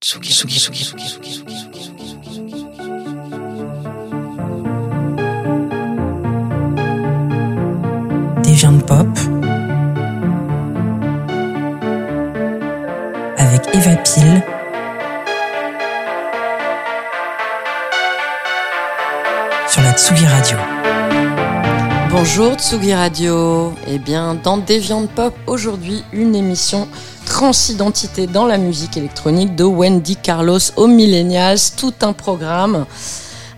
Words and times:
Tsugi, 0.00 0.32
Tsugi, 0.32 0.94
Des 8.44 8.52
viandes 8.52 8.86
pop 8.86 9.08
avec 13.38 13.74
Eva 13.74 13.96
Pile 13.96 14.42
sur 19.66 19.82
la 19.82 19.92
Tsugi 19.94 20.26
Radio. 20.26 20.97
Bonjour 22.20 22.54
Tsugi 22.54 22.92
Radio. 22.94 23.72
Eh 23.86 24.00
bien, 24.00 24.34
dans 24.34 24.56
Deviant 24.58 25.06
Pop, 25.06 25.32
aujourd'hui, 25.46 26.02
une 26.12 26.34
émission 26.34 26.88
transidentité 27.24 28.26
dans 28.26 28.44
la 28.44 28.58
musique 28.58 28.96
électronique 28.96 29.54
de 29.54 29.62
Wendy 29.62 30.16
Carlos 30.16 30.58
aux 30.74 30.88
Millennials. 30.88 31.60
Tout 31.76 31.94
un 32.00 32.12
programme 32.12 32.86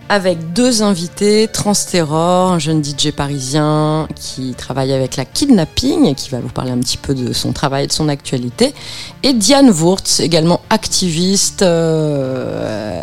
avec 0.09 0.53
deux 0.53 0.83
invités, 0.83 1.47
Transterror, 1.47 2.51
un 2.51 2.59
jeune 2.59 2.83
DJ 2.83 3.09
parisien 3.09 4.07
qui 4.15 4.53
travaille 4.53 4.93
avec 4.93 5.15
la 5.15 5.25
kidnapping 5.25 6.13
qui 6.13 6.29
va 6.29 6.39
vous 6.39 6.49
parler 6.49 6.69
un 6.69 6.79
petit 6.79 6.97
peu 6.97 7.15
de 7.15 7.33
son 7.33 7.53
travail 7.53 7.85
et 7.85 7.87
de 7.87 7.93
son 7.93 8.09
actualité, 8.09 8.75
et 9.23 9.33
Diane 9.33 9.71
Wurtz, 9.71 10.19
également 10.19 10.61
activiste. 10.69 11.63
euh, 11.63 13.01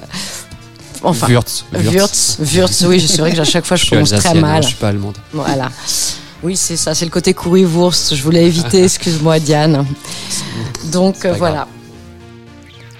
Enfin, 1.02 1.26
Wurtz. 1.28 1.64
Wurtz, 1.72 2.36
Wurtz, 2.40 2.84
oui, 2.86 3.00
suis 3.00 3.18
vrai 3.18 3.32
que 3.32 3.40
à 3.40 3.44
chaque 3.44 3.64
fois 3.66 3.76
je, 3.76 3.84
Je 3.84 3.90
prononce 3.90 4.10
très 4.10 4.30
hein, 4.30 4.34
mal. 4.34 4.62
je 4.62 4.68
suis 4.68 4.76
pas 4.76 4.88
allemande. 4.88 5.16
Voilà. 5.32 5.70
Oui, 6.42 6.56
c'est 6.56 6.76
ça, 6.76 6.94
c'est 6.94 7.04
le 7.04 7.10
côté 7.10 7.34
currywurst. 7.34 8.14
Je 8.14 8.22
voulais 8.22 8.46
éviter, 8.46 8.84
excuse-moi 8.84 9.40
Diane. 9.40 9.84
Donc 10.92 11.24
euh, 11.24 11.32
voilà. 11.32 11.66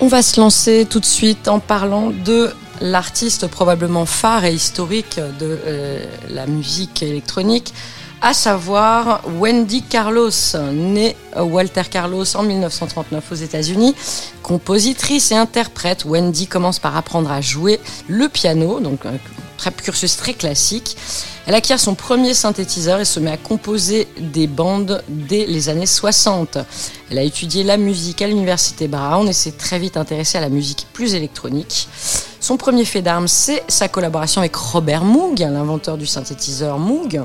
On 0.01 0.09
va 0.09 0.23
se 0.23 0.41
lancer 0.41 0.87
tout 0.88 1.01
de 1.01 1.07
suite 1.07 1.48
en 1.48 1.59
parlant 1.59 2.11
de 2.11 2.51
l'artiste 2.80 3.48
probablement 3.48 4.07
phare 4.07 4.45
et 4.45 4.55
historique 4.55 5.18
de 5.40 5.59
euh, 5.66 6.05
la 6.30 6.46
musique 6.46 7.02
électronique, 7.02 7.74
à 8.21 8.35
savoir 8.35 9.23
Wendy 9.38 9.83
Carlos, 9.83 10.30
née 10.73 11.16
Walter 11.37 11.83
Carlos 11.91 12.24
en 12.37 12.43
1939 12.43 13.24
aux 13.30 13.35
États-Unis, 13.35 13.95
compositrice 14.43 15.30
et 15.33 15.37
interprète. 15.37 16.05
Wendy 16.05 16.46
commence 16.46 16.79
par 16.79 16.96
apprendre 16.96 17.30
à 17.30 17.41
jouer 17.41 17.80
le 18.09 18.29
piano, 18.29 18.80
donc 18.80 19.07
un 19.07 19.19
cursus 19.71 20.16
très 20.16 20.35
classique. 20.35 20.96
Elle 21.46 21.55
acquiert 21.55 21.80
son 21.80 21.95
premier 21.95 22.35
synthétiseur 22.35 23.01
et 23.01 23.05
se 23.05 23.21
met 23.21 23.30
à 23.30 23.37
composer 23.37 24.07
des 24.19 24.46
bandes 24.46 25.02
dès 25.09 25.46
les 25.46 25.69
années 25.69 25.87
60. 25.87 26.59
Elle 27.11 27.19
a 27.19 27.23
étudié 27.23 27.65
la 27.65 27.77
musique 27.77 28.21
à 28.21 28.27
l'université 28.27 28.87
Brown 28.89 29.27
et 29.29 29.33
s'est 29.33 29.52
très 29.52 29.79
vite 29.79 29.96
intéressée 29.96 30.39
à 30.39 30.43
la 30.43 30.51
musique 30.51 30.87
plus 30.93 31.15
électronique. 31.15 31.89
Son 32.41 32.57
premier 32.57 32.85
fait 32.85 33.02
d'armes, 33.02 33.29
c'est 33.29 33.63
sa 33.69 33.89
collaboration 33.89 34.41
avec 34.41 34.55
Robert 34.57 35.05
Moog, 35.05 35.39
l'inventeur 35.39 35.96
du 35.96 36.07
synthétiseur 36.07 36.79
Moog, 36.79 37.23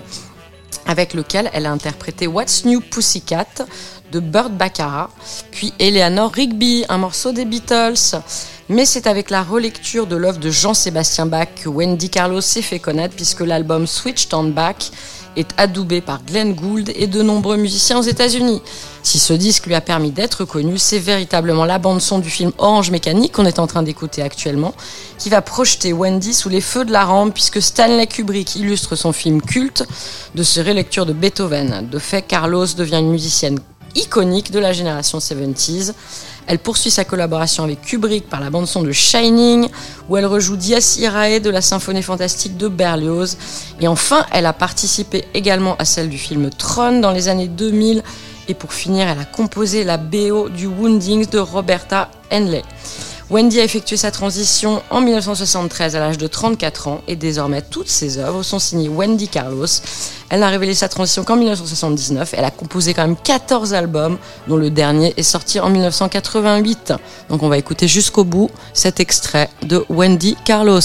avec 0.85 1.13
lequel 1.13 1.49
elle 1.53 1.65
a 1.65 1.71
interprété 1.71 2.27
What's 2.27 2.65
New 2.65 2.81
Pussycat 2.81 3.65
de 4.11 4.19
Burt 4.19 4.51
Baccarat, 4.51 5.09
puis 5.51 5.73
Eleanor 5.79 6.31
Rigby, 6.31 6.85
un 6.89 6.99
morceau 6.99 7.31
des 7.31 7.45
Beatles. 7.45 8.19
Mais 8.69 8.85
c'est 8.85 9.07
avec 9.07 9.29
la 9.29 9.43
relecture 9.43 10.07
de 10.07 10.15
l'œuvre 10.15 10.39
de 10.39 10.49
Jean-Sébastien 10.49 11.25
Bach 11.25 11.49
que 11.55 11.67
Wendy 11.67 12.09
Carlos 12.09 12.41
s'est 12.41 12.61
fait 12.61 12.79
connaître 12.79 13.15
puisque 13.15 13.41
l'album 13.41 13.87
Switched 13.87 14.33
on 14.33 14.45
Back 14.45 14.91
est 15.35 15.49
adoubé 15.57 16.01
par 16.01 16.23
Glenn 16.23 16.53
Gould 16.53 16.91
et 16.95 17.07
de 17.07 17.21
nombreux 17.21 17.57
musiciens 17.57 17.99
aux 17.99 18.03
États-Unis. 18.03 18.61
Si 19.03 19.19
ce 19.19 19.33
disque 19.33 19.65
lui 19.65 19.75
a 19.75 19.81
permis 19.81 20.11
d'être 20.11 20.45
connu, 20.45 20.77
c'est 20.77 20.99
véritablement 20.99 21.65
la 21.65 21.77
bande-son 21.79 22.19
du 22.19 22.29
film 22.29 22.51
Orange 22.57 22.91
Mécanique 22.91 23.33
qu'on 23.33 23.45
est 23.45 23.59
en 23.59 23.67
train 23.67 23.83
d'écouter 23.83 24.21
actuellement, 24.21 24.73
qui 25.17 25.29
va 25.29 25.41
projeter 25.41 25.93
Wendy 25.93 26.33
sous 26.33 26.49
les 26.49 26.61
feux 26.61 26.85
de 26.85 26.91
la 26.91 27.05
rampe 27.05 27.33
puisque 27.33 27.61
Stanley 27.61 28.07
Kubrick 28.07 28.55
illustre 28.55 28.95
son 28.95 29.11
film 29.11 29.41
culte 29.41 29.85
de 30.35 30.43
ce 30.43 30.61
relecture 30.61 31.05
de 31.05 31.13
Beethoven. 31.13 31.89
De 31.89 31.99
fait, 31.99 32.21
Carlos 32.21 32.67
devient 32.77 32.99
une 32.99 33.11
musicienne 33.11 33.59
iconique 33.95 34.51
de 34.51 34.59
la 34.59 34.73
génération 34.73 35.19
70s. 35.19 35.93
Elle 36.47 36.59
poursuit 36.59 36.91
sa 36.91 37.05
collaboration 37.05 37.63
avec 37.63 37.81
Kubrick 37.81 38.29
par 38.29 38.39
la 38.39 38.49
bande-son 38.49 38.83
de 38.83 38.91
Shining, 38.91 39.67
où 40.09 40.17
elle 40.17 40.25
rejoue 40.25 40.57
Dies 40.57 40.99
Irae 40.99 41.39
de 41.39 41.49
la 41.49 41.61
symphonie 41.61 42.03
fantastique 42.03 42.57
de 42.57 42.67
Berlioz. 42.67 43.37
Et 43.79 43.87
enfin, 43.87 44.25
elle 44.31 44.45
a 44.45 44.53
participé 44.53 45.25
également 45.33 45.75
à 45.77 45.85
celle 45.85 46.09
du 46.09 46.17
film 46.17 46.49
Tron 46.49 46.99
dans 46.99 47.11
les 47.11 47.27
années 47.27 47.47
2000. 47.47 48.03
Et 48.49 48.53
pour 48.53 48.73
finir, 48.73 49.07
elle 49.07 49.19
a 49.19 49.25
composé 49.25 49.83
la 49.83 49.97
BO 49.97 50.49
du 50.49 50.67
Woundings 50.67 51.29
de 51.29 51.39
Roberta 51.39 52.09
Henley. 52.31 52.63
Wendy 53.29 53.61
a 53.61 53.63
effectué 53.63 53.95
sa 53.97 54.11
transition 54.11 54.83
en 54.89 55.01
1973 55.01 55.95
à 55.95 55.99
l'âge 55.99 56.17
de 56.17 56.27
34 56.27 56.87
ans 56.87 57.01
et 57.07 57.15
désormais 57.15 57.61
toutes 57.61 57.87
ses 57.87 58.17
œuvres 58.17 58.43
sont 58.43 58.59
signées 58.59 58.89
Wendy 58.89 59.27
Carlos. 59.29 59.65
Elle 60.33 60.39
n'a 60.39 60.49
révélé 60.49 60.73
sa 60.73 60.89
transition 60.89 61.23
qu'en 61.23 61.35
1979. 61.35 62.33
Elle 62.35 62.43
a 62.43 62.49
composé 62.49 62.95
quand 62.95 63.03
même 63.03 63.15
14 63.15 63.75
albums 63.75 64.17
dont 64.47 64.57
le 64.57 64.71
dernier 64.71 65.13
est 65.15 65.21
sorti 65.21 65.59
en 65.59 65.69
1988. 65.69 66.91
Donc 67.29 67.43
on 67.43 67.49
va 67.49 67.59
écouter 67.59 67.87
jusqu'au 67.87 68.23
bout 68.23 68.49
cet 68.73 68.99
extrait 68.99 69.47
de 69.61 69.85
Wendy 69.89 70.35
Carlos. 70.43 70.79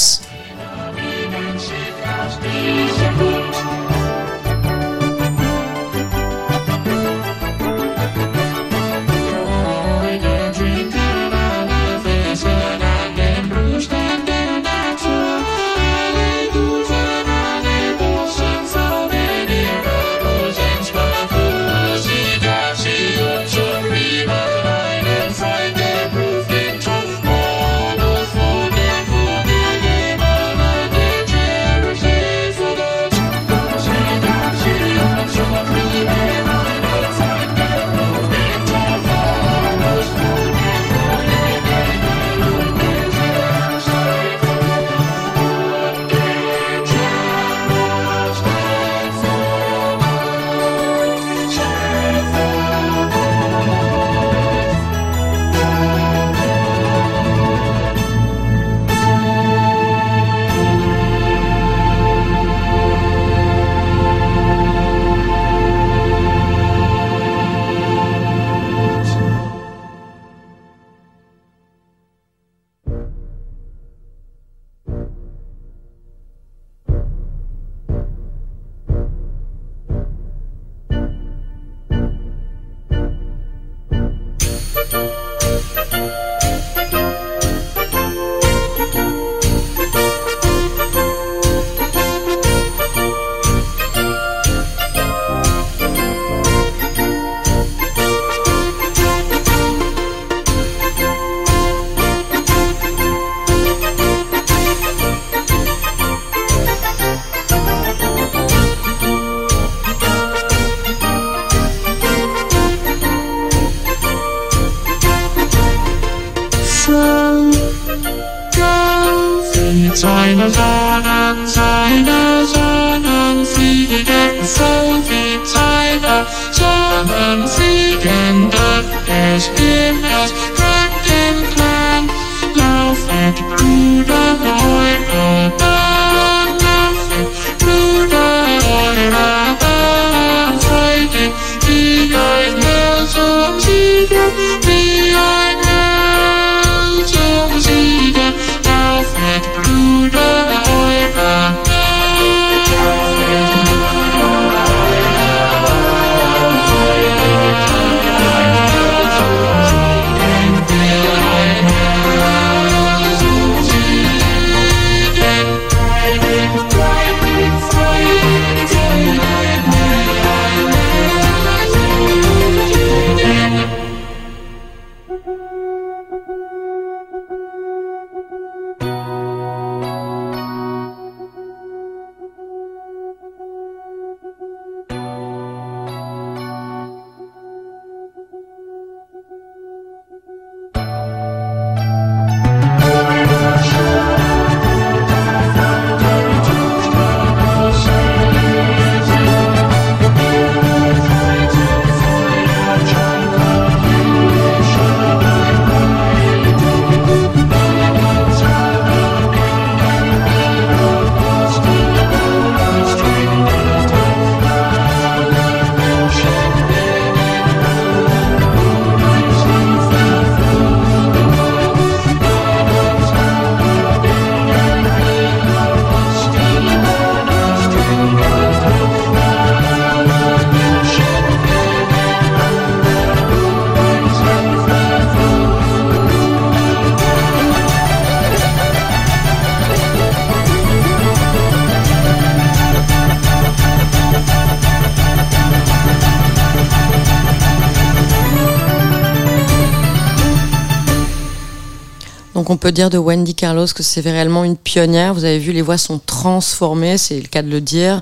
On 252.50 252.56
peut 252.56 252.72
dire 252.72 252.88
de 252.88 252.96
Wendy 252.96 253.34
Carlos 253.34 253.66
que 253.74 253.82
c'est 253.82 254.00
réellement 254.00 254.42
une 254.42 254.56
pionnière. 254.56 255.12
Vous 255.12 255.24
avez 255.24 255.38
vu, 255.38 255.52
les 255.52 255.60
voix 255.60 255.76
sont 255.76 255.98
transformées, 255.98 256.96
c'est 256.96 257.20
le 257.20 257.28
cas 257.28 257.42
de 257.42 257.50
le 257.50 257.60
dire. 257.60 258.00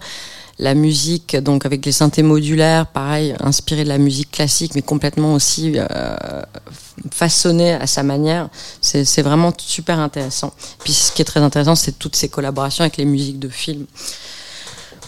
La 0.61 0.75
musique, 0.75 1.37
donc 1.37 1.67
avec 1.67 1.85
les 1.85 1.91
synthés 1.91 2.23
modulaires, 2.23 2.87
pareil, 2.87 3.35
inspirée 3.41 3.83
de 3.83 3.89
la 3.89 3.99
musique 3.99 4.31
classique, 4.31 4.75
mais 4.77 4.83
complètement 4.83 5.35
aussi 5.35 5.75
euh, 5.77 6.17
façonnée 7.11 7.75
à 7.75 7.89
sa 7.89 8.05
manière. 8.05 8.49
C'est 8.81 9.05
c'est 9.05 9.21
vraiment 9.21 9.53
super 9.59 9.99
intéressant. 9.99 10.53
Puis 10.83 10.93
ce 10.93 11.13
qui 11.13 11.23
est 11.23 11.27
très 11.27 11.41
intéressant, 11.41 11.75
c'est 11.75 11.99
toutes 11.99 12.17
ces 12.17 12.29
collaborations 12.29 12.83
avec 12.83 12.97
les 12.99 13.05
musiques 13.05 13.41
de 13.41 13.49
films. 13.49 13.87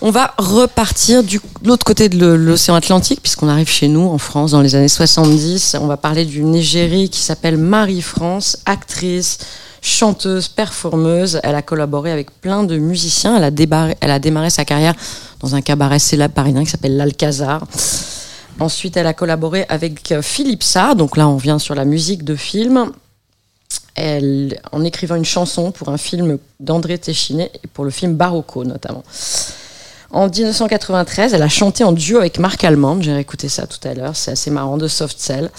On 0.01 0.11
va 0.13 0.33
repartir 0.39 1.25
de 1.25 1.41
l'autre 1.65 1.85
côté 1.85 2.09
de 2.09 2.25
l'océan 2.27 2.77
Atlantique, 2.77 3.21
puisqu'on 3.21 3.49
arrive 3.49 3.69
chez 3.69 3.89
nous, 3.89 4.07
en 4.07 4.19
France, 4.19 4.53
dans 4.53 4.61
les 4.61 4.77
années 4.77 4.87
70. 4.89 5.77
On 5.81 5.89
va 5.89 5.97
parler 5.97 6.25
d'une 6.25 6.55
égérie 6.55 7.11
qui 7.11 7.21
s'appelle 7.21 7.57
Marie-France, 7.57 8.59
actrice, 8.65 9.39
chanteuse, 9.83 10.47
performeuse. 10.47 11.41
Elle 11.43 11.57
a 11.57 11.63
collaboré 11.63 12.13
avec 12.13 12.31
plein 12.41 12.63
de 12.63 12.79
musiciens. 12.79 13.37
Elle 13.37 13.45
a, 13.45 13.51
débarré- 13.51 13.97
démarré 14.21 14.51
sa 14.51 14.65
carrière 14.65 14.95
dans 15.41 15.57
un 15.57 15.63
cabaret 15.63 15.99
célèbre 15.99 16.35
parisien 16.35 16.63
qui 16.63 16.71
s'appelle 16.71 16.97
l'Alcazar. 16.97 17.67
Ensuite, 18.61 18.97
elle 18.97 19.07
a 19.09 19.15
collaboré 19.15 19.67
avec 19.69 20.13
euh, 20.13 20.23
Philippe 20.23 20.63
Sarr. 20.63 20.95
Donc 20.95 21.17
là, 21.17 21.27
on 21.29 21.37
vient 21.37 21.59
sur 21.59 21.75
la 21.75 21.85
musique 21.85 22.23
de 22.25 22.37
film. 22.37 22.93
Elle, 23.97 24.61
en 24.71 24.85
écrivant 24.85 25.17
une 25.17 25.25
chanson 25.25 25.73
pour 25.73 25.89
un 25.89 25.99
film 25.99 26.39
d'André 26.61 26.99
Téchiné 26.99 27.51
et 27.65 27.67
pour 27.67 27.85
le 27.85 27.91
film 27.91 28.15
Barocco 28.15 28.63
notamment. 28.65 29.03
En 30.11 30.29
1993, 30.29 31.35
elle 31.35 31.43
a 31.43 31.49
chanté 31.49 31.85
en 31.85 31.93
duo 31.93 32.19
avec 32.19 32.39
Marc 32.39 32.65
Allemande, 32.65 33.03
j'ai 33.03 33.13
réécouté 33.13 33.49
ça 33.51 33.67
tout 33.67 33.87
à 33.87 33.93
l'heure, 33.93 34.17
c'est 34.17 34.31
assez 34.31 34.51
marrant, 34.51 34.79
de 34.79 34.89
Soft 34.89 35.19
Cell. 35.21 35.51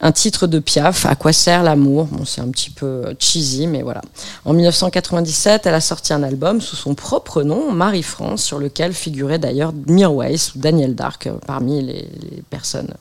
Un 0.00 0.10
titre 0.10 0.46
de 0.46 0.58
Piaf, 0.58 1.06
À 1.06 1.14
quoi 1.14 1.32
sert 1.32 1.62
l'amour? 1.62 2.06
Bon, 2.06 2.24
c'est 2.24 2.40
un 2.40 2.48
petit 2.48 2.70
peu 2.70 2.86
euh, 2.86 3.14
cheesy, 3.18 3.66
mais 3.66 3.82
voilà. 3.82 4.00
En 4.44 4.52
1997, 4.52 5.66
elle 5.66 5.74
a 5.74 5.80
sorti 5.80 6.12
un 6.12 6.22
album 6.22 6.60
sous 6.60 6.76
son 6.76 6.94
propre 6.94 7.42
nom, 7.42 7.70
Marie-France, 7.72 8.42
sur 8.42 8.58
lequel 8.58 8.92
figurait 8.92 9.38
d'ailleurs 9.38 9.72
Mirwais 9.86 10.34
ou 10.54 10.58
Daniel 10.58 10.94
Dark 10.94 11.26
euh, 11.26 11.34
parmi 11.46 11.80
les, 11.82 12.08
les 12.20 12.42
personnes. 12.50 12.92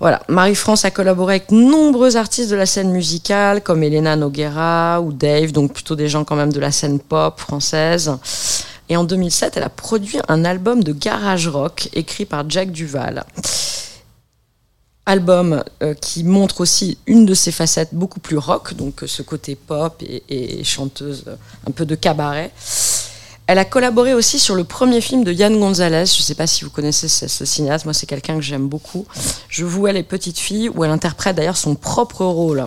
Voilà, 0.00 0.22
Marie-France 0.28 0.84
a 0.84 0.90
collaboré 0.90 1.34
avec 1.34 1.50
nombreux 1.50 2.16
artistes 2.16 2.50
de 2.50 2.56
la 2.56 2.66
scène 2.66 2.90
musicale, 2.90 3.62
comme 3.62 3.82
Elena 3.82 4.16
Noguera 4.16 5.00
ou 5.00 5.12
Dave, 5.12 5.52
donc 5.52 5.72
plutôt 5.72 5.96
des 5.96 6.08
gens 6.08 6.24
quand 6.24 6.36
même 6.36 6.52
de 6.52 6.60
la 6.60 6.72
scène 6.72 7.00
pop 7.00 7.38
française. 7.38 8.12
Et 8.88 8.96
en 8.96 9.04
2007, 9.04 9.56
elle 9.56 9.62
a 9.62 9.68
produit 9.68 10.18
un 10.28 10.44
album 10.44 10.84
de 10.84 10.92
garage 10.92 11.48
rock 11.48 11.88
écrit 11.92 12.24
par 12.24 12.48
Jack 12.48 12.70
Duval. 12.70 13.24
Album 15.06 15.62
euh, 15.82 15.94
qui 15.94 16.24
montre 16.24 16.60
aussi 16.60 16.98
une 17.06 17.26
de 17.26 17.34
ses 17.34 17.52
facettes 17.52 17.90
beaucoup 17.92 18.18
plus 18.18 18.38
rock, 18.38 18.74
donc 18.74 19.04
euh, 19.04 19.06
ce 19.06 19.22
côté 19.22 19.54
pop 19.54 20.02
et, 20.02 20.64
chanteuse 20.64 21.24
euh, 21.28 21.36
un 21.68 21.70
peu 21.70 21.86
de 21.86 21.94
cabaret. 21.94 22.50
Elle 23.46 23.58
a 23.58 23.64
collaboré 23.64 24.14
aussi 24.14 24.40
sur 24.40 24.56
le 24.56 24.64
premier 24.64 25.00
film 25.00 25.22
de 25.22 25.32
Yann 25.32 25.56
Gonzalez. 25.56 26.06
Je 26.06 26.18
ne 26.18 26.24
sais 26.24 26.34
pas 26.34 26.48
si 26.48 26.64
vous 26.64 26.70
connaissez 26.70 27.06
ce, 27.06 27.28
ce 27.28 27.44
cinéaste. 27.44 27.84
Moi, 27.84 27.94
c'est 27.94 28.06
quelqu'un 28.06 28.34
que 28.34 28.40
j'aime 28.40 28.66
beaucoup. 28.66 29.06
Je 29.48 29.64
vouais 29.64 29.92
les 29.92 30.02
petites 30.02 30.40
filles, 30.40 30.68
où 30.68 30.82
elle 30.82 30.90
interprète 30.90 31.36
d'ailleurs 31.36 31.56
son 31.56 31.76
propre 31.76 32.24
rôle. 32.24 32.66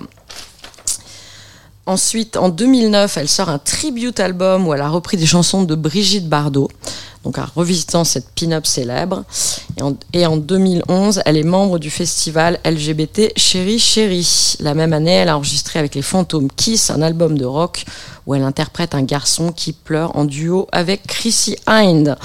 Ensuite, 1.89 2.37
en 2.37 2.49
2009, 2.49 3.17
elle 3.17 3.27
sort 3.27 3.49
un 3.49 3.57
tribute 3.57 4.19
album 4.19 4.67
où 4.67 4.75
elle 4.75 4.81
a 4.81 4.89
repris 4.89 5.17
des 5.17 5.25
chansons 5.25 5.63
de 5.63 5.73
Brigitte 5.73 6.29
Bardot, 6.29 6.69
donc 7.23 7.39
en 7.39 7.45
revisitant 7.55 8.03
cette 8.03 8.29
pin-up 8.35 8.67
célèbre. 8.67 9.23
Et 9.75 9.81
en, 9.81 9.95
et 10.13 10.27
en 10.27 10.37
2011, 10.37 11.23
elle 11.25 11.35
est 11.35 11.43
membre 11.43 11.79
du 11.79 11.89
festival 11.89 12.59
LGBT 12.63 13.31
Chéri 13.35 13.79
Chéri. 13.79 14.55
La 14.59 14.75
même 14.75 14.93
année, 14.93 15.13
elle 15.13 15.29
a 15.29 15.35
enregistré 15.35 15.79
avec 15.79 15.95
les 15.95 16.03
Fantômes 16.03 16.51
Kiss 16.55 16.91
un 16.91 17.01
album 17.01 17.39
de 17.39 17.45
rock 17.45 17.85
où 18.27 18.35
elle 18.35 18.43
interprète 18.43 18.93
un 18.93 19.01
garçon 19.01 19.51
qui 19.51 19.73
pleure 19.73 20.15
en 20.15 20.25
duo 20.25 20.67
avec 20.71 21.07
Chrissy 21.07 21.55
Hind. 21.65 22.15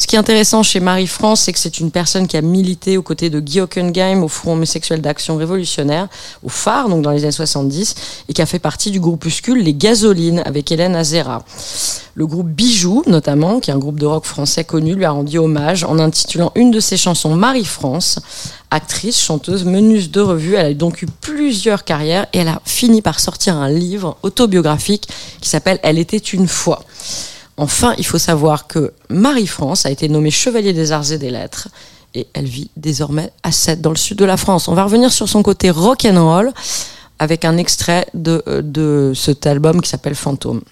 Ce 0.00 0.06
qui 0.06 0.14
est 0.14 0.18
intéressant 0.18 0.62
chez 0.62 0.78
Marie-France, 0.78 1.40
c'est 1.40 1.52
que 1.52 1.58
c'est 1.58 1.80
une 1.80 1.90
personne 1.90 2.28
qui 2.28 2.36
a 2.36 2.40
milité 2.40 2.96
aux 2.96 3.02
côtés 3.02 3.30
de 3.30 3.40
Guy 3.40 3.60
Hockenheim 3.60 4.22
au 4.22 4.28
Front 4.28 4.52
homosexuel 4.52 5.00
d'action 5.00 5.36
révolutionnaire, 5.36 6.06
au 6.44 6.48
phare, 6.48 6.88
donc 6.88 7.02
dans 7.02 7.10
les 7.10 7.24
années 7.24 7.32
70, 7.32 7.96
et 8.28 8.32
qui 8.32 8.40
a 8.40 8.46
fait 8.46 8.60
partie 8.60 8.92
du 8.92 9.00
groupuscule 9.00 9.60
Les 9.60 9.74
Gasolines 9.74 10.40
avec 10.46 10.70
Hélène 10.70 10.94
Azera. 10.94 11.44
Le 12.14 12.28
groupe 12.28 12.46
Bijou, 12.46 13.02
notamment, 13.08 13.58
qui 13.58 13.70
est 13.70 13.74
un 13.74 13.78
groupe 13.78 13.98
de 13.98 14.06
rock 14.06 14.24
français 14.24 14.62
connu, 14.62 14.94
lui 14.94 15.04
a 15.04 15.10
rendu 15.10 15.36
hommage 15.36 15.82
en 15.82 15.98
intitulant 15.98 16.52
une 16.54 16.70
de 16.70 16.78
ses 16.78 16.96
chansons 16.96 17.34
Marie-France. 17.34 18.20
Actrice, 18.70 19.20
chanteuse, 19.20 19.64
meneuse 19.64 20.12
de 20.12 20.20
revue, 20.20 20.54
elle 20.54 20.66
a 20.66 20.74
donc 20.74 21.02
eu 21.02 21.06
plusieurs 21.20 21.82
carrières 21.84 22.26
et 22.32 22.38
elle 22.38 22.48
a 22.48 22.62
fini 22.64 23.02
par 23.02 23.18
sortir 23.18 23.56
un 23.56 23.68
livre 23.68 24.16
autobiographique 24.22 25.08
qui 25.40 25.48
s'appelle 25.48 25.80
Elle 25.82 25.98
était 25.98 26.18
une 26.18 26.46
fois. 26.46 26.84
Enfin, 27.58 27.94
il 27.98 28.06
faut 28.06 28.18
savoir 28.18 28.68
que 28.68 28.92
Marie-France 29.10 29.84
a 29.84 29.90
été 29.90 30.08
nommée 30.08 30.30
chevalier 30.30 30.72
des 30.72 30.92
arts 30.92 31.10
et 31.12 31.18
des 31.18 31.30
lettres 31.30 31.68
et 32.14 32.26
elle 32.32 32.46
vit 32.46 32.70
désormais 32.76 33.32
à 33.42 33.52
Sète, 33.52 33.80
dans 33.80 33.90
le 33.90 33.96
sud 33.96 34.16
de 34.16 34.24
la 34.24 34.36
France. 34.36 34.68
On 34.68 34.74
va 34.74 34.84
revenir 34.84 35.12
sur 35.12 35.28
son 35.28 35.42
côté 35.42 35.70
rock'n'roll 35.70 36.52
avec 37.18 37.44
un 37.44 37.56
extrait 37.56 38.06
de, 38.14 38.42
euh, 38.46 38.62
de 38.62 39.12
cet 39.14 39.46
album 39.46 39.80
qui 39.82 39.90
s'appelle 39.90 40.14
Fantôme. 40.14 40.62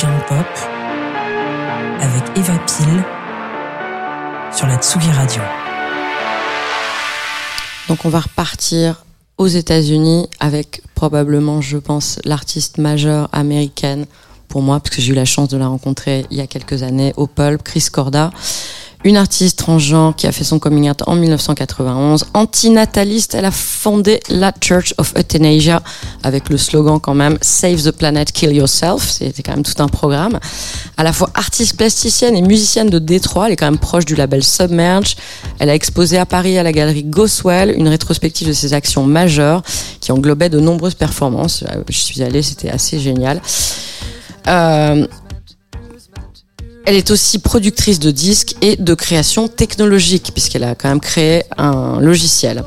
Pop 0.00 0.46
avec 2.00 2.22
Eva 2.36 2.54
Pile 2.66 3.04
sur 4.50 4.66
la 4.66 4.76
Tsugi 4.76 5.10
Radio. 5.10 5.42
Donc 7.88 8.06
on 8.06 8.08
va 8.08 8.20
repartir 8.20 9.04
aux 9.36 9.48
États-Unis 9.48 10.28
avec 10.40 10.82
probablement, 10.94 11.60
je 11.60 11.76
pense, 11.76 12.18
l'artiste 12.24 12.78
majeure 12.78 13.28
américaine 13.32 14.06
pour 14.48 14.62
moi, 14.62 14.80
parce 14.80 14.96
que 14.96 15.02
j'ai 15.02 15.12
eu 15.12 15.16
la 15.16 15.26
chance 15.26 15.48
de 15.48 15.58
la 15.58 15.66
rencontrer 15.66 16.24
il 16.30 16.38
y 16.38 16.40
a 16.40 16.46
quelques 16.46 16.82
années 16.82 17.12
au 17.18 17.26
Pulp, 17.26 17.62
Chris 17.62 17.88
Corda. 17.92 18.30
Une 19.04 19.16
artiste 19.16 19.58
transgenre 19.58 20.14
qui 20.14 20.28
a 20.28 20.32
fait 20.32 20.44
son 20.44 20.60
coming 20.60 20.88
out 20.88 21.02
en 21.08 21.16
1991. 21.16 22.26
Antinataliste, 22.34 23.34
elle 23.34 23.44
a 23.44 23.50
fondé 23.50 24.20
la 24.28 24.52
Church 24.60 24.94
of 24.96 25.14
Euthanasia 25.18 25.82
avec 26.22 26.48
le 26.48 26.56
slogan 26.56 27.00
quand 27.00 27.14
même 27.14 27.36
Save 27.40 27.82
the 27.82 27.90
Planet, 27.90 28.30
Kill 28.30 28.52
Yourself. 28.52 29.02
C'était 29.02 29.42
quand 29.42 29.54
même 29.54 29.64
tout 29.64 29.82
un 29.82 29.88
programme. 29.88 30.38
À 30.96 31.02
la 31.02 31.12
fois 31.12 31.30
artiste 31.34 31.76
plasticienne 31.76 32.36
et 32.36 32.42
musicienne 32.42 32.90
de 32.90 33.00
Détroit, 33.00 33.46
elle 33.46 33.54
est 33.54 33.56
quand 33.56 33.70
même 33.70 33.78
proche 33.78 34.04
du 34.04 34.14
label 34.14 34.44
Submerge. 34.44 35.16
Elle 35.58 35.70
a 35.70 35.74
exposé 35.74 36.16
à 36.18 36.26
Paris 36.26 36.56
à 36.56 36.62
la 36.62 36.70
galerie 36.70 37.02
Goswell 37.02 37.74
une 37.76 37.88
rétrospective 37.88 38.46
de 38.46 38.52
ses 38.52 38.72
actions 38.72 39.02
majeures 39.04 39.62
qui 40.00 40.12
englobait 40.12 40.48
de 40.48 40.60
nombreuses 40.60 40.94
performances. 40.94 41.64
Euh, 41.64 41.82
Je 41.88 41.98
suis 41.98 42.22
allée, 42.22 42.42
c'était 42.42 42.70
assez 42.70 43.00
génial. 43.00 43.42
Euh, 44.48 45.06
elle 46.84 46.96
est 46.96 47.10
aussi 47.10 47.38
productrice 47.38 47.98
de 47.98 48.10
disques 48.10 48.56
et 48.60 48.76
de 48.76 48.94
création 48.94 49.48
technologique, 49.48 50.30
puisqu'elle 50.32 50.64
a 50.64 50.74
quand 50.74 50.88
même 50.88 51.00
créé 51.00 51.44
un 51.56 52.00
logiciel. 52.00 52.64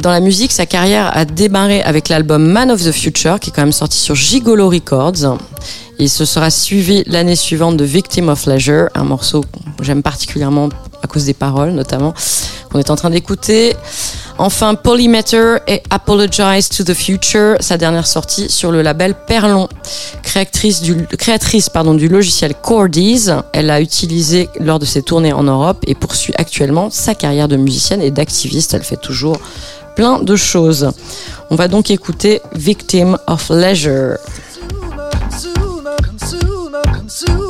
Dans 0.00 0.10
la 0.10 0.20
musique, 0.20 0.52
sa 0.52 0.66
carrière 0.66 1.16
a 1.16 1.24
démarré 1.24 1.82
avec 1.82 2.08
l'album 2.08 2.44
Man 2.44 2.70
of 2.70 2.82
the 2.82 2.92
Future, 2.92 3.40
qui 3.40 3.50
est 3.50 3.52
quand 3.52 3.62
même 3.62 3.72
sorti 3.72 3.98
sur 3.98 4.14
Gigolo 4.14 4.68
Records. 4.68 5.38
Il 6.00 6.08
se 6.08 6.24
sera 6.24 6.50
suivi 6.50 7.02
l'année 7.06 7.34
suivante 7.34 7.76
de 7.76 7.84
Victim 7.84 8.28
of 8.28 8.46
Leisure, 8.46 8.88
un 8.94 9.02
morceau 9.02 9.40
que 9.76 9.82
j'aime 9.82 10.02
particulièrement 10.02 10.68
à 11.02 11.08
cause 11.08 11.24
des 11.24 11.34
paroles, 11.34 11.72
notamment, 11.72 12.14
qu'on 12.70 12.78
est 12.78 12.90
en 12.90 12.96
train 12.96 13.10
d'écouter. 13.10 13.74
Enfin, 14.38 14.76
Polymeter 14.76 15.56
et 15.66 15.82
Apologize 15.90 16.68
to 16.68 16.84
the 16.84 16.94
Future, 16.94 17.56
sa 17.58 17.76
dernière 17.76 18.06
sortie 18.06 18.48
sur 18.48 18.70
le 18.70 18.82
label 18.82 19.16
Perlon. 19.26 19.68
Créatrice 20.22 20.82
du, 20.82 21.04
créatrice, 21.06 21.68
pardon, 21.68 21.94
du 21.94 22.06
logiciel 22.08 22.54
Chordies, 22.54 23.30
elle 23.52 23.66
l'a 23.66 23.80
utilisé 23.80 24.48
lors 24.60 24.78
de 24.78 24.84
ses 24.84 25.02
tournées 25.02 25.32
en 25.32 25.42
Europe 25.42 25.82
et 25.88 25.96
poursuit 25.96 26.34
actuellement 26.38 26.90
sa 26.90 27.16
carrière 27.16 27.48
de 27.48 27.56
musicienne 27.56 28.02
et 28.02 28.12
d'activiste. 28.12 28.72
Elle 28.74 28.84
fait 28.84 29.00
toujours 29.00 29.38
plein 29.96 30.20
de 30.20 30.36
choses. 30.36 30.92
On 31.50 31.56
va 31.56 31.66
donc 31.66 31.90
écouter 31.90 32.40
Victim 32.54 33.18
of 33.26 33.50
Leisure. 33.50 34.18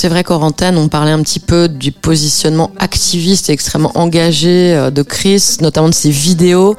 c'est 0.00 0.08
vrai 0.08 0.24
qu'en 0.24 0.40
antenne, 0.40 0.78
on 0.78 0.88
parlait 0.88 1.10
un 1.10 1.20
petit 1.20 1.40
peu 1.40 1.68
du 1.68 1.92
positionnement 1.92 2.70
activiste 2.78 3.50
et 3.50 3.52
extrêmement 3.52 3.92
engagé 3.96 4.72
euh, 4.72 4.90
de 4.90 5.02
Chris, 5.02 5.58
notamment 5.60 5.90
de 5.90 5.94
ses 5.94 6.08
vidéos. 6.08 6.74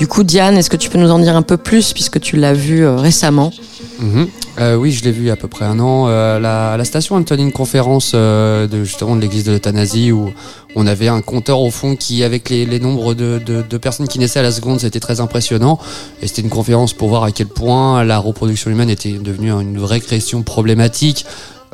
Du 0.00 0.08
coup, 0.08 0.24
Diane, 0.24 0.56
est-ce 0.56 0.70
que 0.70 0.76
tu 0.76 0.90
peux 0.90 0.98
nous 0.98 1.12
en 1.12 1.20
dire 1.20 1.36
un 1.36 1.42
peu 1.42 1.56
plus 1.56 1.92
puisque 1.92 2.18
tu 2.18 2.36
l'as 2.36 2.52
vu 2.52 2.84
euh, 2.84 2.96
récemment 2.96 3.52
Mhm. 4.00 4.26
Euh, 4.58 4.74
oui, 4.74 4.90
je 4.90 5.04
l'ai 5.04 5.12
vu 5.12 5.22
il 5.22 5.26
y 5.26 5.30
a 5.30 5.34
à 5.34 5.36
peu 5.36 5.46
près 5.46 5.64
un 5.64 5.78
an. 5.78 6.08
La, 6.08 6.84
station, 6.84 7.14
on 7.14 7.22
tenait 7.22 7.44
une 7.44 7.52
conférence 7.52 8.12
de, 8.12 8.68
justement 8.82 9.14
de 9.14 9.20
l'église 9.20 9.44
de 9.44 9.52
l'euthanasie 9.52 10.10
où 10.10 10.32
on 10.74 10.86
avait 10.86 11.06
un 11.06 11.20
compteur 11.20 11.60
au 11.60 11.70
fond 11.70 11.94
qui, 11.94 12.24
avec 12.24 12.50
les, 12.50 12.80
nombres 12.80 13.14
de, 13.14 13.78
personnes 13.78 14.08
qui 14.08 14.18
naissaient 14.18 14.40
à 14.40 14.42
la 14.42 14.50
seconde, 14.50 14.80
c'était 14.80 15.00
très 15.00 15.20
impressionnant. 15.20 15.78
Et 16.22 16.26
c'était 16.26 16.42
une 16.42 16.50
conférence 16.50 16.92
pour 16.92 17.08
voir 17.08 17.22
à 17.22 17.30
quel 17.30 17.46
point 17.46 18.02
la 18.04 18.18
reproduction 18.18 18.70
humaine 18.70 18.90
était 18.90 19.12
devenue 19.12 19.50
une 19.50 19.78
vraie 19.78 20.00
question 20.00 20.42
problématique 20.42 21.24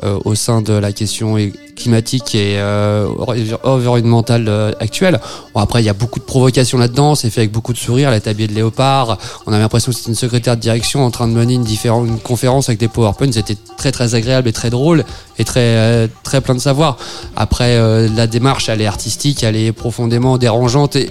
au 0.03 0.35
sein 0.35 0.61
de 0.61 0.73
la 0.73 0.91
question 0.91 1.37
climatique 1.81 2.35
et 2.35 2.55
euh, 2.57 3.07
environnementale 3.63 4.45
euh, 4.47 4.71
actuelle. 4.79 5.19
Bon, 5.53 5.61
après, 5.61 5.81
il 5.81 5.85
y 5.85 5.89
a 5.89 5.93
beaucoup 5.93 6.19
de 6.19 6.25
provocations 6.25 6.77
là-dedans. 6.77 7.15
C'est 7.15 7.29
fait 7.29 7.41
avec 7.41 7.51
beaucoup 7.51 7.73
de 7.73 7.77
sourires. 7.77 8.13
Est 8.13 8.27
habillée 8.27 8.47
de 8.47 8.53
léopard. 8.53 9.17
On 9.47 9.53
avait 9.53 9.61
l'impression 9.61 9.91
que 9.91 9.97
c'était 9.97 10.09
une 10.09 10.15
secrétaire 10.15 10.55
de 10.55 10.61
direction 10.61 11.03
en 11.03 11.11
train 11.11 11.27
de 11.27 11.33
mener 11.33 11.55
une, 11.55 12.19
conférence 12.19 12.69
avec 12.69 12.79
des 12.79 12.87
PowerPoints. 12.87 13.31
C'était 13.31 13.57
très 13.77 13.91
très 13.91 14.15
agréable 14.15 14.47
et 14.47 14.53
très 14.53 14.69
drôle 14.69 15.03
et 15.39 15.43
très 15.43 15.59
euh, 15.61 16.07
très 16.23 16.41
plein 16.41 16.55
de 16.55 16.59
savoir. 16.59 16.97
Après, 17.35 17.75
euh, 17.77 18.07
la 18.15 18.27
démarche, 18.27 18.69
elle 18.69 18.81
est 18.81 18.85
artistique, 18.85 19.43
elle 19.43 19.55
est 19.55 19.71
profondément 19.71 20.37
dérangeante 20.37 20.95
et 20.95 21.09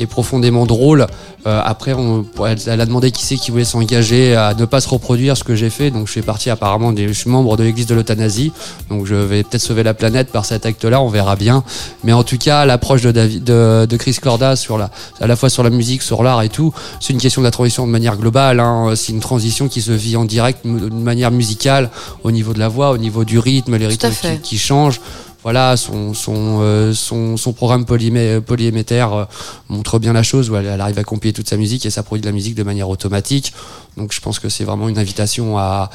et 0.00 0.06
profondément 0.06 0.66
drôle. 0.66 1.06
Euh, 1.46 1.62
après, 1.64 1.92
on, 1.92 2.24
elle, 2.46 2.58
elle 2.66 2.80
a 2.80 2.86
demandé 2.86 3.12
qui 3.12 3.24
c'est 3.24 3.36
qui 3.36 3.50
voulait 3.50 3.64
s'engager 3.64 4.34
à 4.34 4.54
ne 4.54 4.64
pas 4.64 4.80
se 4.80 4.88
reproduire 4.88 5.36
ce 5.36 5.44
que 5.44 5.54
j'ai 5.54 5.70
fait. 5.70 5.90
Donc, 5.90 6.08
je 6.08 6.12
fais 6.12 6.22
partie 6.22 6.50
apparemment 6.50 6.92
des, 6.92 7.06
je 7.06 7.12
suis 7.12 7.30
membre 7.30 7.56
de 7.56 7.62
l'église 7.62 7.86
de 7.86 7.94
l'euthanasie. 7.94 8.52
Donc, 8.88 9.06
je 9.06 9.14
vais 9.14 9.42
peut-être 9.44 9.62
sauver 9.62 9.82
la 9.82 9.94
planète 9.94 10.32
par 10.32 10.44
cet 10.44 10.66
acte-là. 10.66 11.00
On 11.00 11.08
verra 11.08 11.36
bien. 11.36 11.62
Mais 12.02 12.12
en 12.12 12.24
tout 12.24 12.38
cas, 12.38 12.64
l'approche 12.64 13.02
de, 13.02 13.12
David, 13.12 13.44
de, 13.44 13.86
de 13.88 13.96
Chris 13.96 14.16
Corda 14.20 14.56
sur 14.56 14.78
la, 14.78 14.90
à 15.20 15.26
la 15.26 15.36
fois 15.36 15.50
sur 15.50 15.62
la 15.62 15.70
musique, 15.70 16.02
sur 16.02 16.22
l'art 16.22 16.42
et 16.42 16.48
tout, 16.48 16.72
c'est 16.98 17.12
une 17.12 17.20
question 17.20 17.42
de 17.42 17.46
la 17.46 17.50
transition 17.52 17.86
de 17.86 17.92
manière 17.92 18.16
globale. 18.16 18.58
Hein. 18.58 18.94
C'est 18.96 19.12
une 19.12 19.20
transition 19.20 19.68
qui 19.68 19.82
se 19.82 19.92
vit 19.92 20.16
en 20.16 20.24
direct, 20.24 20.66
de 20.66 20.88
manière 20.90 21.30
musicale, 21.30 21.90
au 22.24 22.30
niveau 22.30 22.54
de 22.54 22.58
la 22.58 22.68
voix, 22.68 22.90
au 22.90 22.98
niveau 22.98 23.24
du 23.24 23.38
rythme, 23.38 23.76
les 23.76 23.86
rythmes 23.86 24.10
qui, 24.10 24.38
qui 24.40 24.58
changent. 24.58 25.00
Voilà, 25.42 25.76
son, 25.76 26.12
son, 26.12 26.58
euh, 26.60 26.92
son, 26.92 27.52
programme 27.54 27.86
polyémétaire 27.86 29.12
euh, 29.12 29.24
montre 29.68 29.98
bien 29.98 30.12
la 30.12 30.22
chose 30.22 30.50
où 30.50 30.56
elle, 30.56 30.68
arrive 30.80 30.98
à 30.98 31.04
compiler 31.04 31.32
toute 31.32 31.48
sa 31.48 31.56
musique 31.56 31.86
et 31.86 31.90
ça 31.90 32.02
produit 32.02 32.20
de 32.20 32.26
la 32.26 32.32
musique 32.32 32.54
de 32.54 32.62
manière 32.62 32.90
automatique. 32.90 33.54
Donc 33.96 34.12
je 34.12 34.20
pense 34.20 34.38
que 34.38 34.50
c'est 34.50 34.64
vraiment 34.64 34.88
une 34.88 34.98
invitation 34.98 35.56
à, 35.56 35.90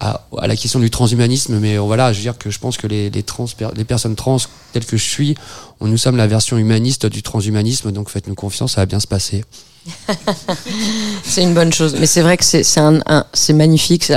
à, 0.00 0.20
la 0.42 0.56
question 0.56 0.80
du 0.80 0.90
transhumanisme. 0.90 1.58
Mais 1.58 1.76
euh, 1.76 1.80
voilà, 1.80 2.12
je 2.12 2.18
veux 2.18 2.22
dire 2.22 2.38
que 2.38 2.50
je 2.50 2.58
pense 2.58 2.76
que 2.76 2.88
les, 2.88 3.08
les, 3.10 3.22
trans, 3.22 3.46
les 3.76 3.84
personnes 3.84 4.16
trans 4.16 4.38
telles 4.72 4.86
que 4.86 4.96
je 4.96 5.04
suis, 5.04 5.36
nous 5.80 5.96
sommes 5.96 6.16
la 6.16 6.26
version 6.26 6.58
humaniste 6.58 7.06
du 7.06 7.22
transhumanisme. 7.22 7.92
Donc 7.92 8.10
faites-nous 8.10 8.34
confiance, 8.34 8.74
ça 8.74 8.82
va 8.82 8.86
bien 8.86 9.00
se 9.00 9.06
passer. 9.06 9.44
C'est 11.24 11.42
une 11.42 11.54
bonne 11.54 11.72
chose. 11.72 11.96
Mais 11.98 12.06
c'est 12.06 12.20
vrai 12.20 12.36
que 12.36 12.44
c'est 12.44 12.80
un, 12.80 13.00
un- 13.06 13.24
magnifique. 13.54 14.04
C'est 14.04 14.16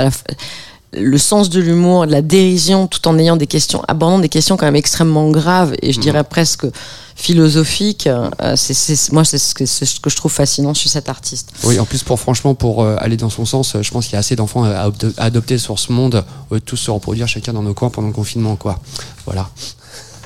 le 0.94 1.16
sens 1.18 1.48
de 1.50 1.60
l'humour, 1.60 2.06
de 2.06 2.12
la 2.12 2.22
dérision, 2.22 2.86
tout 2.86 3.06
en 3.08 3.18
ayant 3.18 3.36
des 3.36 3.46
questions, 3.46 3.82
abordant 3.88 4.18
des 4.18 4.28
questions 4.28 4.56
quand 4.56 4.66
même 4.66 4.76
extrêmement 4.76 5.30
graves 5.30 5.74
et 5.80 5.92
je 5.92 6.00
dirais 6.00 6.22
presque 6.24 6.66
philosophiques. 7.16 8.06
euh, 8.06 8.28
c'est, 8.56 8.74
c'est- 8.74 9.12
moi, 9.12 9.24
c'est 9.24 9.38
ce, 9.38 9.54
que, 9.54 9.64
c'est 9.66 9.86
ce 9.86 10.00
que 10.00 10.10
je 10.10 10.16
trouve 10.16 10.32
fascinant 10.32 10.74
chez 10.74 10.88
cet 10.88 11.08
artiste. 11.08 11.50
Oui, 11.64 11.78
en 11.78 11.84
plus, 11.84 12.02
pour 12.02 12.18
franchement, 12.20 12.54
pour 12.54 12.82
euh, 12.82 12.96
aller 12.98 13.16
dans 13.16 13.30
son 13.30 13.44
sens, 13.46 13.74
euh, 13.74 13.82
je 13.82 13.90
pense 13.90 14.04
qu'il 14.06 14.14
y 14.14 14.16
a 14.16 14.20
assez 14.20 14.36
d'enfants 14.36 14.64
à, 14.64 14.88
adop- 14.88 15.14
à 15.18 15.24
adopter 15.24 15.56
sur 15.58 15.78
ce 15.78 15.92
monde, 15.92 16.24
euh, 16.52 16.58
tous 16.60 16.76
se 16.76 16.90
reproduire 16.90 17.28
chacun 17.28 17.52
dans 17.52 17.62
nos 17.62 17.74
coins 17.74 17.90
pendant 17.90 18.08
le 18.08 18.14
confinement, 18.14 18.56
quoi. 18.56 18.78
Voilà. 19.24 19.48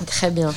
Très 0.07 0.31
bien. 0.31 0.53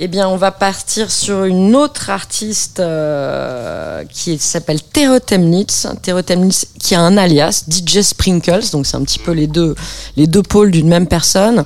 Eh 0.00 0.06
bien, 0.06 0.28
on 0.28 0.36
va 0.36 0.52
partir 0.52 1.10
sur 1.10 1.42
une 1.42 1.74
autre 1.74 2.08
artiste 2.08 2.78
euh, 2.78 4.04
qui 4.04 4.38
s'appelle 4.38 4.80
Tero 4.80 5.18
Temnitz. 5.18 5.88
Tero 6.02 6.22
Temnitz 6.22 6.66
qui 6.78 6.94
a 6.94 7.00
un 7.00 7.16
alias, 7.16 7.64
DJ 7.68 8.02
Sprinkles. 8.02 8.70
Donc, 8.70 8.86
c'est 8.86 8.96
un 8.96 9.02
petit 9.02 9.18
peu 9.18 9.32
les 9.32 9.48
deux, 9.48 9.74
les 10.16 10.28
deux 10.28 10.44
pôles 10.44 10.70
d'une 10.70 10.86
même 10.86 11.08
personne. 11.08 11.64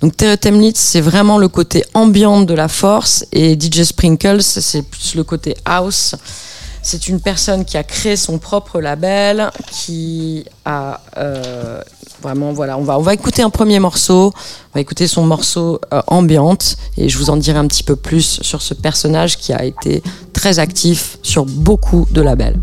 Donc, 0.00 0.16
Tero 0.16 0.36
Temnitz, 0.36 0.80
c'est 0.80 1.02
vraiment 1.02 1.36
le 1.36 1.48
côté 1.48 1.84
ambiante 1.92 2.46
de 2.46 2.54
la 2.54 2.68
force. 2.68 3.26
Et 3.32 3.58
DJ 3.60 3.82
Sprinkles, 3.82 4.40
c'est 4.42 4.80
plus 4.80 5.14
le 5.14 5.24
côté 5.24 5.54
house. 5.66 6.14
C'est 6.88 7.08
une 7.08 7.20
personne 7.20 7.64
qui 7.64 7.76
a 7.76 7.82
créé 7.82 8.14
son 8.14 8.38
propre 8.38 8.80
label, 8.80 9.50
qui 9.72 10.44
a 10.64 11.00
euh, 11.16 11.82
vraiment, 12.22 12.52
voilà, 12.52 12.78
on 12.78 12.84
va, 12.84 13.12
écouter 13.12 13.42
un 13.42 13.50
premier 13.50 13.80
morceau, 13.80 14.32
on 14.36 14.72
va 14.72 14.80
écouter 14.80 15.08
son 15.08 15.26
morceau 15.26 15.80
euh, 15.92 16.00
et 16.96 17.08
je 17.08 17.18
vous 17.18 17.28
en 17.28 17.38
dirai 17.38 17.58
un 17.58 17.66
petit 17.66 17.82
peu 17.82 17.96
plus 17.96 18.40
sur 18.40 18.62
ce 18.62 18.72
personnage 18.72 19.36
qui 19.36 19.52
a 19.52 19.64
été 19.64 20.00
très 20.32 20.60
actif 20.60 21.18
sur 21.22 21.44
beaucoup 21.44 22.06
de 22.12 22.20
labels. 22.20 22.60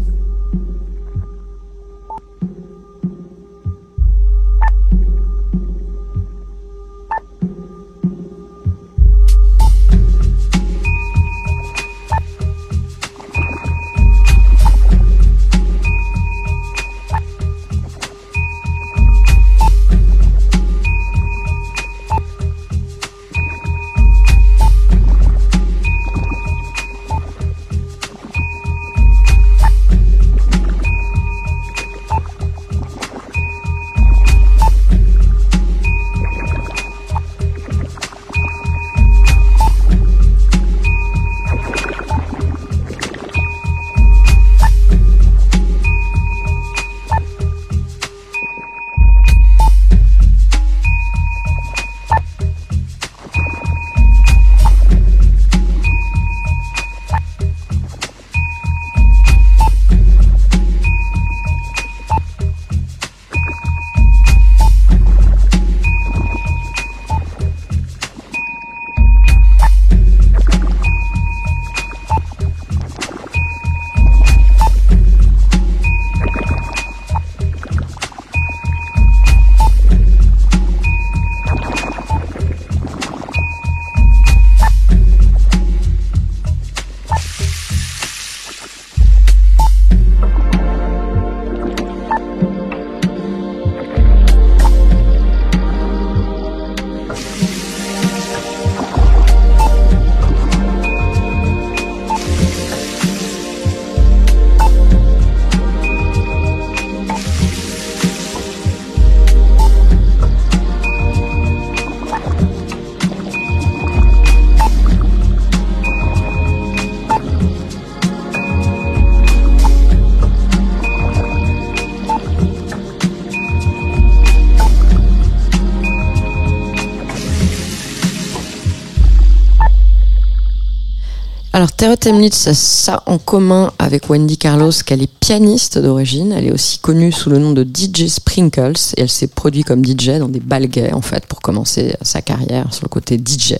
Temnitz 132.03 132.47
a 132.47 132.53
ça 132.53 133.01
en 133.05 133.17
commun 133.17 133.71
avec 133.79 134.09
Wendy 134.09 134.37
Carlos, 134.37 134.73
qu'elle 134.85 135.01
est 135.01 135.19
pianiste 135.21 135.77
d'origine. 135.77 136.33
Elle 136.33 136.47
est 136.47 136.51
aussi 136.51 136.79
connue 136.79 137.13
sous 137.13 137.29
le 137.29 137.37
nom 137.37 137.53
de 137.53 137.63
DJ 137.63 138.07
Sprinkles 138.07 138.73
et 138.97 139.03
elle 139.03 139.09
s'est 139.09 139.27
produite 139.27 139.65
comme 139.65 139.85
DJ 139.85 140.19
dans 140.19 140.27
des 140.27 140.41
bals 140.41 140.67
gays, 140.67 140.91
en 140.91 140.99
fait, 140.99 141.25
pour 141.25 141.39
commencer 141.39 141.95
sa 142.01 142.21
carrière 142.21 142.73
sur 142.73 142.83
le 142.83 142.89
côté 142.89 143.17
DJ. 143.17 143.53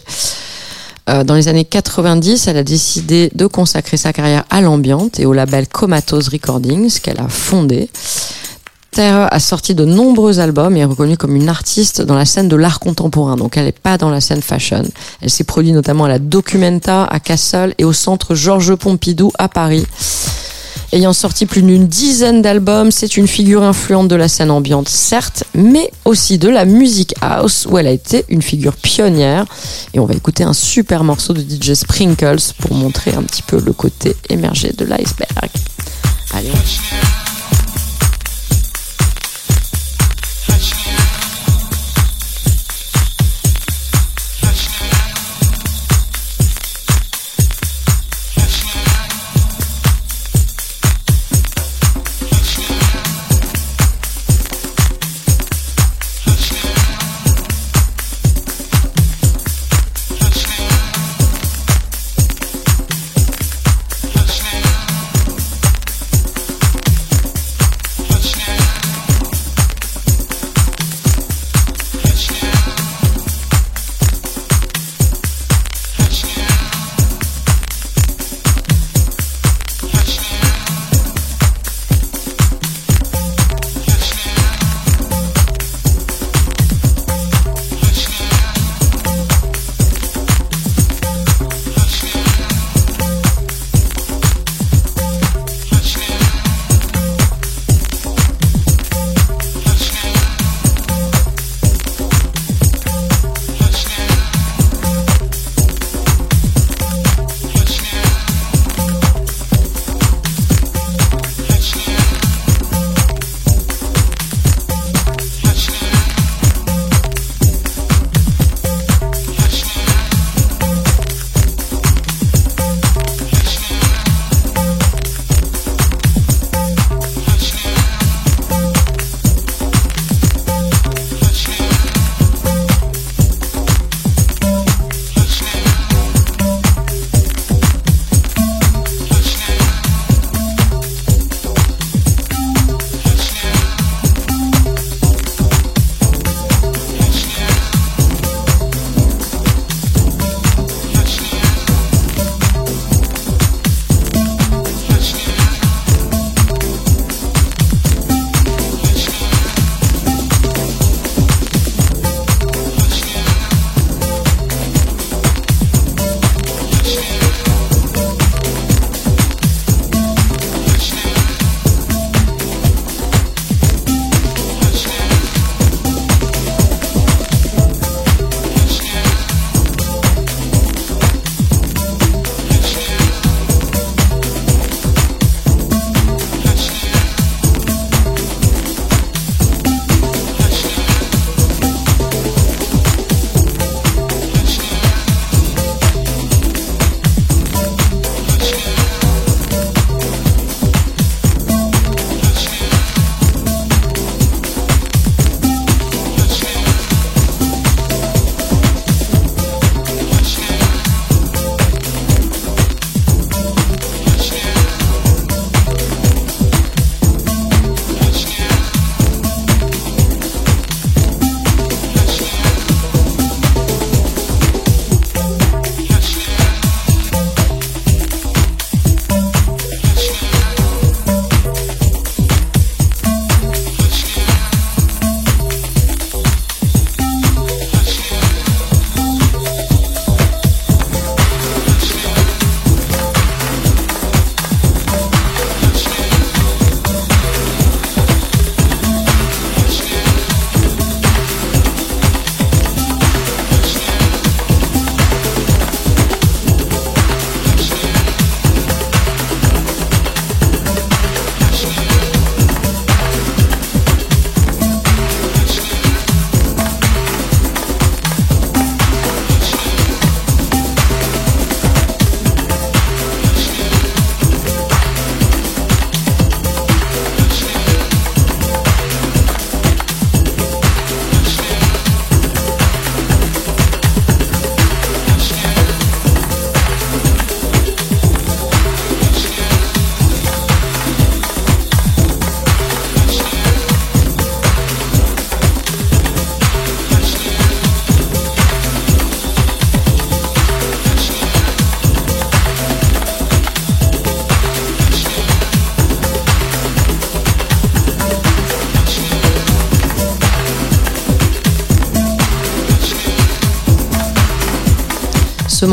Euh, 1.09 1.23
dans 1.23 1.35
les 1.35 1.47
années 1.47 1.63
90, 1.63 2.47
elle 2.47 2.57
a 2.57 2.65
décidé 2.65 3.31
de 3.33 3.47
consacrer 3.47 3.95
sa 3.95 4.11
carrière 4.11 4.43
à 4.49 4.59
l'ambiante 4.59 5.21
et 5.21 5.25
au 5.25 5.31
label 5.31 5.69
Comatose 5.69 6.27
Recordings 6.27 6.99
qu'elle 6.99 7.21
a 7.21 7.29
fondé. 7.29 7.87
Terre 8.93 9.27
a 9.31 9.39
sorti 9.39 9.73
de 9.73 9.85
nombreux 9.85 10.39
albums 10.39 10.77
et 10.77 10.81
est 10.81 10.85
reconnue 10.85 11.17
comme 11.17 11.35
une 11.35 11.49
artiste 11.49 12.01
dans 12.01 12.15
la 12.15 12.25
scène 12.25 12.47
de 12.47 12.55
l'art 12.55 12.79
contemporain. 12.79 13.35
Donc 13.35 13.57
elle 13.57 13.65
n'est 13.65 13.71
pas 13.71 13.97
dans 13.97 14.11
la 14.11 14.21
scène 14.21 14.43
fashion. 14.43 14.83
Elle 15.21 15.31
s'est 15.31 15.43
produite 15.43 15.73
notamment 15.73 16.05
à 16.05 16.09
la 16.09 16.19
Documenta, 16.19 17.05
à 17.05 17.19
Cassel 17.19 17.73
et 17.79 17.85
au 17.85 17.93
centre 17.93 18.35
Georges 18.35 18.75
Pompidou 18.75 19.31
à 19.39 19.49
Paris. 19.49 19.85
Ayant 20.91 21.11
sorti 21.11 21.47
plus 21.47 21.63
d'une 21.63 21.87
dizaine 21.87 22.43
d'albums, 22.43 22.91
c'est 22.91 23.17
une 23.17 23.27
figure 23.27 23.63
influente 23.63 24.07
de 24.09 24.15
la 24.15 24.27
scène 24.27 24.51
ambiante, 24.51 24.87
certes, 24.87 25.43
mais 25.55 25.89
aussi 26.05 26.37
de 26.37 26.49
la 26.49 26.65
musique 26.65 27.15
house, 27.19 27.65
où 27.67 27.79
elle 27.79 27.87
a 27.87 27.91
été 27.91 28.25
une 28.29 28.43
figure 28.43 28.75
pionnière. 28.75 29.45
Et 29.95 29.99
on 29.99 30.05
va 30.05 30.13
écouter 30.13 30.43
un 30.43 30.53
super 30.53 31.03
morceau 31.03 31.33
de 31.33 31.41
DJ 31.41 31.73
Sprinkles 31.73 32.53
pour 32.59 32.75
montrer 32.75 33.11
un 33.15 33.23
petit 33.23 33.41
peu 33.41 33.59
le 33.59 33.73
côté 33.73 34.15
émergé 34.29 34.71
de 34.71 34.85
l'iceberg. 34.85 35.49
Allez, 36.31 36.51
on 36.53 37.22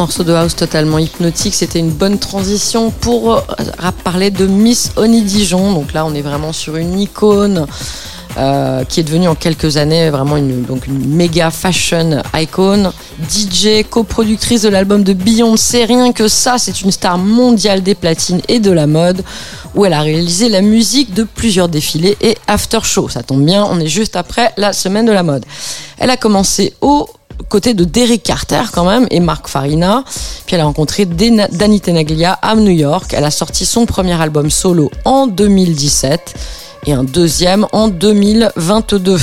morceau 0.00 0.24
de 0.24 0.32
house 0.32 0.56
totalement 0.56 0.96
hypnotique. 0.98 1.54
C'était 1.54 1.78
une 1.78 1.90
bonne 1.90 2.18
transition 2.18 2.90
pour 2.90 3.34
euh, 3.34 3.42
parler 4.02 4.30
de 4.30 4.46
Miss 4.46 4.92
Oni 4.96 5.20
Dijon. 5.20 5.74
Donc 5.74 5.92
là, 5.92 6.06
on 6.06 6.14
est 6.14 6.22
vraiment 6.22 6.54
sur 6.54 6.76
une 6.76 6.98
icône 6.98 7.66
euh, 8.38 8.82
qui 8.84 9.00
est 9.00 9.02
devenue 9.02 9.28
en 9.28 9.34
quelques 9.34 9.76
années 9.76 10.08
vraiment 10.08 10.38
une, 10.38 10.62
donc 10.62 10.86
une 10.86 11.06
méga 11.06 11.50
fashion 11.50 12.22
icon. 12.34 12.94
DJ, 13.28 13.84
coproductrice 13.90 14.62
de 14.62 14.70
l'album 14.70 15.04
de 15.04 15.12
Beyoncé. 15.12 15.84
Rien 15.84 16.14
que 16.14 16.28
ça, 16.28 16.56
c'est 16.56 16.80
une 16.80 16.92
star 16.92 17.18
mondiale 17.18 17.82
des 17.82 17.94
platines 17.94 18.40
et 18.48 18.58
de 18.58 18.70
la 18.70 18.86
mode 18.86 19.22
où 19.74 19.84
elle 19.84 19.92
a 19.92 20.00
réalisé 20.00 20.48
la 20.48 20.62
musique 20.62 21.12
de 21.12 21.24
plusieurs 21.24 21.68
défilés 21.68 22.16
et 22.22 22.38
after 22.46 22.78
show. 22.84 23.10
Ça 23.10 23.22
tombe 23.22 23.44
bien, 23.44 23.66
on 23.70 23.78
est 23.78 23.86
juste 23.86 24.16
après 24.16 24.54
la 24.56 24.72
semaine 24.72 25.04
de 25.04 25.12
la 25.12 25.22
mode. 25.22 25.44
Elle 25.98 26.08
a 26.08 26.16
commencé 26.16 26.72
au 26.80 27.06
côté 27.50 27.74
de 27.74 27.84
Derek 27.84 28.22
Carter 28.22 28.62
quand 28.72 28.84
même 28.84 29.06
et 29.10 29.20
Mark 29.20 29.48
Farina. 29.48 30.04
Puis 30.46 30.54
elle 30.54 30.62
a 30.62 30.64
rencontré 30.64 31.04
Danny 31.04 31.80
Tenaglia 31.80 32.32
à 32.40 32.54
New 32.54 32.70
York. 32.70 33.12
Elle 33.12 33.24
a 33.24 33.30
sorti 33.30 33.66
son 33.66 33.84
premier 33.84 34.18
album 34.18 34.50
solo 34.50 34.90
en 35.04 35.26
2017 35.26 36.34
et 36.86 36.92
un 36.94 37.04
deuxième 37.04 37.66
en 37.72 37.88
2022. 37.88 39.18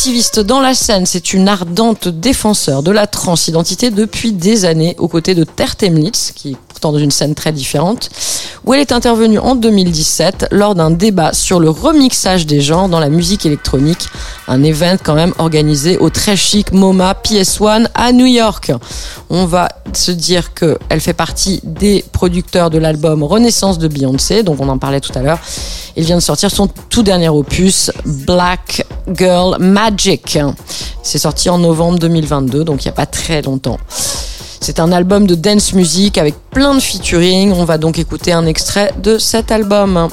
Activiste 0.00 0.40
dans 0.40 0.60
la 0.60 0.72
scène, 0.72 1.04
c'est 1.04 1.34
une 1.34 1.46
ardente 1.46 2.08
défenseur 2.08 2.82
de 2.82 2.90
la 2.90 3.06
transidentité 3.06 3.90
depuis 3.90 4.32
des 4.32 4.64
années 4.64 4.96
aux 4.98 5.08
côtés 5.08 5.34
de 5.34 5.44
Ter 5.44 5.76
Temlitz, 5.76 6.32
qui 6.34 6.52
est 6.52 6.56
pourtant 6.68 6.92
dans 6.92 6.98
une 6.98 7.10
scène 7.10 7.34
très 7.34 7.52
différente, 7.52 8.08
où 8.64 8.72
elle 8.72 8.80
est 8.80 8.92
intervenue 8.92 9.38
en 9.38 9.56
2017 9.56 10.46
lors 10.52 10.74
d'un 10.74 10.90
débat 10.90 11.34
sur 11.34 11.60
le 11.60 11.68
remixage 11.68 12.46
des 12.46 12.62
genres 12.62 12.88
dans 12.88 12.98
la 12.98 13.10
musique 13.10 13.44
électronique, 13.44 14.08
un 14.48 14.62
événement 14.62 14.96
quand 15.04 15.14
même 15.14 15.34
organisé 15.36 15.98
au 15.98 16.08
très 16.08 16.34
chic 16.34 16.72
MoMA 16.72 17.12
PS1 17.22 17.88
à 17.94 18.12
New 18.12 18.24
York. 18.24 18.72
On 19.28 19.44
va 19.44 19.68
se 19.92 20.12
dire 20.12 20.54
que 20.54 20.78
elle 20.88 21.02
fait 21.02 21.12
partie 21.12 21.60
des 21.62 22.02
producteurs 22.10 22.70
de 22.70 22.78
l'album 22.78 23.22
Renaissance 23.22 23.78
de 23.78 23.86
Beyoncé, 23.86 24.44
donc 24.44 24.60
on 24.60 24.68
en 24.70 24.78
parlait 24.78 25.00
tout 25.00 25.12
à 25.14 25.20
l'heure. 25.20 25.40
Il 25.96 26.04
vient 26.04 26.16
de 26.16 26.22
sortir 26.22 26.50
son 26.50 26.68
tout 26.88 27.02
dernier 27.02 27.28
opus, 27.28 27.90
Black 28.06 28.86
Girl 29.12 29.56
Magic. 29.58 29.89
C'est 31.02 31.18
sorti 31.18 31.50
en 31.50 31.58
novembre 31.58 31.98
2022, 31.98 32.64
donc 32.64 32.84
il 32.84 32.88
n'y 32.88 32.92
a 32.92 32.94
pas 32.94 33.06
très 33.06 33.42
longtemps. 33.42 33.78
C'est 34.60 34.78
un 34.78 34.92
album 34.92 35.26
de 35.26 35.34
dance 35.34 35.72
music 35.72 36.18
avec 36.18 36.34
plein 36.50 36.74
de 36.74 36.80
featuring. 36.80 37.52
On 37.52 37.64
va 37.64 37.78
donc 37.78 37.98
écouter 37.98 38.32
un 38.32 38.46
extrait 38.46 38.92
de 39.02 39.18
cet 39.18 39.50
album. 39.50 40.08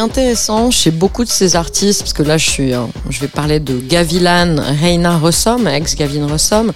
Intéressant 0.00 0.70
chez 0.70 0.90
beaucoup 0.90 1.24
de 1.24 1.28
ces 1.28 1.56
artistes, 1.56 2.00
parce 2.00 2.12
que 2.12 2.22
là 2.22 2.38
je 2.38 2.50
suis, 2.50 2.72
je 3.08 3.20
vais 3.20 3.28
parler 3.28 3.60
de 3.60 3.78
Gavilan, 3.78 4.56
Reina 4.80 5.18
Rossom, 5.18 5.68
ex 5.68 5.94
Gavin 5.94 6.26
Rossom, 6.26 6.72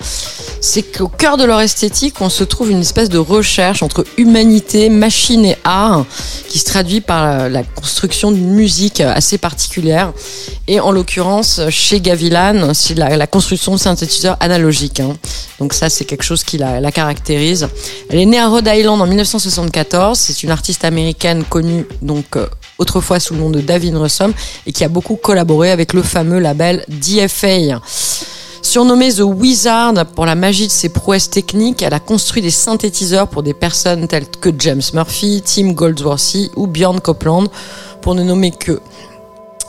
c'est 0.61 0.83
qu'au 0.83 1.09
cœur 1.09 1.37
de 1.37 1.45
leur 1.45 1.61
esthétique, 1.61 2.21
on 2.21 2.29
se 2.29 2.45
trouve 2.45 2.71
une 2.71 2.81
espèce 2.81 3.09
de 3.09 3.19
recherche 3.19 3.83
entre 3.83 4.05
humanité, 4.17 4.89
machine 4.89 5.45
et 5.45 5.57
art, 5.65 6.07
qui 6.55 6.61
se 6.61 6.67
traduit 6.67 7.01
par 7.01 7.49
la, 7.49 7.65
construction 7.65 8.31
d'une 8.31 8.51
musique 8.51 9.01
assez 9.01 9.39
particulière. 9.39 10.13
Et 10.69 10.79
en 10.79 10.93
l'occurrence, 10.93 11.61
chez 11.69 12.01
Gavilan, 12.01 12.73
c'est 12.75 12.97
la, 12.97 13.27
construction 13.27 13.73
de 13.73 13.81
synthétiseurs 13.81 14.37
analogiques. 14.39 15.01
hein. 15.01 15.17
Donc 15.59 15.73
ça, 15.73 15.91
c'est 15.91 16.05
quelque 16.05 16.23
chose 16.23 16.45
qui 16.45 16.57
la, 16.59 16.93
caractérise. 16.93 17.67
Elle 18.09 18.21
est 18.21 18.27
née 18.27 18.39
à 18.39 18.47
Rhode 18.47 18.71
Island 18.73 19.03
en 19.03 19.07
1974. 19.09 20.17
C'est 20.17 20.45
une 20.45 20.53
artiste 20.53 20.85
américaine 20.85 21.43
connue 21.43 21.89
donc 22.03 22.37
euh, 22.37 22.47
autrefois 22.79 23.19
sous 23.19 23.35
le 23.35 23.41
nom 23.41 23.51
de 23.51 23.61
Davin 23.61 23.99
Rossom 23.99 24.33
et 24.65 24.71
qui 24.71 24.85
a 24.85 24.89
beaucoup 24.89 25.17
collaboré 25.17 25.73
avec 25.73 25.93
le 25.93 26.05
fameux 26.05 26.39
label 26.39 26.85
DFA. 26.87 27.81
Surnommée 28.65 29.13
The 29.13 29.21
Wizard 29.21 30.07
pour 30.17 30.25
la 30.25 30.35
magie 30.35 30.67
de 30.67 30.73
ses 30.73 30.89
prouesses 30.89 31.29
techniques, 31.29 31.83
elle 31.83 31.93
a 31.93 32.01
construit 32.01 32.41
des 32.41 32.51
synthétiseurs 32.51 33.29
pour 33.29 33.43
des 33.43 33.53
personnes 33.53 34.09
telles 34.09 34.27
que 34.27 34.49
James 34.59 34.81
Murphy, 34.95 35.43
Tim 35.45 35.73
Goldsworthy 35.73 36.51
ou 36.57 36.67
Bjorn 36.67 36.99
Copeland, 36.99 37.45
pour 38.01 38.15
ne 38.15 38.23
nommer 38.23 38.53
que. 38.53 38.81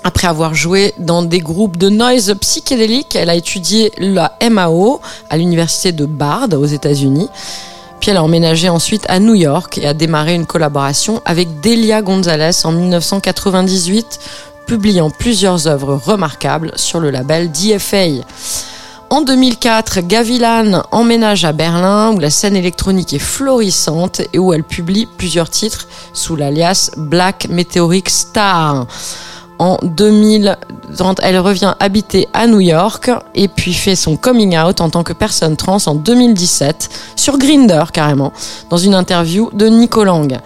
Après 0.05 0.27
avoir 0.27 0.55
joué 0.55 0.93
dans 0.97 1.23
des 1.23 1.39
groupes 1.39 1.75
de 1.75 1.89
noise 1.89 2.33
psychédélique, 2.39 3.17
elle 3.17 3.29
a 3.29 3.35
étudié 3.35 3.91
la 3.97 4.37
MAO 4.49 5.01
à 5.29 5.35
l'université 5.35 5.91
de 5.91 6.05
Bard 6.05 6.47
aux 6.53 6.65
États-Unis. 6.65 7.27
Puis 7.99 8.11
elle 8.11 8.17
a 8.17 8.23
emménagé 8.23 8.69
ensuite 8.69 9.03
à 9.09 9.19
New 9.19 9.35
York 9.35 9.77
et 9.77 9.87
a 9.87 9.93
démarré 9.93 10.35
une 10.35 10.45
collaboration 10.45 11.21
avec 11.25 11.59
Delia 11.59 12.01
Gonzalez 12.01 12.63
en 12.63 12.71
1998, 12.71 14.19
publiant 14.65 15.09
plusieurs 15.09 15.67
œuvres 15.67 15.95
remarquables 15.95 16.71
sur 16.77 17.01
le 17.01 17.09
label 17.09 17.51
DFA. 17.51 18.23
En 19.11 19.21
2004, 19.21 20.01
Gavilan 20.01 20.81
emménage 20.91 21.45
à 21.45 21.51
Berlin 21.51 22.11
où 22.11 22.19
la 22.19 22.31
scène 22.31 22.55
électronique 22.55 23.13
est 23.13 23.19
florissante 23.19 24.21
et 24.33 24.39
où 24.39 24.51
elle 24.51 24.63
publie 24.63 25.07
plusieurs 25.17 25.49
titres 25.49 25.87
sous 26.11 26.35
l'alias 26.35 26.89
Black 26.97 27.47
Meteoric 27.49 28.09
Star. 28.09 28.87
En 29.59 29.77
2030, 29.83 31.19
elle 31.21 31.37
revient 31.37 31.75
habiter 31.79 32.27
à 32.33 32.47
New 32.47 32.59
York 32.59 33.11
et 33.35 33.47
puis 33.47 33.73
fait 33.73 33.95
son 33.95 34.17
coming 34.17 34.57
out 34.57 34.81
en 34.81 34.89
tant 34.89 35.03
que 35.03 35.13
personne 35.13 35.55
trans 35.55 35.77
en 35.85 35.93
2017 35.93 36.89
sur 37.15 37.37
Grinder 37.37 37.83
carrément 37.93 38.33
dans 38.69 38.77
une 38.77 38.95
interview 38.95 39.49
de 39.53 39.67
Nico 39.67 40.03
Lang. 40.03 40.39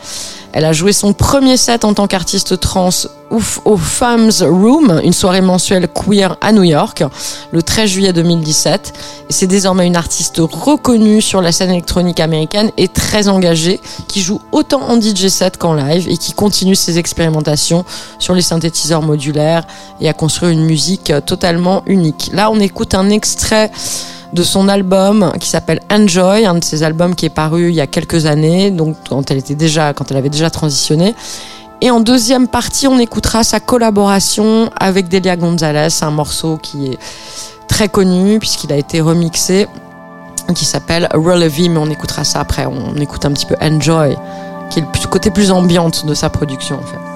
Elle 0.52 0.66
a 0.66 0.74
joué 0.74 0.94
son 0.94 1.14
premier 1.14 1.58
set 1.58 1.86
en 1.86 1.94
tant 1.94 2.08
qu'artiste 2.08 2.60
trans 2.60 2.90
au 3.30 3.78
Femmes 3.78 4.32
Room, 4.42 5.00
une 5.04 5.14
soirée 5.14 5.42
mensuelle 5.42 5.88
queer 5.88 6.36
à 6.42 6.52
New 6.52 6.64
York, 6.64 7.04
le 7.52 7.62
13 7.62 7.90
juillet 7.90 8.14
2017. 8.14 8.94
Et 9.30 9.34
c'est 9.34 9.46
désormais 9.46 9.86
une 9.86 9.96
artiste 9.96 10.38
reconnue 10.40 11.22
sur 11.22 11.42
la 11.42 11.52
scène 11.52 11.70
électronique 11.70 12.20
américaine 12.20 12.72
et 12.78 12.88
très 12.88 13.28
engagée, 13.28 13.80
qui 14.08 14.22
joue 14.22 14.42
autant 14.52 14.82
en 14.82 15.00
DJ 15.00 15.28
set 15.28 15.58
qu'en 15.58 15.76
live 15.76 16.08
et 16.10 16.18
qui 16.18 16.34
continue 16.34 16.76
ses 16.76 16.98
expérimentations 16.98 17.86
sur 18.18 18.34
les 18.34 18.42
synthétiseurs 18.42 19.04
modulaires 19.04 19.66
et 20.02 20.10
à 20.10 20.14
construire 20.14 20.52
une 20.52 20.66
musique 20.66 21.14
totalement 21.28 21.84
unique. 21.86 22.32
Là, 22.34 22.50
on 22.50 22.60
écoute 22.60 22.96
un 22.96 23.12
extrait 23.12 23.70
de 24.34 24.44
son 24.44 24.68
album 24.68 25.32
qui 25.40 25.50
s'appelle 25.50 25.82
Enjoy, 25.92 26.46
un 26.46 26.56
de 26.56 26.64
ses 26.64 26.84
albums 26.84 27.16
qui 27.16 27.26
est 27.26 27.32
paru 27.32 27.70
il 27.70 27.76
y 27.76 27.82
a 27.82 27.88
quelques 27.88 28.26
années, 28.26 28.72
donc 28.72 28.96
quand 29.08 29.32
elle 29.32 29.38
était 29.38 29.56
déjà, 29.56 29.94
quand 29.94 30.12
elle 30.12 30.18
avait 30.18 30.30
déjà 30.30 30.50
transitionné. 30.50 31.16
Et 31.82 31.92
en 31.92 32.00
deuxième 32.02 32.48
partie, 32.48 32.88
on 32.88 33.00
écoutera 33.00 33.44
sa 33.44 33.60
collaboration 33.60 34.70
avec 34.80 35.08
Delia 35.08 35.38
Gonzalez, 35.38 35.88
un 36.02 36.12
morceau 36.12 36.58
qui 36.58 36.88
est 36.88 37.00
très 37.68 37.88
connu 37.88 38.40
puisqu'il 38.40 38.74
a 38.74 38.78
été 38.78 39.00
remixé, 39.00 39.68
qui 40.54 40.66
s'appelle 40.66 41.08
Relevi, 41.14 41.70
mais 41.70 41.78
on 41.78 41.90
écoutera 41.90 42.24
ça 42.24 42.42
après. 42.42 42.66
On 42.66 42.96
écoute 42.96 43.26
un 43.26 43.32
petit 43.32 43.46
peu 43.46 43.56
Enjoy, 43.62 44.18
qui 44.70 44.80
est 44.80 44.84
le 44.84 45.08
côté 45.08 45.32
plus 45.32 45.52
ambiante 45.52 46.06
de 46.06 46.14
sa 46.14 46.30
production 46.30 46.76
en 46.76 46.86
fait. 46.86 47.09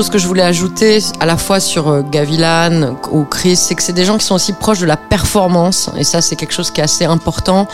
Chose 0.00 0.08
que 0.08 0.16
je 0.16 0.26
voulais 0.26 0.42
ajouter 0.42 1.00
à 1.20 1.26
la 1.26 1.36
fois 1.36 1.60
sur 1.60 1.88
euh, 1.88 2.00
Gavilan 2.00 2.96
ou 3.10 3.24
Chris, 3.24 3.56
c'est 3.56 3.74
que 3.74 3.82
c'est 3.82 3.92
des 3.92 4.06
gens 4.06 4.16
qui 4.16 4.24
sont 4.24 4.34
aussi 4.34 4.54
proches 4.54 4.78
de 4.78 4.86
la 4.86 4.96
performance 4.96 5.90
et 5.94 6.04
ça 6.04 6.22
c'est 6.22 6.36
quelque 6.36 6.54
chose 6.54 6.70
qui 6.70 6.80
est 6.80 6.84
assez 6.84 7.04
important. 7.04 7.68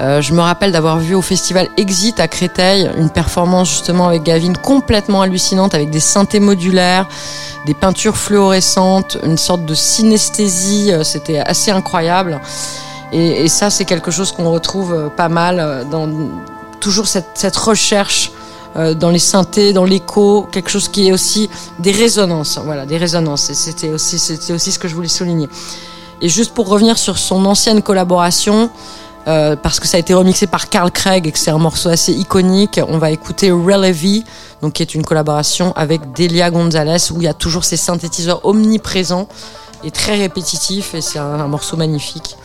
Euh, 0.00 0.22
je 0.22 0.32
me 0.32 0.40
rappelle 0.40 0.72
d'avoir 0.72 0.98
vu 0.98 1.14
au 1.14 1.20
festival 1.20 1.68
Exit 1.76 2.18
à 2.18 2.28
Créteil 2.28 2.90
une 2.96 3.10
performance 3.10 3.68
justement 3.68 4.08
avec 4.08 4.22
Gavin 4.22 4.54
complètement 4.54 5.20
hallucinante 5.20 5.74
avec 5.74 5.90
des 5.90 6.00
synthés 6.00 6.40
modulaires, 6.40 7.06
des 7.66 7.74
peintures 7.74 8.16
fluorescentes, 8.16 9.18
une 9.22 9.36
sorte 9.36 9.66
de 9.66 9.74
synesthésie, 9.74 10.92
euh, 10.92 11.04
c'était 11.04 11.40
assez 11.40 11.72
incroyable. 11.72 12.40
Et, 13.12 13.48
ça 13.48 13.68
c'est 13.68 13.84
quelque 13.84 14.10
chose 14.10 14.32
qu'on 14.32 14.50
retrouve 14.50 15.10
pas 15.14 15.28
mal 15.28 15.86
dans 15.90 16.08
toujours 16.80 17.06
cette 17.06 17.56
recherche 17.56 18.32
euh, 18.76 18.94
dans 18.94 19.10
les 19.10 19.18
synthés, 19.18 19.72
dans 19.72 19.84
l'écho, 19.84 20.46
quelque 20.52 20.70
chose 20.70 20.88
qui 20.88 21.08
est 21.08 21.12
aussi 21.12 21.48
des 21.78 21.92
résonances. 21.92 22.58
Voilà, 22.64 22.84
des 22.84 22.98
résonances. 22.98 23.52
C'était 23.52 23.88
aussi, 23.88 24.18
c'était 24.18 24.52
aussi 24.52 24.72
ce 24.72 24.78
que 24.78 24.88
je 24.88 24.94
voulais 24.94 25.08
souligner. 25.08 25.48
Et 26.20 26.28
juste 26.28 26.52
pour 26.52 26.68
revenir 26.68 26.98
sur 26.98 27.18
son 27.18 27.44
ancienne 27.46 27.82
collaboration, 27.82 28.70
euh, 29.28 29.56
parce 29.56 29.80
que 29.80 29.88
ça 29.88 29.96
a 29.96 30.00
été 30.00 30.14
remixé 30.14 30.46
par 30.46 30.68
Carl 30.68 30.90
Craig 30.90 31.26
et 31.26 31.32
que 31.32 31.38
c'est 31.38 31.50
un 31.50 31.58
morceau 31.58 31.88
assez 31.88 32.12
iconique, 32.12 32.80
on 32.88 32.98
va 32.98 33.10
écouter 33.10 33.50
Relevi, 33.50 34.24
donc 34.62 34.74
qui 34.74 34.82
est 34.82 34.94
une 34.94 35.04
collaboration 35.04 35.72
avec 35.74 36.12
Delia 36.12 36.50
Gonzalez 36.50 37.10
où 37.10 37.20
il 37.20 37.24
y 37.24 37.28
a 37.28 37.34
toujours 37.34 37.64
ces 37.64 37.76
synthétiseurs 37.76 38.44
omniprésents 38.44 39.26
et 39.82 39.90
très 39.90 40.16
répétitifs 40.16 40.94
et 40.94 41.00
c'est 41.00 41.18
un 41.18 41.48
morceau 41.48 41.76
magnifique. 41.76 42.36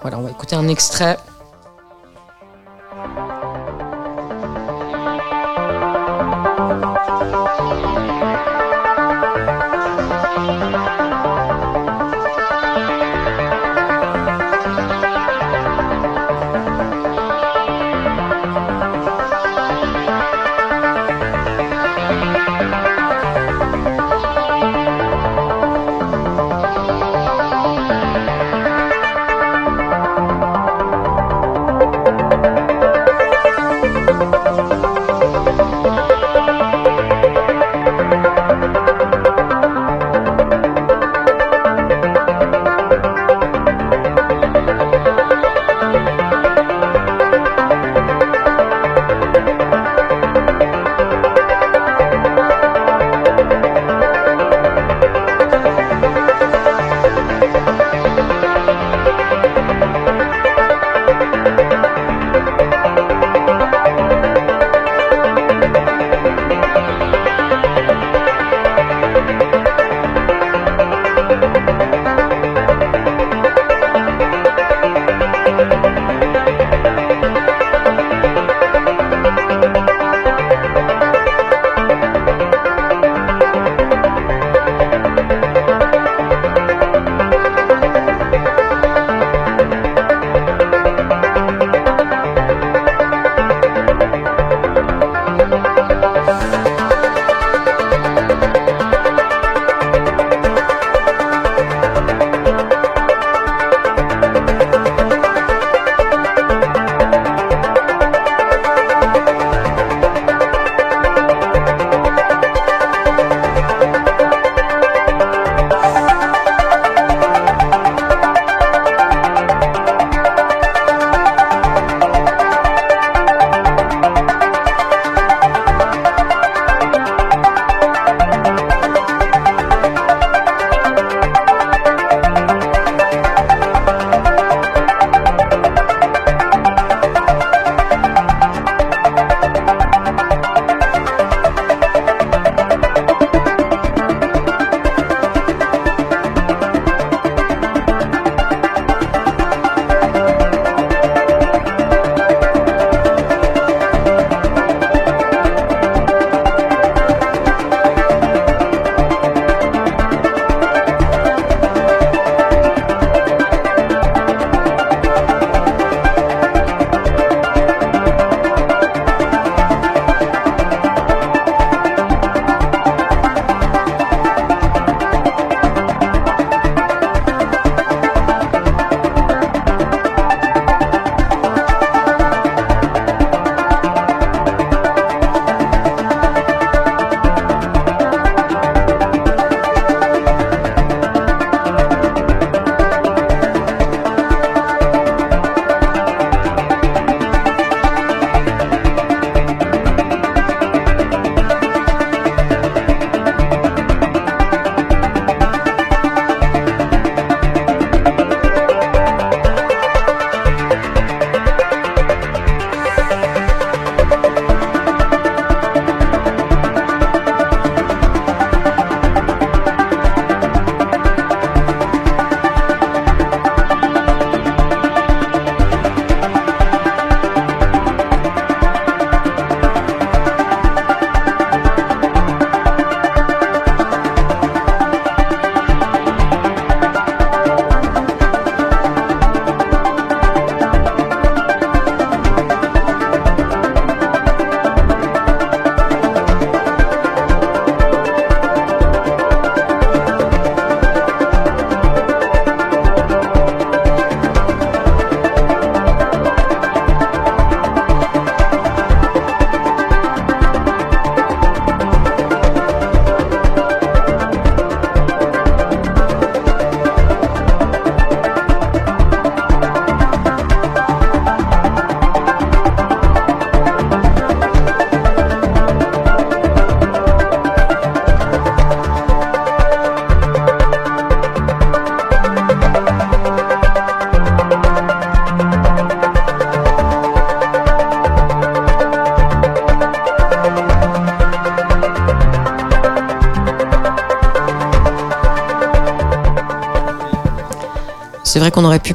Voilà, 0.00 0.18
on 0.18 0.22
va 0.22 0.30
écouter 0.30 0.56
un 0.56 0.68
extrait. 0.68 1.18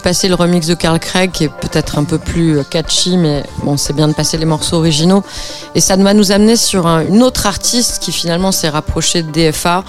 Passer 0.08 0.30
le 0.30 0.36
remix 0.36 0.66
de 0.68 0.74
Carl 0.74 1.00
Craig, 1.00 1.32
qui 1.32 1.44
est 1.44 1.50
peut-être 1.50 1.98
un 2.00 2.06
peu 2.06 2.18
plus 2.18 2.60
euh, 2.60 2.64
catchy, 2.64 3.18
mais 3.18 3.44
bon, 3.66 3.76
c'est 3.76 3.92
bien 3.92 4.08
de 4.08 4.14
passer 4.14 4.38
les 4.38 4.46
morceaux 4.46 4.78
originaux. 4.78 5.22
Et 5.76 5.82
ça 5.82 5.98
va 5.98 6.14
nous 6.14 6.32
amener 6.32 6.56
sur 6.56 6.88
un- 6.88 7.06
une 7.06 7.22
autre 7.24 7.46
artiste 7.46 8.00
qui 8.02 8.14
finalement 8.14 8.54
s'est 8.54 8.70
rapprochée 8.70 9.22
de 9.22 9.30
DFA, 9.30 9.84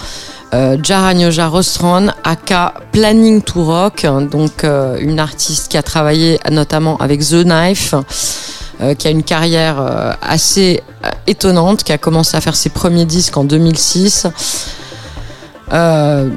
euh, 0.53 0.75
Jaranyoja 0.83 1.47
Rostron, 1.47 2.09
aka 2.25 2.73
Planning 2.91 3.41
to 3.43 3.63
Rock, 3.63 4.05
donc 4.29 4.65
euh, 4.65 4.97
une 4.99 5.21
artiste 5.21 5.69
qui 5.69 5.77
a 5.77 5.83
travaillé 5.83 6.37
notamment 6.51 6.97
avec 6.97 7.21
The 7.21 7.45
Knife, 7.45 7.95
euh, 8.81 8.95
qui 8.95 9.07
a 9.07 9.11
une 9.11 9.23
carrière 9.23 10.17
assez 10.21 10.83
étonnante, 11.27 11.85
qui 11.85 11.93
a 11.93 11.97
commencé 11.97 12.35
à 12.35 12.41
faire 12.41 12.57
ses 12.57 12.69
premiers 12.71 13.05
disques 13.05 13.37
en 13.37 13.45
2006. 13.45 14.27
Euh, 15.71 16.29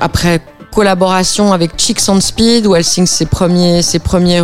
après 0.00 0.40
collaboration 0.72 1.52
avec 1.52 1.76
Chicks 1.76 2.08
on 2.08 2.20
Speed 2.20 2.66
où 2.66 2.74
elle 2.74 2.84
signe 2.84 3.06
ses 3.06 3.26
premiers 3.26 3.82
ses 3.82 3.98
premiers 3.98 4.42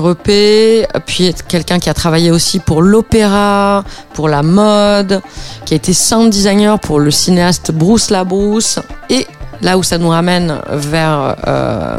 puis 1.06 1.34
quelqu'un 1.48 1.78
qui 1.78 1.88
a 1.88 1.94
travaillé 1.94 2.30
aussi 2.30 2.58
pour 2.58 2.82
l'opéra 2.82 3.82
pour 4.12 4.28
la 4.28 4.42
mode 4.42 5.22
qui 5.64 5.74
a 5.74 5.76
été 5.76 5.92
sound 5.92 6.30
designer 6.30 6.78
pour 6.78 7.00
le 7.00 7.10
cinéaste 7.10 7.72
Bruce 7.72 8.10
Labrousse 8.10 8.78
et 9.08 9.26
là 9.62 9.78
où 9.78 9.82
ça 9.82 9.98
nous 9.98 10.10
ramène 10.10 10.60
vers 10.70 11.36
euh, 11.46 11.98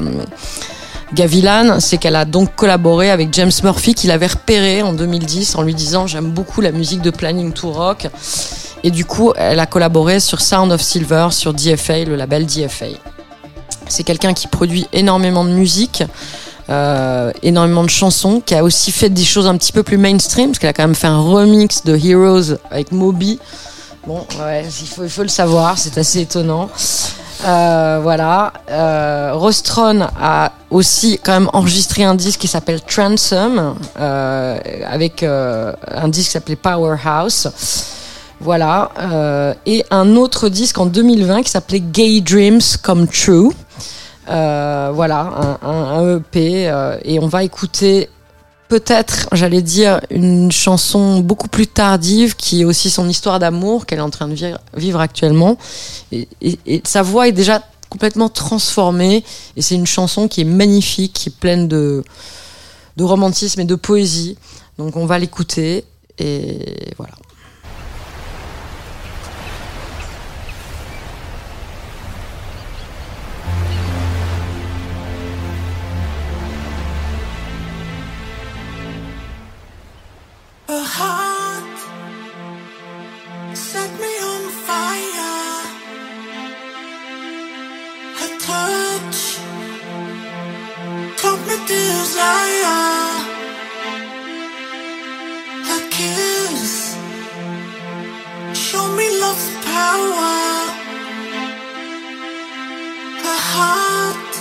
Gavilan, 1.13 1.79
c'est 1.79 1.97
qu'elle 1.97 2.15
a 2.15 2.25
donc 2.25 2.55
collaboré 2.55 3.09
avec 3.09 3.33
James 3.33 3.51
Murphy 3.63 3.95
qu'il 3.95 4.11
avait 4.11 4.27
repéré 4.27 4.83
en 4.83 4.93
2010 4.93 5.55
en 5.55 5.63
lui 5.63 5.73
disant 5.73 6.05
j'aime 6.05 6.29
beaucoup 6.29 6.61
la 6.61 6.71
musique 6.71 7.01
de 7.01 7.09
Planning 7.09 7.51
to 7.51 7.71
Rock 7.71 8.07
et 8.83 8.91
du 8.91 9.05
coup 9.05 9.33
elle 9.35 9.59
a 9.59 9.65
collaboré 9.65 10.19
sur 10.19 10.39
Sound 10.39 10.71
of 10.71 10.81
Silver 10.81 11.29
sur 11.31 11.53
DFA, 11.53 12.05
le 12.05 12.15
label 12.15 12.45
DFA. 12.45 13.18
C'est 13.89 14.03
quelqu'un 14.03 14.33
qui 14.33 14.47
produit 14.47 14.87
énormément 14.93 15.43
de 15.43 15.49
musique, 15.49 16.03
euh, 16.69 17.31
énormément 17.41 17.83
de 17.83 17.89
chansons, 17.89 18.41
qui 18.45 18.53
a 18.53 18.63
aussi 18.63 18.91
fait 18.91 19.09
des 19.09 19.23
choses 19.23 19.47
un 19.47 19.57
petit 19.57 19.71
peu 19.71 19.81
plus 19.81 19.97
mainstream, 19.97 20.51
parce 20.51 20.59
qu'elle 20.59 20.69
a 20.69 20.73
quand 20.73 20.83
même 20.83 20.95
fait 20.95 21.07
un 21.07 21.21
remix 21.21 21.83
de 21.83 21.97
Heroes 21.97 22.55
avec 22.69 22.91
Moby. 22.91 23.39
Bon, 24.05 24.25
il 24.39 25.09
faut, 25.09 25.23
le 25.23 25.27
savoir, 25.27 25.77
c'est 25.77 25.97
assez 25.97 26.21
étonnant. 26.21 26.69
Euh, 27.45 27.99
voilà. 28.03 28.53
Euh, 28.69 29.31
Rostron 29.33 30.07
a 30.21 30.51
aussi 30.69 31.19
quand 31.23 31.31
même 31.31 31.49
enregistré 31.53 32.03
un 32.03 32.13
disque 32.13 32.41
qui 32.41 32.47
s'appelle 32.47 32.81
Transom, 32.81 33.75
avec 33.95 35.23
un 35.23 36.07
disque 36.09 36.27
qui 36.27 36.33
s'appelait 36.33 36.55
Powerhouse. 36.55 37.49
Voilà. 38.39 39.55
Et 39.65 39.83
un 39.89 40.15
autre 40.15 40.49
disque 40.49 40.77
en 40.77 40.85
2020 40.85 41.41
qui 41.41 41.49
s'appelait 41.49 41.81
Gay 41.81 42.21
Dreams 42.21 42.61
Come 42.83 43.07
True. 43.07 43.51
Euh, 44.29 44.91
voilà, 44.93 45.57
un, 45.63 46.17
EP. 46.17 46.69
euh, 46.69 46.97
et 47.03 47.19
on 47.19 47.27
va 47.27 47.43
écouter 47.43 48.09
peut-être, 48.67 49.27
j'allais 49.31 49.63
dire, 49.63 49.99
une 50.11 50.51
chanson 50.51 51.19
beaucoup 51.21 51.47
plus 51.47 51.65
tardive 51.65 52.35
qui 52.35 52.61
est 52.61 52.65
aussi 52.65 52.91
son 52.91 53.09
histoire 53.09 53.39
d'amour 53.39 53.85
qu'elle 53.87 53.97
est 53.97 54.03
en 54.03 54.11
train 54.11 54.27
de 54.27 54.35
vivre, 54.77 54.99
actuellement. 54.99 55.57
Et- 56.11 56.27
et 56.41 56.81
sa 56.85 57.01
voix 57.01 57.27
est 57.27 57.31
déjà 57.31 57.63
complètement 57.89 58.29
transformée. 58.29 59.23
Et 59.55 59.63
c'est 59.63 59.73
une 59.75 59.87
chanson 59.87 60.27
qui 60.27 60.41
est 60.41 60.45
magnifique, 60.45 61.13
qui 61.13 61.29
est 61.29 61.35
pleine 61.35 61.67
de, 61.67 62.03
de 62.97 63.03
romantisme 63.03 63.59
et 63.61 63.65
de 63.65 63.73
poésie. 63.75 64.37
Donc 64.77 64.95
on 64.95 65.07
va 65.07 65.17
l'écouter. 65.17 65.85
Et 66.19 66.59
voilà. 66.97 67.13
Heart 103.39 104.35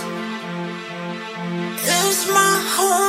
is 2.09 2.27
my 2.29 2.55
home 2.75 3.08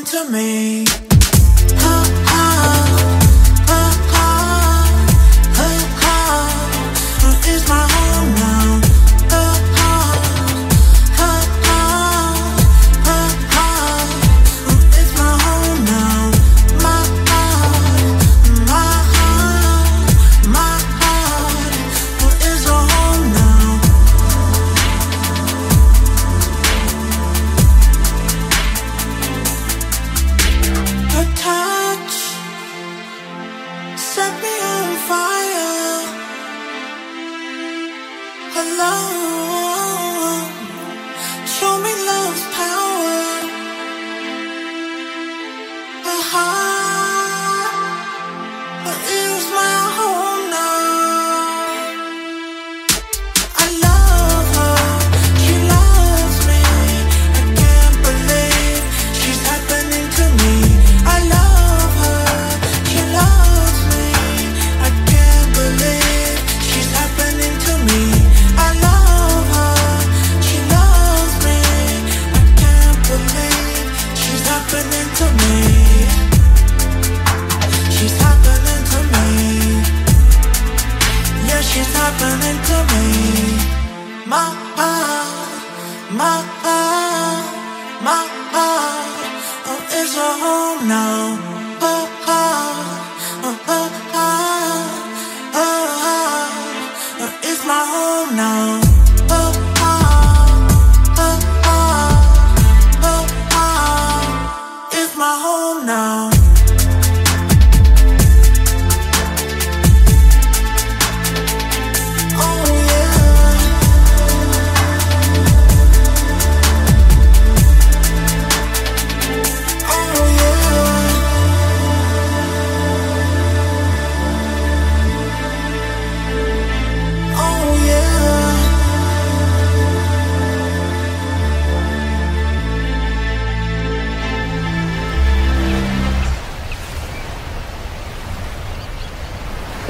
happening 0.00 0.24
to 0.24 0.32
me. 0.32 1.09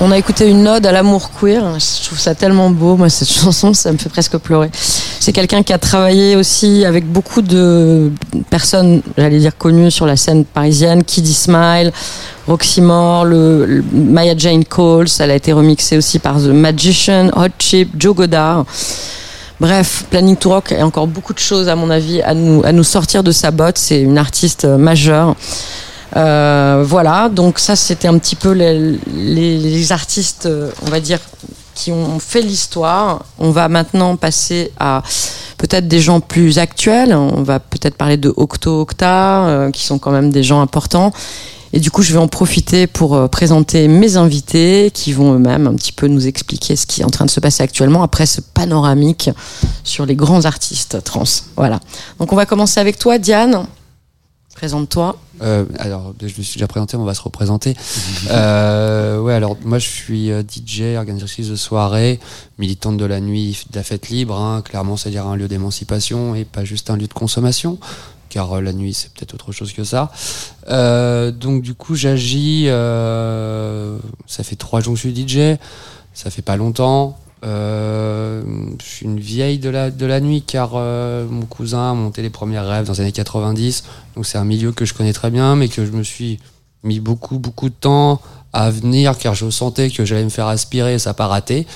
On 0.03 0.11
a 0.13 0.17
écouté 0.17 0.49
une 0.49 0.67
ode 0.67 0.87
à 0.87 0.93
l'amour 0.93 1.31
queer. 1.39 1.63
Je 1.79 2.07
trouve 2.07 2.19
ça 2.19 2.35
tellement 2.35 2.71
beau. 2.71 2.97
Moi, 2.97 3.11
cette 3.11 3.31
chanson, 3.41 3.75
ça 3.75 3.93
me 3.93 3.99
fait 3.99 4.09
presque 4.09 4.39
pleurer. 4.39 4.71
C'est 4.73 5.33
quelqu'un 5.33 5.63
qui 5.63 5.75
a 5.75 5.79
travaillé 5.79 6.37
aussi 6.37 6.87
avec 6.87 7.05
beaucoup 7.05 7.43
de 7.43 8.11
personnes, 8.49 9.03
j'allais 9.19 9.39
dire 9.39 9.59
connues 9.59 9.91
sur 9.91 10.07
la 10.07 10.17
scène 10.17 10.47
parisienne. 10.47 11.05
Kiddy 11.05 11.35
Smile, 11.35 11.93
Roxy 12.47 12.81
Moore, 12.81 13.27
le, 13.27 13.67
le 13.67 13.85
Maya 13.93 14.35
Jane 14.35 14.65
Coles. 14.65 15.09
Elle 15.19 15.33
a 15.33 15.35
été 15.35 15.53
remixée 15.53 15.99
aussi 15.99 16.19
par 16.19 16.39
The 16.39 16.47
Magician, 16.47 17.29
Hot 17.37 17.53
Chip, 17.59 17.91
Joe 17.99 18.17
Godard. 18.17 18.65
Bref, 19.61 20.07
Planning 20.09 20.37
to 20.37 20.49
Rock 20.49 20.73
et 20.73 20.83
encore 20.83 21.09
beaucoup 21.09 21.35
de 21.35 21.39
choses, 21.39 21.69
à 21.69 21.77
mon 21.77 21.91
avis, 21.91 22.23
à 22.23 22.33
nous, 22.33 22.63
à 22.65 22.73
nous 22.73 22.85
sortir 22.85 23.23
de 23.23 23.33
sa 23.33 23.51
botte. 23.51 23.77
C'est 23.77 24.01
une 24.01 24.17
artiste 24.17 24.65
euh, 24.65 24.79
majeure. 24.79 25.37
Euh, 26.17 26.85
voilà, 26.87 27.29
donc 27.29 27.59
ça 27.59 27.77
c'était 27.77 28.09
un 28.09 28.19
petit 28.19 28.37
peu 28.37 28.51
les, 28.53 29.93
artistes, 29.93 30.47
euh, 30.47 30.71
on 30.87 30.91
va 30.91 31.01
dire, 31.01 31.19
qui 31.75 31.93
ont 31.93 32.19
fait 32.19 32.43
l'histoire. 32.43 33.25
On 33.39 33.51
va 33.51 33.69
maintenant 33.69 34.17
passer 34.17 34.73
à 34.79 35.03
peut-être 35.57 35.89
des 35.89 36.01
gens 36.01 36.21
plus 36.21 36.59
actuels. 36.59 37.15
On 37.15 37.43
va 37.43 37.61
peut-être 37.61 37.97
parler 37.97 38.17
de 38.17 38.33
Octo 38.37 38.81
Octa, 38.81 39.47
euh, 39.47 39.71
qui 39.71 39.85
sont 39.85 39.99
quand 39.99 40.11
même 40.11 40.31
des 40.31 40.43
gens 40.43 40.61
importants. 40.61 41.13
Et 41.73 41.79
du 41.79 41.93
coup, 41.93 42.03
je 42.03 42.13
vais 42.13 42.19
en 42.19 42.27
profiter 42.27 42.89
pour 42.89 43.31
présenter 43.31 43.87
mes 43.87 44.17
invités 44.17 44.91
qui 44.93 45.13
vont 45.13 45.35
eux-mêmes 45.35 45.69
un 45.69 45.75
petit 45.77 45.93
peu 45.93 46.09
nous 46.09 46.27
expliquer 46.27 46.75
ce 46.75 46.85
qui 46.85 47.03
est 47.03 47.05
en 47.05 47.11
train 47.11 47.27
de 47.27 47.31
se 47.31 47.39
passer 47.39 47.63
actuellement 47.63 48.03
après 48.03 48.27
ce 48.27 48.41
panoramique 48.41 49.31
sur 49.85 50.05
les 50.05 50.17
grands 50.17 50.47
artistes 50.47 51.05
trans. 51.05 51.23
Voilà. 51.57 51.79
Donc 52.19 52.33
on 52.33 52.37
va 52.37 52.45
commencer 52.45 52.81
avec 52.81 52.99
toi, 52.99 53.19
Diane. 53.19 53.67
Présente-toi. 54.61 55.19
Euh, 55.41 55.65
alors, 55.79 56.13
je 56.21 56.27
me 56.27 56.43
suis 56.43 56.59
déjà 56.59 56.67
présenté, 56.67 56.95
on 56.99 57.05
va 57.05 57.15
se 57.15 57.23
représenter. 57.23 57.75
euh, 58.31 59.19
ouais, 59.19 59.33
alors 59.33 59.57
moi 59.65 59.79
je 59.79 59.89
suis 59.89 60.31
euh, 60.31 60.43
DJ, 60.43 60.99
organisatrice 60.99 61.49
de 61.49 61.57
soirée, 61.57 62.21
militante 62.59 62.99
de 62.99 63.07
la 63.07 63.23
nuit, 63.23 63.65
de 63.71 63.77
la 63.79 63.83
fête 63.83 64.11
libre. 64.11 64.39
Hein, 64.39 64.61
clairement, 64.61 64.99
c'est-à-dire 64.99 65.27
un 65.27 65.35
lieu 65.35 65.49
d'émancipation 65.49 66.35
et 66.35 66.45
pas 66.45 66.67
juste 66.67 66.91
un 66.91 66.99
lieu 66.99 67.07
de 67.07 67.15
consommation, 67.15 67.79
car 68.29 68.53
euh, 68.53 68.61
la 68.61 68.75
nuit 68.75 68.93
c'est 68.93 69.11
peut-être 69.15 69.33
autre 69.33 69.51
chose 69.51 69.73
que 69.73 69.83
ça. 69.83 70.13
Euh, 70.69 71.31
donc 71.31 71.63
du 71.63 71.73
coup, 71.73 71.95
j'agis. 71.95 72.65
euh, 72.69 73.99
ça 74.27 74.43
fait 74.43 74.57
trois 74.57 74.83
jours 74.83 74.93
que 74.93 75.01
je 75.01 75.09
suis 75.09 75.27
DJ. 75.27 75.57
Ça 76.13 76.29
fait 76.29 76.43
pas 76.43 76.57
longtemps. 76.57 77.19
Euh, 77.45 78.43
je 78.81 78.85
suis 78.85 79.07
une 79.07 79.19
vieille 79.19 79.59
de 79.59 79.71
la, 79.71 79.91
de 79.91 80.07
la 80.07 80.21
nuit 80.21 80.43
car 80.43 80.73
euh, 80.75 81.27
mon 81.29 81.47
cousin 81.47 81.93
a 81.93 81.95
monté 81.95 82.21
les 82.23 82.31
premiers 82.31 82.59
rêves 82.59 82.87
dans 82.87 82.93
les 82.93 83.01
années 83.01 83.13
90. 83.13 83.85
Donc 84.17 84.27
c'est 84.27 84.39
un 84.39 84.45
milieu 84.45 84.73
que 84.73 84.85
je 84.85 84.95
connais 84.95 85.13
très 85.13 85.31
bien, 85.31 85.57
mais 85.57 85.69
que 85.69 85.85
je 85.85 85.93
me 85.93 86.03
suis 86.03 86.39
mis 86.83 87.01
beaucoup, 87.01 87.39
beaucoup 87.39 87.69
de 87.69 87.75
temps 87.75 88.21
à 88.53 88.71
venir 88.71 89.17
car 89.17 89.35
je 89.35 89.49
sentais 89.51 89.91
que 89.91 90.05
j'allais 90.05 90.25
me 90.25 90.31
faire 90.31 90.47
aspirer 90.47 90.95
et 90.95 90.99
ça 90.99 91.15
pas 91.15 91.27
raté. 91.27 91.67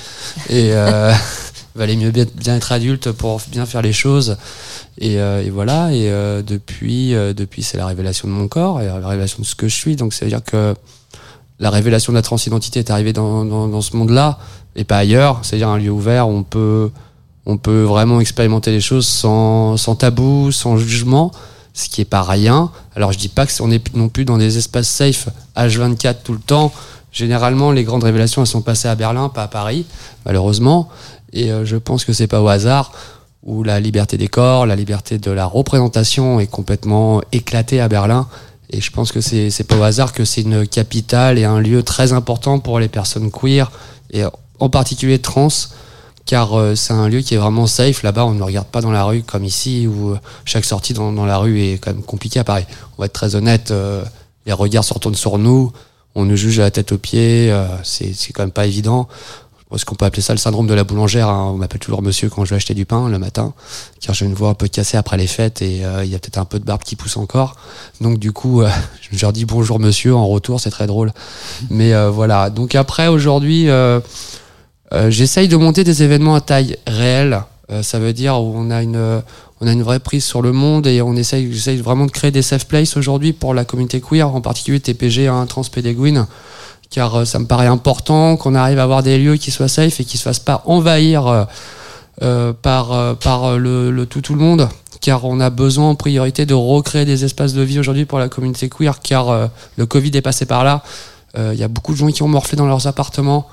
Et 0.48 0.72
euh, 0.72 1.12
valait 1.74 1.96
mieux 1.96 2.10
bien, 2.10 2.56
être 2.56 2.72
adulte 2.72 3.10
pour 3.12 3.40
bien 3.50 3.66
faire 3.66 3.82
les 3.82 3.92
choses. 3.92 4.36
Et, 4.98 5.18
euh, 5.18 5.42
et 5.42 5.50
voilà, 5.50 5.92
et 5.92 6.08
euh, 6.10 6.42
depuis, 6.42 7.14
euh, 7.14 7.34
depuis 7.34 7.62
c'est 7.62 7.76
la 7.76 7.86
révélation 7.86 8.28
de 8.28 8.32
mon 8.32 8.48
corps 8.48 8.80
et 8.80 8.86
la 8.86 9.08
révélation 9.08 9.40
de 9.40 9.46
ce 9.46 9.54
que 9.54 9.68
je 9.68 9.74
suis. 9.74 9.96
Donc 9.96 10.14
c'est 10.14 10.24
à 10.24 10.28
dire 10.28 10.44
que 10.44 10.74
la 11.58 11.70
révélation 11.70 12.12
de 12.12 12.18
la 12.18 12.22
transidentité 12.22 12.80
est 12.80 12.90
arrivée 12.90 13.12
dans, 13.12 13.44
dans, 13.44 13.68
dans 13.68 13.80
ce 13.80 13.96
monde-là 13.96 14.38
et 14.77 14.85
pas 14.85 14.99
ailleurs. 14.99 15.41
C'est-à-dire 15.43 15.68
un 15.68 15.79
lieu 15.79 15.91
ouvert 15.91 16.29
où 16.29 16.33
on 16.33 16.43
peut, 16.43 16.91
on 17.47 17.57
peut 17.57 17.83
vraiment 17.83 18.20
expérimenter 18.20 18.70
les 18.70 18.81
choses 18.81 19.07
sans, 19.07 19.77
sans 19.77 19.95
tabou, 19.95 20.53
sans 20.53 20.77
jugement, 20.77 21.33
ce 21.72 21.89
qui 21.89 22.01
est 22.01 22.07
pas 22.07 22.22
rien. 22.22 22.70
Alors 22.97 23.12
je 23.12 23.18
dis 23.18 23.29
pas 23.29 23.47
que 23.47 23.53
on 23.61 23.70
est 23.70 23.95
non 23.97 24.09
plus 24.09 24.25
dans 24.25 24.39
des 24.39 24.59
espaces 24.59 24.89
safe 24.89 25.29
H24 25.57 26.16
tout 26.25 26.33
le 26.33 26.41
temps. 26.41 26.72
Généralement, 27.12 27.70
les 27.70 27.85
grandes 27.85 28.05
révélations 28.05 28.43
elles 28.43 28.49
sont 28.49 28.62
passées 28.62 28.89
à 28.89 28.97
Berlin, 28.97 29.29
pas 29.29 29.45
à 29.45 29.49
Paris, 29.49 29.87
malheureusement. 30.27 30.89
Et 31.33 31.53
euh, 31.53 31.64
je 31.64 31.77
pense 31.77 32.05
que 32.05 32.12
c'est 32.12 32.27
pas 32.27 32.43
au 32.43 32.49
hasard 32.49 32.93
où 33.45 33.62
la 33.62 33.79
liberté 33.79 34.16
des 34.16 34.29
corps, 34.29 34.66
la 34.66 34.75
liberté 34.75 35.18
de 35.18 35.31
la 35.31 35.45
représentation 35.45 36.41
est 36.41 36.47
complètement 36.47 37.20
éclatée 37.31 37.81
à 37.81 37.89
Berlin. 37.89 38.27
Et 38.70 38.81
je 38.81 38.91
pense 38.91 39.12
que 39.12 39.20
c'est 39.20 39.68
pas 39.68 39.77
au 39.77 39.83
hasard 39.83 40.12
que 40.12 40.25
c'est 40.25 40.41
une 40.41 40.66
capitale 40.66 41.39
et 41.39 41.45
un 41.45 41.61
lieu 41.61 41.83
très 41.83 42.12
important 42.12 42.59
pour 42.59 42.81
les 42.81 42.89
personnes 42.89 43.31
queer 43.31 43.70
et 44.11 44.25
en 44.64 44.70
particulier 44.70 45.18
trans, 45.18 45.48
car 46.26 46.58
euh, 46.58 46.74
c'est 46.74 46.92
un 46.92 47.08
lieu 47.08 47.20
qui 47.20 47.34
est 47.34 47.38
vraiment 47.38 47.66
safe. 47.66 48.02
Là-bas, 48.02 48.24
on 48.24 48.32
ne 48.32 48.42
regarde 48.42 48.66
pas 48.66 48.80
dans 48.80 48.92
la 48.92 49.04
rue 49.04 49.22
comme 49.22 49.44
ici, 49.44 49.86
où 49.86 50.12
euh, 50.12 50.18
chaque 50.44 50.64
sortie 50.64 50.94
dans, 50.94 51.12
la 51.26 51.38
rue 51.38 51.60
est 51.60 51.78
quand 51.78 51.92
même 51.92 52.02
compliquée 52.02 52.40
à 52.40 52.44
Paris. 52.44 52.64
On 52.96 53.02
va 53.02 53.06
être 53.06 53.12
très 53.12 53.34
honnête, 53.34 53.70
euh, 53.70 54.02
les 54.46 54.52
regards 54.52 54.84
se 54.84 54.94
retournent 54.94 55.14
sur 55.14 55.38
nous, 55.38 55.72
on 56.14 56.24
nous 56.24 56.36
juge 56.36 56.60
à 56.60 56.62
la 56.62 56.70
tête 56.70 56.92
aux 56.92 56.98
pieds, 56.98 57.50
euh, 57.50 57.66
c'est 57.82 58.14
quand 58.32 58.42
même 58.42 58.52
pas 58.52 58.66
évident. 58.66 59.08
Est-ce 59.74 59.84
qu'on 59.84 59.96
peut 59.96 60.04
appeler 60.04 60.22
ça 60.22 60.32
le 60.32 60.38
syndrome 60.38 60.68
de 60.68 60.74
la 60.74 60.84
boulangère 60.84 61.28
hein 61.28 61.50
On 61.52 61.56
m'appelle 61.56 61.80
toujours 61.80 62.00
monsieur 62.00 62.28
quand 62.30 62.44
je 62.44 62.50
vais 62.50 62.56
acheter 62.56 62.74
du 62.74 62.84
pain 62.84 63.08
le 63.08 63.18
matin, 63.18 63.54
car 64.00 64.14
j'ai 64.14 64.24
une 64.24 64.34
voix 64.34 64.50
un 64.50 64.54
peu 64.54 64.68
cassée 64.68 64.96
après 64.96 65.16
les 65.16 65.26
fêtes 65.26 65.62
et 65.62 65.78
il 65.78 66.08
y 66.08 66.14
a 66.14 66.18
peut-être 66.20 66.38
un 66.38 66.44
peu 66.44 66.60
de 66.60 66.64
barbe 66.64 66.84
qui 66.84 66.94
pousse 66.94 67.16
encore. 67.16 67.56
Donc 68.00 68.20
du 68.20 68.30
coup, 68.30 68.62
je 69.10 69.20
leur 69.20 69.32
dis 69.32 69.44
bonjour 69.44 69.80
monsieur 69.80 70.14
en 70.14 70.28
retour, 70.28 70.60
c'est 70.60 70.70
très 70.70 70.86
drôle. 70.86 71.12
Mais 71.70 71.92
voilà. 72.08 72.50
Donc 72.50 72.76
après 72.76 73.08
aujourd'hui, 73.08 73.68
euh, 74.95 75.11
j'essaye 75.11 75.49
de 75.49 75.57
monter 75.57 75.84
des 75.84 76.03
événements 76.03 76.34
à 76.34 76.40
taille 76.40 76.76
réelle. 76.86 77.42
Euh, 77.70 77.82
ça 77.82 77.99
veut 77.99 78.12
dire 78.12 78.40
où 78.40 78.55
on 78.57 78.70
a 78.70 78.82
une 78.82 78.97
euh, 78.97 79.20
on 79.61 79.66
a 79.66 79.72
une 79.72 79.82
vraie 79.82 80.01
prise 80.01 80.24
sur 80.24 80.42
le 80.42 80.53
monde 80.53 80.86
et 80.86 81.01
on 81.01 81.14
essaye, 81.14 81.51
j'essaye 81.53 81.78
vraiment 81.78 82.07
de 82.07 82.11
créer 82.11 82.30
des 82.30 82.42
safe 82.42 82.66
places 82.66 82.97
aujourd'hui 82.97 83.32
pour 83.32 83.55
la 83.55 83.64
communauté 83.64 84.01
queer, 84.01 84.34
en 84.34 84.40
particulier 84.40 84.80
TPG, 84.80 85.28
hein, 85.28 85.47
Trans 85.47 85.62
Pédéguine, 85.62 86.26
car 86.90 87.14
euh, 87.14 87.24
ça 87.24 87.38
me 87.38 87.47
paraît 87.47 87.66
important 87.66 88.36
qu'on 88.36 88.55
arrive 88.55 88.78
à 88.78 88.82
avoir 88.82 89.03
des 89.03 89.16
lieux 89.16 89.36
qui 89.36 89.51
soient 89.51 89.68
safe 89.68 90.01
et 90.01 90.05
qui 90.05 90.18
se 90.18 90.22
fassent 90.22 90.38
pas 90.38 90.62
envahir 90.66 91.47
euh, 92.22 92.53
par 92.53 93.16
par 93.16 93.57
le, 93.59 93.90
le 93.90 94.07
tout 94.07 94.20
tout 94.20 94.34
le 94.34 94.40
monde, 94.40 94.68
car 95.01 95.24
on 95.24 95.40
a 95.40 95.51
besoin 95.51 95.90
en 95.90 95.95
priorité 95.95 96.47
de 96.47 96.55
recréer 96.55 97.05
des 97.05 97.24
espaces 97.24 97.55
de 97.55 97.62
vie 97.62 97.78
aujourd'hui 97.78 98.05
pour 98.05 98.18
la 98.18 98.28
communauté 98.28 98.68
queer, 98.68 99.01
car 99.01 99.30
euh, 99.30 99.47
le 99.76 99.86
Covid 99.86 100.11
est 100.14 100.22
passé 100.22 100.47
par 100.47 100.64
là. 100.64 100.82
Il 101.36 101.59
y 101.59 101.64
a 101.64 101.68
beaucoup 101.68 101.92
de 101.92 101.99
gens 101.99 102.07
qui 102.07 102.22
ont 102.22 102.28
morflé 102.28 102.57
dans 102.57 102.66
leurs 102.66 102.86
appartements. 102.86 103.49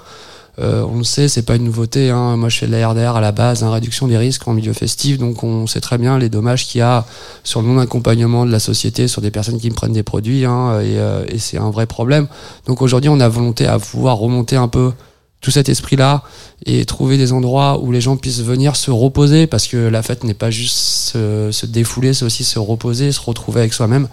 Euh, 0.60 0.84
on 0.84 0.98
le 0.98 1.04
sait, 1.04 1.28
c'est 1.28 1.44
pas 1.44 1.56
une 1.56 1.64
nouveauté. 1.64 2.10
Hein. 2.10 2.36
Moi, 2.36 2.50
je 2.50 2.58
fais 2.58 2.68
de 2.68 2.72
la 2.72 2.88
RDR 2.88 3.16
à 3.16 3.22
la 3.22 3.32
base, 3.32 3.64
hein, 3.64 3.72
réduction 3.72 4.08
des 4.08 4.18
risques 4.18 4.48
en 4.48 4.54
milieu 4.54 4.74
festif, 4.74 5.18
donc 5.18 5.44
on 5.44 5.66
sait 5.68 5.82
très 5.82 5.98
bien 5.98 6.18
les 6.18 6.30
dommages 6.30 6.68
qu'il 6.68 6.80
y 6.80 6.82
a 6.82 7.06
sur 7.44 7.62
le 7.62 7.68
non-accompagnement 7.68 8.46
de 8.46 8.52
la 8.52 8.60
société, 8.60 9.08
sur 9.08 9.22
des 9.22 9.32
personnes 9.32 9.60
qui 9.60 9.70
me 9.70 9.76
prennent 9.76 9.94
des 9.94 10.04
produits, 10.04 10.46
hein, 10.46 10.80
et, 10.82 11.00
euh, 11.00 11.24
et 11.28 11.40
c'est 11.40 11.58
un 11.58 11.70
vrai 11.70 11.86
problème. 11.86 12.28
Donc 12.68 12.82
aujourd'hui, 12.82 13.10
on 13.10 13.20
a 13.20 13.30
volonté 13.30 13.66
à 13.66 13.80
pouvoir 13.80 14.18
remonter 14.18 14.58
un 14.58 14.68
peu 14.68 14.92
tout 15.40 15.52
cet 15.52 15.70
esprit-là 15.70 16.24
et 16.66 16.86
trouver 16.86 17.18
des 17.18 17.34
endroits 17.34 17.80
où 17.82 17.92
les 17.92 18.00
gens 18.00 18.16
puissent 18.16 18.44
venir 18.44 18.76
se 18.76 18.92
reposer, 18.92 19.48
parce 19.48 19.68
que 19.68 19.78
la 19.78 20.04
fête 20.04 20.24
n'est 20.24 20.34
pas 20.34 20.52
juste 20.52 20.78
se, 20.78 21.50
se 21.52 21.66
défouler, 21.66 22.14
c'est 22.14 22.26
aussi 22.26 22.44
se 22.44 22.60
reposer, 22.60 23.12
se 23.12 23.22
retrouver 23.22 23.62
avec 23.62 23.74
soi-même. 23.74 24.08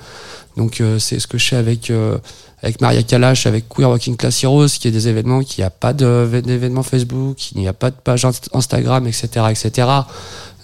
Donc 0.59 0.81
euh, 0.81 0.99
c'est 0.99 1.21
ce 1.21 1.29
que 1.29 1.39
je 1.39 1.47
fais 1.47 1.57
avec 1.57 1.89
euh, 1.89 2.19
avec 2.63 2.81
Maria 2.81 3.05
Kalash, 3.05 3.47
avec 3.47 3.69
Queer 3.69 3.89
Walking 3.89 4.17
Class 4.17 4.43
Heroes, 4.43 4.67
qui 4.67 4.89
est 4.89 4.91
des 4.91 5.07
événements, 5.07 5.41
qui 5.43 5.61
n'y 5.61 5.65
a 5.65 5.71
pas 5.71 5.93
d'événements 5.93 6.83
Facebook, 6.83 7.53
il 7.53 7.61
n'y 7.61 7.69
a 7.69 7.73
pas 7.73 7.91
de 7.91 7.97
page 8.03 8.25
Inst- 8.25 8.49
Instagram, 8.53 9.07
etc., 9.07 9.29
etc. 9.51 9.89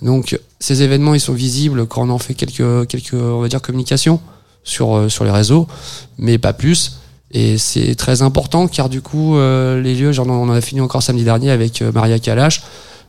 Donc 0.03 0.37
ces 0.59 0.83
événements, 0.83 1.15
ils 1.15 1.21
sont 1.21 1.33
visibles 1.33 1.87
quand 1.87 2.03
on 2.03 2.11
en 2.11 2.19
fait 2.19 2.35
quelques, 2.35 2.89
quelques, 2.89 3.15
on 3.15 3.41
va 3.41 3.47
dire, 3.49 3.63
communications 3.63 4.21
sur 4.65 4.97
euh, 4.97 5.09
sur 5.09 5.23
les 5.25 5.31
réseaux, 5.31 5.69
mais 6.19 6.39
pas 6.39 6.53
plus. 6.53 6.99
Et 7.31 7.57
c'est 7.57 7.95
très 7.95 8.23
important 8.23 8.67
car 8.67 8.89
du 8.89 9.01
coup, 9.01 9.37
les 9.37 9.95
lieux, 9.97 10.13
on 10.21 10.31
en 10.31 10.51
a 10.51 10.61
fini 10.61 10.81
encore 10.81 11.03
samedi 11.03 11.25
dernier 11.25 11.51
avec 11.51 11.83
Maria 11.83 12.21
Kalash. 12.21 12.63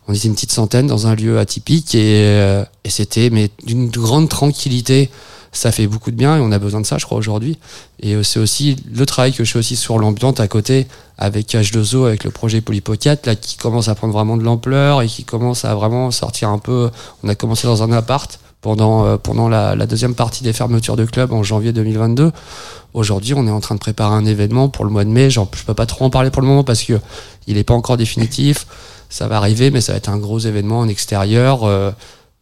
On 0.07 0.13
était 0.13 0.27
une 0.27 0.33
petite 0.33 0.51
centaine 0.51 0.87
dans 0.87 1.05
un 1.05 1.13
lieu 1.13 1.37
atypique 1.37 1.93
et, 1.93 2.63
et 2.83 2.89
c'était 2.89 3.29
mais 3.29 3.51
d'une 3.67 3.87
grande 3.87 4.27
tranquillité. 4.27 5.11
Ça 5.55 5.71
fait 5.71 5.87
beaucoup 5.87 6.11
de 6.11 6.17
bien 6.17 6.35
et 6.35 6.41
on 6.41 6.51
a 6.51 6.59
besoin 6.59 6.81
de 6.81 6.85
ça, 6.85 6.97
je 6.97 7.05
crois, 7.05 7.17
aujourd'hui. 7.17 7.57
Et 8.01 8.13
euh, 8.13 8.23
c'est 8.23 8.39
aussi 8.39 8.75
le 8.93 9.05
travail 9.05 9.31
que 9.31 9.45
je 9.45 9.51
fais 9.53 9.59
aussi 9.59 9.77
sur 9.77 9.97
l'ambiance 9.97 10.41
à 10.41 10.49
côté 10.49 10.85
avec 11.17 11.47
H2O, 11.53 12.05
avec 12.05 12.25
le 12.25 12.29
projet 12.29 12.59
Polypocket, 12.59 13.25
là, 13.25 13.35
qui 13.35 13.55
commence 13.55 13.87
à 13.87 13.95
prendre 13.95 14.13
vraiment 14.13 14.35
de 14.35 14.43
l'ampleur 14.43 15.01
et 15.01 15.07
qui 15.07 15.23
commence 15.23 15.63
à 15.63 15.73
vraiment 15.73 16.11
sortir 16.11 16.49
un 16.49 16.59
peu. 16.59 16.91
On 17.23 17.29
a 17.29 17.35
commencé 17.35 17.67
dans 17.67 17.83
un 17.83 17.91
appart 17.93 18.37
pendant, 18.59 19.05
euh, 19.05 19.15
pendant 19.15 19.47
la, 19.47 19.77
deuxième 19.85 20.13
partie 20.13 20.43
des 20.43 20.51
fermetures 20.51 20.97
de 20.97 21.05
club 21.05 21.31
en 21.31 21.41
janvier 21.41 21.71
2022. 21.71 22.33
Aujourd'hui, 22.93 23.33
on 23.33 23.47
est 23.47 23.51
en 23.51 23.61
train 23.61 23.75
de 23.75 23.79
préparer 23.79 24.13
un 24.13 24.25
événement 24.25 24.67
pour 24.67 24.83
le 24.83 24.91
mois 24.91 25.05
de 25.05 25.09
mai. 25.09 25.29
Genre, 25.29 25.47
je 25.55 25.63
peux 25.63 25.73
pas 25.73 25.85
trop 25.85 26.03
en 26.03 26.09
parler 26.09 26.31
pour 26.31 26.41
le 26.41 26.49
moment 26.49 26.65
parce 26.65 26.83
que 26.83 26.99
il 27.47 27.57
est 27.57 27.63
pas 27.63 27.73
encore 27.73 27.95
définitif. 27.95 28.67
Ça 29.09 29.29
va 29.29 29.37
arriver, 29.37 29.71
mais 29.71 29.79
ça 29.79 29.93
va 29.93 29.99
être 29.99 30.09
un 30.09 30.17
gros 30.17 30.39
événement 30.39 30.79
en 30.79 30.89
extérieur. 30.89 31.63
euh, 31.63 31.91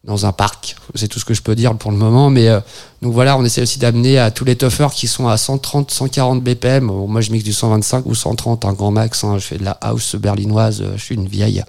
dans 0.04 0.26
un 0.26 0.32
parc. 0.32 0.76
C'est 0.96 1.08
tout 1.08 1.20
ce 1.20 1.26
que 1.26 1.34
je 1.34 1.42
peux 1.42 1.56
dire 1.56 1.76
pour 1.78 1.92
le 1.92 1.98
moment. 1.98 2.30
Mais 2.30 2.50
euh, 2.50 2.60
donc 3.04 3.14
voilà, 3.14 3.38
on 3.38 3.44
essaie 3.44 3.62
aussi 3.62 3.80
d'amener 3.80 4.18
à 4.18 4.32
tous 4.32 4.46
les 4.46 4.56
toughers 4.56 4.88
qui 4.96 5.08
sont 5.08 5.28
à 5.28 5.36
130, 5.38 5.92
140 5.92 6.42
BPM. 6.42 6.86
Moi, 6.86 7.20
je 7.22 7.32
mixe 7.32 7.44
du 7.44 7.52
125 7.54 8.06
ou 8.06 8.16
130, 8.16 8.64
un 8.66 8.72
grand 8.74 8.92
max. 8.92 9.24
hein. 9.26 9.36
Je 9.38 9.44
fais 9.46 9.58
de 9.58 9.66
la 9.66 9.72
house 9.82 10.16
berlinoise. 10.16 10.82
euh, 10.82 10.94
Je 10.96 11.04
suis 11.04 11.16
une 11.16 11.28
vieille. 11.28 11.64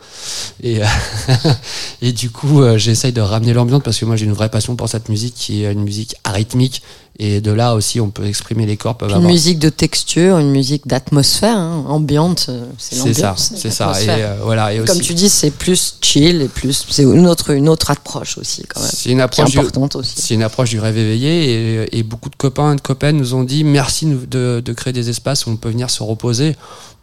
Et, 0.62 0.80
euh, 0.82 0.86
et 2.02 2.12
du 2.12 2.30
coup, 2.30 2.62
euh, 2.62 2.78
j'essaye 2.78 3.12
de 3.12 3.20
ramener 3.20 3.52
l'ambiance 3.52 3.82
parce 3.84 3.98
que 3.98 4.04
moi, 4.04 4.14
j'ai 4.16 4.26
une 4.26 4.32
vraie 4.32 4.48
passion 4.48 4.76
pour 4.76 4.88
cette 4.88 5.08
musique 5.08 5.34
qui 5.34 5.64
est 5.64 5.72
une 5.72 5.82
musique 5.82 6.14
arythmique 6.24 6.82
Et 7.18 7.40
de 7.40 7.52
là 7.52 7.74
aussi, 7.74 8.00
on 8.00 8.10
peut 8.10 8.26
exprimer 8.26 8.66
les 8.66 8.76
corps 8.76 8.96
peuvent 8.96 9.10
Une 9.10 9.16
avoir. 9.16 9.30
musique 9.32 9.58
de 9.58 9.68
texture, 9.68 10.38
une 10.38 10.50
musique 10.50 10.86
d'atmosphère, 10.86 11.56
hein, 11.56 11.84
ambiante, 11.88 12.50
c'est 12.78 12.96
C'est 12.96 13.14
ça, 13.14 13.34
c'est 13.38 13.70
ça. 13.70 13.92
Et 14.02 14.08
euh, 14.08 14.36
voilà. 14.42 14.72
Et 14.72 14.78
Comme 14.78 14.98
aussi, 14.98 15.06
tu 15.06 15.14
dis, 15.14 15.28
c'est 15.28 15.52
plus 15.52 15.96
chill 16.00 16.42
et 16.42 16.48
plus, 16.48 16.86
c'est 16.90 17.04
une 17.04 17.26
autre, 17.28 17.50
une 17.50 17.68
autre 17.68 17.90
approche 17.92 18.36
aussi 18.38 18.62
quand 18.68 18.80
même, 18.80 18.90
c'est 18.92 19.10
une 19.10 19.16
qui 19.16 19.20
est 19.20 19.22
approche 19.22 19.50
du, 19.52 19.58
importante 19.60 19.94
aussi. 19.96 20.14
C'est 20.16 20.34
une 20.34 20.42
approche 20.42 20.70
du 20.70 20.80
rêve 20.80 20.96
éveillé 20.98 21.23
et, 21.26 22.02
beaucoup 22.02 22.30
de 22.30 22.36
copains 22.36 22.72
et 22.72 22.76
de 22.76 22.80
copaines 22.80 23.16
nous 23.16 23.34
ont 23.34 23.44
dit 23.44 23.64
merci 23.64 24.06
de, 24.06 24.62
créer 24.76 24.92
des 24.92 25.10
espaces 25.10 25.46
où 25.46 25.50
on 25.50 25.56
peut 25.56 25.70
venir 25.70 25.90
se 25.90 26.02
reposer. 26.02 26.56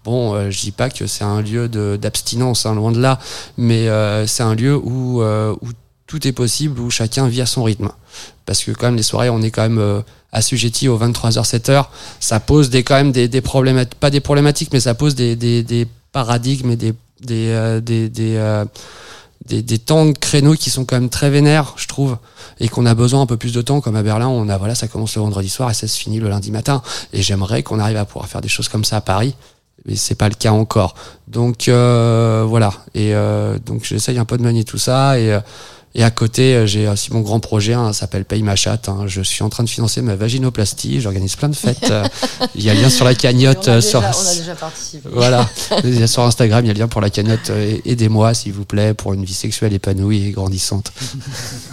Bon, 0.04 0.34
euh, 0.34 0.50
je 0.50 0.60
dis 0.62 0.72
pas 0.72 0.90
que 0.90 1.06
c'est 1.06 1.24
un 1.24 1.42
lieu 1.42 1.68
d'abstinence, 1.68 2.66
hein, 2.66 2.74
loin 2.74 2.92
de 2.92 3.00
là, 3.00 3.20
mais 3.58 3.88
euh, 3.88 4.26
c'est 4.26 4.42
un 4.42 4.56
lieu 4.56 4.76
où, 4.76 5.22
euh, 5.22 5.54
où 5.62 5.68
tout 6.08 6.28
est 6.28 6.32
possible, 6.32 6.80
où 6.80 6.90
chacun 6.90 7.28
vit 7.28 7.42
à 7.42 7.46
son 7.46 7.64
rythme. 7.64 7.90
Parce 8.46 8.64
que 8.64 8.72
quand 8.72 8.88
même 8.88 8.98
les 8.98 9.04
soirées, 9.04 9.30
on 9.30 9.42
est 9.42 9.52
quand 9.52 9.62
même 9.62 9.78
euh, 9.78 10.02
assujetti 10.32 10.90
aux 10.90 11.00
23h 11.00 11.48
7h. 11.48 11.86
Ça 12.20 12.40
pose 12.40 12.70
des 12.70 12.84
quand 12.84 12.96
même 12.96 13.12
des, 13.12 13.42
problématiques, 13.42 14.00
pas 14.00 14.10
des 14.10 14.20
problématiques, 14.20 14.74
mais 14.74 14.80
ça 14.80 14.94
pose 14.94 15.16
des, 15.16 15.36
des, 15.36 15.88
paradigmes 16.12 16.72
et 16.72 16.76
des 16.76 16.94
des 17.22 18.10
des, 18.10 18.64
des, 19.46 19.62
des 19.62 19.80
temps 19.80 20.06
de 20.06 20.18
créneaux 20.18 20.54
qui 20.54 20.70
sont 20.70 20.86
quand 20.86 20.96
même 20.96 21.10
très 21.10 21.30
vénères, 21.30 21.74
je 21.78 21.88
trouve, 21.88 22.18
et 22.60 22.68
qu'on 22.70 22.86
a 22.86 22.94
besoin 22.94 23.22
un 23.22 23.26
peu 23.26 23.38
plus 23.38 23.54
de 23.54 23.62
temps, 23.62 23.82
comme 23.82 23.96
à 23.96 24.04
Berlin, 24.04 24.28
on 24.28 24.50
a 24.50 24.58
voilà, 24.58 24.76
ça 24.76 24.88
commence 24.88 25.16
le 25.16 25.22
vendredi 25.22 25.50
soir 25.50 25.70
et 25.72 25.74
ça 25.74 25.88
se 25.88 25.98
finit 25.98 26.20
le 26.20 26.30
lundi 26.30 26.52
matin. 26.52 26.82
Et 27.14 27.22
j'aimerais 27.22 27.64
qu'on 27.64 27.80
arrive 27.80 27.98
à 27.98 28.06
pouvoir 28.06 28.28
faire 28.28 28.42
des 28.42 28.50
choses 28.50 28.70
comme 28.70 28.84
ça 28.84 28.98
à 28.98 29.02
Paris, 29.02 29.36
mais 29.86 29.96
c'est 29.96 30.16
pas 30.16 30.30
le 30.30 30.36
cas 30.36 30.52
encore. 30.52 30.96
Donc 31.28 31.68
euh, 31.68 32.46
voilà, 32.48 32.72
et 32.94 33.16
euh, 33.16 33.58
donc 33.66 33.84
j'essaye 33.84 34.20
un 34.20 34.26
peu 34.26 34.38
de 34.38 34.44
manier 34.44 34.64
tout 34.64 34.78
ça 34.78 35.20
et 35.20 35.34
euh, 35.34 35.40
et 35.94 36.04
à 36.04 36.12
côté, 36.12 36.56
euh, 36.56 36.66
j'ai 36.66 36.88
aussi 36.88 37.12
mon 37.14 37.20
grand 37.22 37.40
projet, 37.40 37.74
hein, 37.74 37.92
ça 37.94 38.02
s'appelle 38.02 38.26
Paye 38.26 38.44
ma 38.44 38.56
chatte. 38.56 38.88
hein. 38.90 39.04
Je 39.08 39.22
suis 39.22 39.44
en 39.44 39.50
train 39.50 39.64
de 39.64 39.70
financer 39.70 40.02
ma 40.02 40.16
vaginoplastie. 40.16 41.02
J'organise 41.02 41.36
plein 41.36 41.50
de 41.50 41.56
fêtes. 41.56 41.90
euh, 41.92 42.06
Il 42.56 42.64
y 42.64 42.70
a 42.70 42.74
lien 42.74 42.90
sur 42.90 43.04
la 43.06 43.14
cagnotte. 43.16 43.68
euh, 43.68 43.82
sur, 43.82 44.02
participé. 44.02 45.10
voilà. 45.12 45.50
Il 45.84 46.00
y 46.00 46.04
a 46.04 46.08
sur 46.08 46.24
Instagram, 46.24 46.64
il 46.64 46.68
y 46.68 46.72
a 46.72 46.74
le 46.74 46.80
lien 46.80 46.88
pour 46.88 47.02
la 47.02 47.10
cagnotte. 47.10 47.52
Aidez-moi, 47.86 48.34
s'il 48.34 48.54
vous 48.54 48.66
plaît, 48.66 48.94
pour 48.94 49.14
une 49.14 49.24
vie 49.26 49.34
sexuelle 49.34 49.74
épanouie 49.74 50.28
et 50.28 50.32
grandissante. 50.32 50.92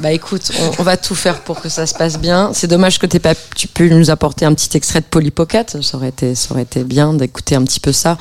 Bah 0.01 0.13
écoute, 0.13 0.53
on, 0.61 0.71
on 0.81 0.83
va 0.85 0.97
tout 0.97 1.15
faire 1.17 1.41
pour 1.43 1.61
que 1.61 1.69
ça 1.69 1.85
se 1.87 1.95
passe 1.95 2.19
bien. 2.19 2.51
C'est 2.55 2.69
dommage 2.69 2.99
que 3.01 3.07
t'aies 3.07 3.19
pas, 3.19 3.35
tu 3.57 3.67
peux 3.67 3.89
nous 3.89 4.11
apporter 4.11 4.45
un 4.45 4.55
petit 4.55 4.77
extrait 4.77 5.01
de 5.01 5.07
Polly 5.07 5.31
Pocket. 5.33 5.83
Ça 5.83 5.97
aurait 5.97 6.11
été, 6.11 6.35
ça 6.37 6.53
aurait 6.53 6.63
été 6.63 6.85
bien 6.85 7.15
d'écouter 7.15 7.57
un 7.57 7.65
petit 7.65 7.81
peu 7.81 7.93
ça. 7.93 8.17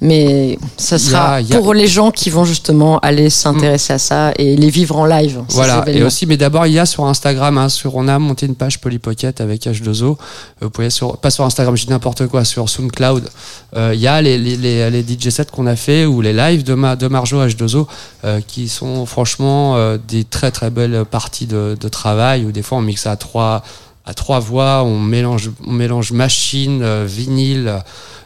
Mais 0.00 0.58
ça 0.78 0.98
sera 0.98 1.34
a- 1.34 1.38
a- 1.38 1.42
pour 1.58 1.74
les 1.74 1.86
gens 1.86 2.10
qui 2.10 2.30
vont 2.30 2.44
justement 2.46 2.98
aller 3.00 3.28
s'intéresser 3.28 3.92
à 3.92 3.98
ça 3.98 4.32
et 4.38 4.56
les 4.56 4.70
vivre 4.70 4.96
en 4.96 5.04
live. 5.04 5.29
Voilà. 5.48 5.84
Et 5.88 6.02
aussi, 6.02 6.26
mais 6.26 6.36
d'abord, 6.36 6.66
il 6.66 6.72
y 6.72 6.78
a 6.78 6.86
sur 6.86 7.04
Instagram, 7.06 7.58
hein, 7.58 7.68
sur, 7.68 7.96
on 7.96 8.08
a 8.08 8.18
monté 8.18 8.46
une 8.46 8.54
page 8.54 8.80
Polypocket 8.80 9.40
avec 9.40 9.66
H2O. 9.66 10.04
Euh, 10.04 10.14
Vous 10.60 10.70
pouvez 10.70 10.90
sur, 10.90 11.16
pas 11.18 11.30
sur 11.30 11.44
Instagram, 11.44 11.76
je 11.76 11.84
dis 11.84 11.90
n'importe 11.90 12.26
quoi, 12.26 12.44
sur 12.44 12.68
SoundCloud. 12.68 13.28
Euh, 13.76 13.92
Il 13.94 14.00
y 14.00 14.06
a 14.08 14.20
les, 14.22 14.38
les, 14.38 14.56
les, 14.56 14.90
les 14.90 15.02
DJ 15.02 15.30
sets 15.30 15.46
qu'on 15.46 15.66
a 15.66 15.76
fait 15.76 16.06
ou 16.06 16.20
les 16.20 16.32
lives 16.32 16.62
de, 16.64 16.74
ma, 16.74 16.96
de 16.96 17.06
Marjo 17.08 17.44
H2O 17.44 17.86
euh, 18.24 18.40
qui 18.46 18.68
sont 18.68 19.06
franchement 19.06 19.76
euh, 19.76 19.98
des 20.08 20.24
très 20.24 20.50
très 20.50 20.70
belles 20.70 21.04
parties 21.10 21.46
de, 21.46 21.76
de 21.80 21.88
travail 21.88 22.44
où 22.44 22.52
des 22.52 22.62
fois 22.62 22.78
on 22.78 22.82
mixe 22.82 23.06
à 23.06 23.16
trois 23.16 23.62
à 24.06 24.14
trois 24.14 24.40
voix, 24.40 24.82
on 24.82 24.98
mélange, 24.98 25.50
on 25.66 25.72
mélange 25.72 26.10
machine, 26.12 26.80
euh, 26.82 27.04
vinyle, 27.06 27.82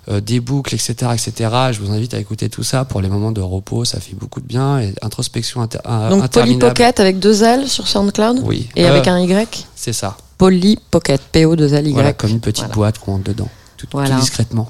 euh, 0.09 0.21
des 0.21 0.41
boucles, 0.41 0.75
etc., 0.75 0.95
etc. 1.13 1.51
Je 1.73 1.81
vous 1.81 1.93
invite 1.93 2.15
à 2.15 2.19
écouter 2.19 2.49
tout 2.49 2.63
ça 2.63 2.85
pour 2.85 3.01
les 3.01 3.09
moments 3.09 3.33
de 3.33 3.41
repos, 3.41 3.85
ça 3.85 4.01
fait 4.01 4.15
beaucoup 4.15 4.41
de 4.41 4.47
bien 4.47 4.81
et 4.81 4.95
introspection 5.03 5.63
inter, 5.63 5.79
euh, 5.87 6.11
Donc 6.11 6.19
Polly 6.19 6.25
interminable. 6.25 6.61
Pocket 6.75 7.01
avec 7.01 7.19
deux 7.19 7.43
L 7.43 7.69
sur 7.69 7.87
SoundCloud 7.89 8.41
Oui. 8.45 8.69
et 8.77 8.85
Euh, 8.85 8.91
avec 8.91 9.09
un 9.09 9.19
Y. 9.19 9.67
C'est 9.75 9.93
ça. 9.93 10.17
Polly 10.39 10.79
Pocket, 10.91 11.21
P-O-2-L-Y. 11.33 11.93
Voilà, 11.93 12.13
comme 12.13 12.31
une 12.31 12.41
petite 12.41 12.65
Voilà. 12.65 12.75
boîte 12.75 12.99
qu'on 12.99 13.13
rentre 13.13 13.25
dedans, 13.25 13.49
tout, 13.77 13.87
discrètement. 14.21 14.69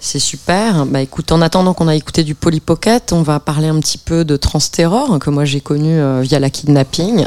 C'est 0.00 0.18
super. 0.18 0.84
Bah 0.84 1.00
écoute, 1.00 1.32
en 1.32 1.40
attendant 1.40 1.72
qu'on 1.72 1.88
a 1.88 1.94
écouté 1.94 2.24
du 2.24 2.34
Polly 2.34 2.60
Pocket, 2.60 3.12
on 3.14 3.22
va 3.22 3.40
parler 3.40 3.68
un 3.68 3.80
petit 3.80 3.96
peu 3.96 4.24
de 4.26 4.36
Transterror 4.36 5.18
que 5.18 5.30
moi 5.30 5.46
j'ai 5.46 5.62
connu 5.62 5.98
euh, 5.98 6.20
via 6.20 6.38
la 6.38 6.50
kidnapping. 6.50 7.24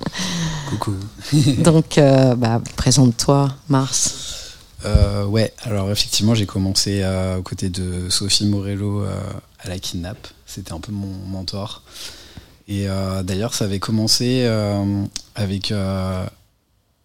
Coucou. 0.70 0.94
Donc 1.58 1.98
euh, 1.98 2.34
bah 2.36 2.62
présente-toi, 2.76 3.50
Mars. 3.68 4.29
Euh, 4.84 5.24
ouais, 5.26 5.52
alors 5.62 5.90
effectivement, 5.90 6.34
j'ai 6.34 6.46
commencé 6.46 7.02
euh, 7.02 7.38
aux 7.38 7.42
côtés 7.42 7.68
de 7.68 8.08
Sophie 8.08 8.46
Morello 8.46 9.02
euh, 9.02 9.14
à 9.58 9.68
la 9.68 9.78
Kidnap. 9.78 10.28
C'était 10.46 10.72
un 10.72 10.80
peu 10.80 10.92
mon 10.92 11.12
mentor. 11.28 11.82
Et 12.68 12.88
euh, 12.88 13.22
d'ailleurs, 13.22 13.54
ça 13.54 13.64
avait 13.64 13.80
commencé 13.80 14.46
avec 15.34 15.72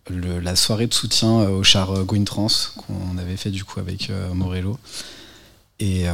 la 0.09 0.55
soirée 0.55 0.87
de 0.87 0.93
soutien 0.93 1.49
au 1.49 1.63
char 1.63 1.91
euh, 1.91 2.03
Gwyn 2.03 2.25
Trans 2.25 2.47
qu'on 2.77 3.17
avait 3.17 3.37
fait 3.37 3.51
du 3.51 3.63
coup 3.63 3.79
avec 3.79 4.11
Morello. 4.33 4.77
Et 5.79 6.05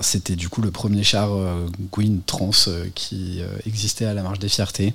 c'était 0.00 0.34
du 0.34 0.48
coup 0.48 0.62
le 0.62 0.72
premier 0.72 1.04
char 1.04 1.32
euh, 1.32 1.68
Gwyn 1.92 2.22
Trans 2.26 2.50
qui 2.94 3.40
existait 3.64 4.06
à 4.06 4.14
la 4.14 4.22
Marche 4.22 4.40
des 4.40 4.48
Fiertés. 4.48 4.94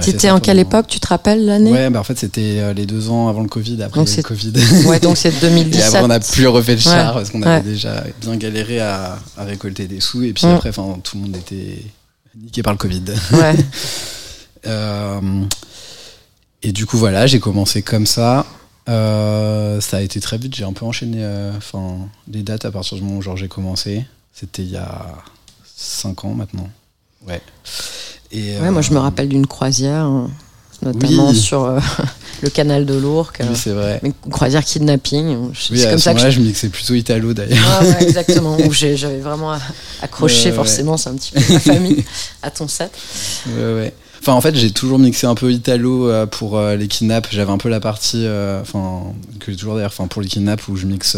C'était 0.00 0.30
en 0.30 0.38
quelle 0.38 0.60
époque 0.60 0.86
Tu 0.86 1.00
te 1.00 1.08
rappelles 1.08 1.44
l'année 1.44 1.72
Ouais, 1.72 1.90
bah 1.90 1.98
en 2.00 2.04
fait 2.04 2.16
c'était 2.16 2.58
euh, 2.60 2.72
les 2.72 2.86
deux 2.86 3.10
ans 3.10 3.28
avant 3.28 3.42
le 3.42 3.48
Covid, 3.48 3.82
après 3.82 3.98
Donc 4.00 4.16
le 4.16 4.22
Covid. 4.22 4.52
Ouais, 4.86 5.00
donc 5.00 5.16
c'est 5.16 5.30
Et 5.30 5.40
2017. 5.40 5.84
après 5.86 6.02
on 6.02 6.08
n'a 6.08 6.20
plus 6.20 6.46
refait 6.46 6.74
le 6.74 6.80
char 6.80 7.14
Ouais, 7.14 7.20
parce 7.20 7.30
qu'on 7.30 7.42
ouais. 7.42 7.48
avait 7.48 7.68
déjà 7.68 8.04
bien 8.20 8.36
galéré 8.36 8.78
à, 8.80 9.18
à 9.36 9.44
récolter 9.44 9.88
des 9.88 10.00
sous 10.00 10.22
et 10.22 10.32
puis 10.32 10.46
après 10.46 10.68
enfin 10.68 10.98
tout 11.02 11.16
le 11.16 11.22
monde 11.24 11.36
était 11.36 11.82
niqué 12.40 12.62
par 12.62 12.72
le 12.72 12.78
Covid. 12.78 13.02
Ouais. 13.32 13.54
Euh, 14.64 15.20
et 16.62 16.70
du 16.70 16.86
coup 16.86 16.96
voilà, 16.96 17.26
j'ai 17.26 17.40
commencé 17.40 17.82
comme 17.82 18.06
ça. 18.06 18.46
Euh, 18.88 19.80
ça 19.80 19.96
a 19.96 20.00
été 20.00 20.20
très 20.20 20.38
vite, 20.38 20.54
j'ai 20.54 20.62
un 20.64 20.72
peu 20.72 20.84
enchaîné 20.84 21.18
euh, 21.20 21.52
les 22.30 22.44
dates 22.44 22.64
à 22.64 22.70
partir 22.70 22.96
du 22.96 23.02
moment 23.02 23.18
où 23.18 23.36
j'ai 23.36 23.48
commencé. 23.48 24.04
C'était 24.32 24.62
il 24.62 24.70
y 24.70 24.76
a 24.76 25.16
5 25.76 26.24
ans 26.24 26.34
maintenant. 26.34 26.68
Ouais. 27.26 27.40
Et, 28.32 28.58
Ouais, 28.60 28.70
moi 28.70 28.82
je 28.82 28.90
me 28.92 28.96
euh, 28.96 29.00
rappelle 29.00 29.28
d'une 29.28 29.46
croisière, 29.46 30.06
euh, 30.06 30.26
notamment 30.82 31.30
Oui. 31.30 31.36
sur 31.38 31.64
euh, 31.64 31.78
le 32.42 32.48
canal 32.50 32.86
de 32.86 32.94
l'Ourcq. 32.94 33.38
Oui, 33.40 33.46
c'est 33.54 33.70
vrai. 33.72 34.00
Une 34.02 34.12
croisière 34.30 34.64
kidnapping. 34.64 35.50
C'est 35.54 35.72
Oui, 35.74 35.82
comme 35.82 35.92
ce 35.92 35.98
ça 35.98 36.10
que 36.12 36.16
moment-là, 36.16 36.30
je... 36.30 36.40
je 36.40 36.44
mixais 36.46 36.68
plutôt 36.68 36.94
Italo 36.94 37.34
d'ailleurs. 37.34 37.64
Ah 37.80 37.84
ouais, 37.84 37.96
exactement. 38.02 38.56
Où 38.58 38.72
j'avais 38.72 39.20
vraiment 39.20 39.56
accroché, 40.00 40.50
Ouais, 40.50 40.56
forcément, 40.56 40.96
c'est 40.96 41.10
un 41.10 41.14
petit 41.14 41.32
peu 41.32 41.40
ma 41.52 41.60
famille, 41.60 42.04
à 42.42 42.50
ton 42.50 42.68
set. 42.68 42.90
Ouais. 43.46 43.92
Enfin, 44.20 44.34
en 44.34 44.40
fait, 44.40 44.54
j'ai 44.54 44.70
toujours 44.70 45.00
mixé 45.00 45.26
un 45.26 45.34
peu 45.34 45.50
Italo 45.50 46.08
euh, 46.08 46.26
pour 46.26 46.56
euh, 46.56 46.76
les 46.76 46.86
kidnaps. 46.86 47.28
J'avais 47.32 47.50
un 47.50 47.58
peu 47.58 47.68
la 47.68 47.80
partie, 47.80 48.24
euh, 48.24 48.60
enfin, 48.62 49.02
que 49.40 49.50
j'ai 49.50 49.58
toujours 49.58 49.74
d'ailleurs, 49.74 49.90
enfin, 49.92 50.06
pour 50.06 50.22
les 50.22 50.28
kidnaps 50.28 50.68
où 50.68 50.76
je 50.76 50.86
mixe. 50.86 51.16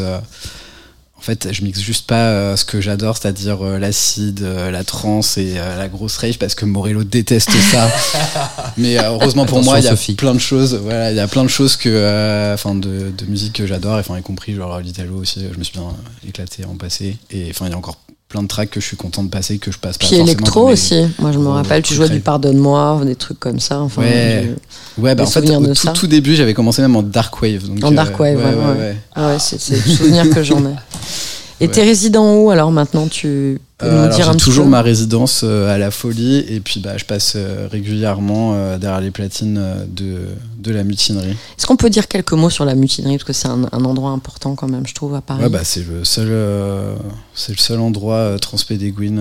En 1.25 1.27
fait, 1.27 1.49
je 1.55 1.65
mixe 1.65 1.81
juste 1.81 2.07
pas 2.07 2.29
euh, 2.29 2.55
ce 2.55 2.67
que 2.67 2.83
j'adore, 2.83 3.17
c'est-à-dire 3.17 3.65
euh, 3.65 3.79
l'acide, 3.79 4.43
euh, 4.43 4.71
la 4.71 4.85
trance 4.85 5.39
et 5.39 5.55
euh, 5.57 5.79
la 5.79 5.89
grosse 5.89 6.19
rave, 6.19 6.37
parce 6.37 6.55
que 6.55 6.67
Morello 6.67 7.03
déteste 7.03 7.51
ça. 7.73 7.91
Mais 8.77 8.99
euh, 8.99 9.05
heureusement 9.09 9.47
pour 9.47 9.57
Attention, 9.57 9.71
moi, 9.73 9.81
il 9.81 9.85
y 9.85 9.89
a 9.89 9.93
Sophie. 9.93 10.17
plein 10.17 10.35
de 10.35 10.39
choses. 10.39 10.75
Voilà, 10.75 11.13
il 11.13 11.17
y 11.17 11.21
a 11.21 11.27
plein 11.27 11.43
de 11.43 11.49
choses 11.49 11.77
que, 11.77 11.89
euh, 11.89 12.53
enfin, 12.53 12.75
de, 12.75 13.11
de 13.17 13.25
musique 13.25 13.55
que 13.55 13.67
j'adore, 13.67 13.97
et, 13.97 14.01
enfin, 14.01 14.19
y 14.19 14.23
compris 14.23 14.55
genre 14.55 14.79
l'Italo 14.81 15.17
aussi. 15.17 15.47
Je 15.51 15.59
me 15.59 15.65
suis 15.65 15.73
bien 15.73 15.89
éclaté 16.29 16.67
en 16.67 16.75
passé. 16.75 17.17
Et 17.31 17.47
enfin, 17.49 17.69
il 17.69 17.71
y 17.71 17.75
a 17.75 17.79
encore 17.79 17.97
plein 18.35 18.43
de 18.43 18.49
tracks 18.49 18.69
que 18.71 18.81
je 18.81 18.87
suis 18.87 18.97
content 18.97 19.23
de 19.23 19.29
passer 19.29 19.59
que 19.59 19.71
je 19.71 19.79
passe 19.79 19.97
pas 19.97 20.07
Puis 20.09 20.17
forcément 20.17 20.27
électro 20.27 20.69
aussi. 20.69 21.07
Moi 21.21 21.31
je 21.31 21.39
me 21.39 21.47
rappelle, 21.51 21.83
tu 21.83 21.95
jouais 21.95 22.09
du. 22.09 22.19
Pardonne-moi, 22.19 23.01
des 23.05 23.15
trucs 23.15 23.39
comme 23.39 23.61
ça. 23.61 23.79
Enfin, 23.81 24.03
Ouais. 24.03 24.57
je- 24.99 25.03
Ouais, 25.03 25.15
bah 25.15 25.23
en 25.23 25.27
fait, 25.27 25.39
au 25.51 25.61
de 25.61 25.93
tout, 25.93 26.07
début, 26.09 26.35
j'avais 26.35 26.53
commencé 26.53 26.83
même 26.83 26.97
en 26.97 27.03
dark 27.03 27.41
wave. 27.43 27.69
Donc, 27.69 27.85
En 27.85 27.93
dark 27.93 28.19
wave, 28.19 28.37
ouais, 28.37 28.43
ouais, 28.43 28.51
ouais. 28.55 28.79
ouais. 28.79 28.97
Ah 29.15 29.29
ouais, 29.29 29.37
c'est 29.39 29.71
le 29.71 29.81
souvenir 29.83 30.29
que 30.31 30.43
j'en 30.43 30.59
ai. 30.67 30.75
Et 31.61 31.67
Ouais. 31.67 31.73
t'es 31.73 31.83
résident 31.85 32.37
où 32.37 32.51
alors 32.51 32.73
maintenant 32.73 33.07
Tu 33.07 33.61
peux 33.79 33.87
Euh, 33.87 34.09
nous 34.09 34.15
dire 34.15 34.29
un 34.29 34.35
toujours 34.37 34.65
peu 34.65 34.71
ma 34.71 34.83
résidence 34.83 35.43
euh, 35.45 35.73
à 35.73 35.79
la 35.79 35.91
Folie 35.93 36.39
et 36.49 36.59
puis 36.61 36.81
bah, 36.81 36.97
je 36.97 37.05
passe 37.05 37.35
euh, 37.37 37.69
régulièrement 37.71 38.77
derrière 38.79 39.01
les 39.01 39.11
platines 39.13 39.87
de, 39.89 40.27
de 40.59 40.71
la 40.73 40.83
mutinerie. 40.85 41.31
Est-ce 41.57 41.67
qu'on 41.67 41.77
peut 41.77 41.91
dire 41.91 42.09
quelques 42.09 42.33
mots 42.33 42.51
sur 42.51 42.65
la 42.65 42.75
mutinerie? 42.75 43.19
Parce 43.19 43.25
que 43.25 43.33
c'est 43.33 43.47
un, 43.49 43.63
un 43.71 43.85
endroit 43.85 44.11
important 44.11 44.55
quand 44.57 44.69
même, 44.69 44.87
je 44.87 44.95
trouve, 44.95 45.15
à 45.15 45.21
Paris. 45.21 45.43
Ouais, 45.43 45.49
bah, 45.49 45.61
c'est 45.65 45.87
le 45.87 46.05
seul, 46.05 46.29
euh, 46.31 46.97
c'est 47.35 47.53
le 47.53 47.59
seul 47.59 47.79
endroit 47.79 48.17
euh, 48.17 48.39
transpédéguine 48.39 49.21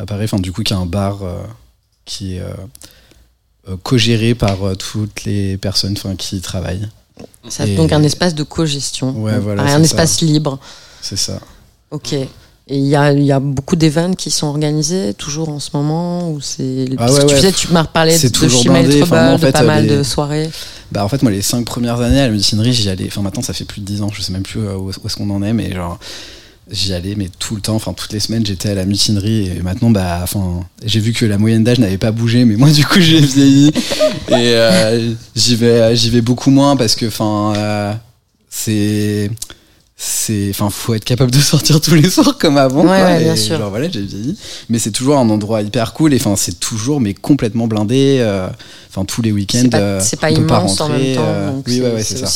à 0.00 0.06
Paris, 0.06 0.24
enfin, 0.24 0.38
du 0.38 0.52
coup, 0.52 0.62
qui 0.62 0.72
a 0.74 0.78
un 0.78 0.86
bar 0.86 1.18
qui 2.04 2.36
est 2.36 2.42
co-géré 3.82 4.34
par 4.34 4.58
toutes 4.78 5.24
les 5.24 5.56
personnes 5.56 5.96
qui 6.18 6.36
y 6.36 6.40
travaillent. 6.40 6.88
Ça- 7.48 7.66
et- 7.66 7.76
Donc 7.76 7.92
un 7.92 8.02
espace 8.02 8.34
de 8.34 8.42
co-gestion. 8.42 9.10
Ouais, 9.22 9.38
voilà, 9.38 9.62
un 9.62 9.68
ça. 9.68 9.80
espace 9.80 10.20
libre. 10.20 10.58
C'est 11.00 11.16
ça. 11.16 11.40
Ok. 11.94 12.12
Et 12.12 12.78
il 12.78 12.86
y 12.86 12.96
a, 12.96 13.12
y 13.12 13.30
a 13.30 13.40
beaucoup 13.40 13.76
d'événements 13.76 14.14
qui 14.14 14.30
sont 14.30 14.46
organisés 14.46 15.12
toujours 15.12 15.50
en 15.50 15.60
ce 15.60 15.68
moment 15.74 16.30
ou 16.30 16.40
c'est 16.40 16.86
Ah 16.96 17.12
ouais, 17.12 17.26
tu 17.26 17.34
ouais. 17.34 17.52
tu 17.52 17.68
m'as 17.72 17.82
reparlé 17.82 18.18
de 18.18 18.28
toujours 18.28 18.62
Chimay 18.62 18.80
blindé. 18.84 19.00
Trouble, 19.00 19.12
Enfin, 19.14 19.24
moi, 19.26 19.34
en 19.34 19.38
de 19.38 19.50
pas 19.50 19.62
mal 19.62 19.86
les- 19.86 19.96
de 19.98 20.02
soirées. 20.02 20.50
Bah 20.90 21.04
en 21.04 21.08
fait 21.08 21.22
moi 21.22 21.30
les 21.30 21.42
cinq 21.42 21.66
premières 21.66 22.00
années 22.00 22.20
à 22.20 22.26
la 22.26 22.32
mutinerie 22.32 22.72
j'y 22.72 22.88
allais, 22.88 23.04
enfin 23.08 23.20
maintenant 23.20 23.42
ça 23.42 23.52
fait 23.52 23.64
plus 23.66 23.80
de 23.82 23.86
10 23.86 24.00
ans, 24.02 24.10
je 24.14 24.22
sais 24.22 24.32
même 24.32 24.42
plus 24.44 24.60
euh, 24.60 24.76
où, 24.76 24.86
où 24.86 24.90
est-ce 24.90 25.16
qu'on 25.16 25.28
en 25.30 25.42
est, 25.42 25.52
mais 25.52 25.72
genre 25.72 25.98
J'y 26.70 26.94
allais, 26.94 27.14
mais 27.14 27.28
tout 27.38 27.54
le 27.56 27.60
temps, 27.60 27.74
enfin 27.74 27.92
toutes 27.92 28.12
les 28.14 28.20
semaines, 28.20 28.46
j'étais 28.46 28.70
à 28.70 28.74
la 28.74 28.86
mutinerie 28.86 29.48
et 29.54 29.60
maintenant, 29.62 29.90
bah, 29.90 30.20
enfin, 30.22 30.64
j'ai 30.82 30.98
vu 31.00 31.12
que 31.12 31.26
la 31.26 31.36
moyenne 31.36 31.62
d'âge 31.62 31.78
n'avait 31.78 31.98
pas 31.98 32.10
bougé, 32.10 32.46
mais 32.46 32.56
moi, 32.56 32.70
du 32.72 32.86
coup, 32.86 33.00
j'ai 33.00 33.20
vieilli 33.20 33.68
et 33.68 34.32
euh, 34.32 35.12
j'y 35.36 35.56
vais, 35.56 35.94
j'y 35.94 36.08
vais 36.08 36.22
beaucoup 36.22 36.48
moins 36.50 36.74
parce 36.76 36.94
que, 36.94 37.04
enfin, 37.04 37.52
euh, 37.54 37.92
c'est, 38.48 39.30
c'est, 39.96 40.48
enfin, 40.50 40.70
faut 40.70 40.94
être 40.94 41.04
capable 41.04 41.30
de 41.30 41.38
sortir 41.40 41.80
tous 41.80 41.94
les 41.94 42.10
soirs 42.10 42.36
comme 42.38 42.56
avant. 42.58 42.82
Ouais, 42.82 42.98
quoi, 43.00 43.18
bien 43.18 43.36
sûr. 43.36 43.58
Genre 43.58 43.70
voilà, 43.70 43.88
j'ai 43.88 44.02
vieilli, 44.02 44.36
mais 44.68 44.78
c'est 44.78 44.90
toujours 44.90 45.16
un 45.18 45.28
endroit 45.30 45.62
hyper 45.62 45.92
cool 45.92 46.12
et 46.14 46.16
enfin, 46.16 46.34
c'est 46.36 46.58
toujours 46.58 47.00
mais 47.00 47.14
complètement 47.14 47.66
blindé. 47.66 48.18
euh, 48.20 48.48
Enfin, 48.90 49.04
tous 49.04 49.22
les 49.22 49.32
week-ends. 49.32 49.58
C'est 49.62 49.70
pas, 49.70 49.78
euh, 49.80 50.00
c'est 50.00 50.20
pas 50.20 50.30
on 50.30 50.34
immense 50.36 50.80
en 50.80 50.84
rentrer, 50.86 51.02
même 51.06 51.16
temps. 51.16 51.22
euh, 51.26 51.50
oui, 51.56 51.62
c'est, 51.74 51.80
ouais, 51.80 51.92
ouais, 51.94 52.02
c'est 52.04 52.14
c'est 52.16 52.20
ça. 52.20 52.26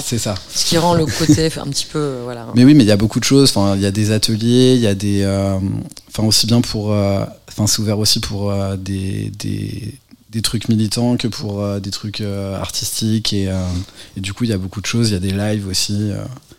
C'est 0.00 0.18
ce 0.18 0.18
ça. 0.18 0.34
ce 0.54 0.64
qui 0.66 0.78
rend 0.78 0.94
le 0.94 1.04
côté 1.04 1.46
un 1.58 1.66
petit 1.66 1.86
peu. 1.86 1.98
euh, 1.98 2.20
Voilà. 2.22 2.46
Mais 2.54 2.64
oui, 2.64 2.74
mais 2.74 2.84
il 2.84 2.86
y 2.86 2.92
a 2.92 2.96
beaucoup 2.96 3.18
de 3.18 3.24
choses. 3.24 3.50
Enfin, 3.50 3.74
il 3.74 3.82
y 3.82 3.86
a 3.86 3.90
des 3.90 4.12
ateliers, 4.12 4.74
il 4.76 4.80
y 4.80 4.86
a 4.86 4.94
des. 4.94 5.24
Enfin, 6.08 6.22
aussi 6.24 6.46
bien 6.46 6.60
pour. 6.60 6.90
Enfin, 6.90 7.66
c'est 7.66 7.80
ouvert 7.80 7.98
aussi 7.98 8.20
pour 8.20 8.52
des, 8.76 9.32
des, 9.36 9.94
des 10.30 10.42
trucs 10.42 10.68
militants 10.68 11.16
que 11.16 11.26
pour 11.26 11.60
euh, 11.60 11.80
des 11.80 11.90
trucs 11.90 12.20
euh, 12.20 12.56
artistiques. 12.60 13.32
Et, 13.32 13.48
euh, 13.48 13.56
et 14.16 14.20
du 14.20 14.32
coup, 14.34 14.44
il 14.44 14.50
y 14.50 14.52
a 14.52 14.58
beaucoup 14.58 14.80
de 14.80 14.86
choses. 14.86 15.08
Il 15.10 15.14
y 15.14 15.16
a 15.16 15.20
des 15.20 15.32
lives 15.32 15.66
aussi. 15.66 16.12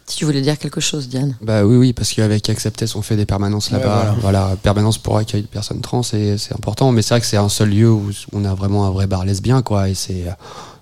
Euh. 0.09 0.11
Si 0.11 0.17
tu 0.17 0.25
voulais 0.25 0.41
dire 0.41 0.57
quelque 0.57 0.81
chose, 0.81 1.07
Diane. 1.07 1.35
Bah 1.41 1.63
oui, 1.65 1.75
oui, 1.77 1.93
parce 1.93 2.11
qu'avec 2.13 2.49
Acceptess, 2.49 2.95
on 2.95 3.01
fait 3.01 3.15
des 3.15 3.25
permanences 3.25 3.69
Ouais, 3.71 3.79
là-bas. 3.79 4.15
voilà. 4.21 4.55
permanence 4.61 4.97
pour 4.97 5.17
accueillir 5.17 5.43
des 5.45 5.51
personnes 5.51 5.81
trans, 5.81 6.01
et 6.13 6.37
c'est 6.37 6.53
important. 6.53 6.91
Mais 6.91 7.01
c'est 7.01 7.13
vrai 7.13 7.21
que 7.21 7.27
c'est 7.27 7.37
un 7.37 7.49
seul 7.49 7.69
lieu 7.69 7.91
où 7.91 8.09
on 8.33 8.43
a 8.45 8.53
vraiment 8.53 8.85
un 8.85 8.91
vrai 8.91 9.07
bar 9.07 9.23
lesbien, 9.25 9.61
quoi. 9.61 9.89
Et 9.89 9.93
c'est, 9.93 10.27
euh, 10.27 10.31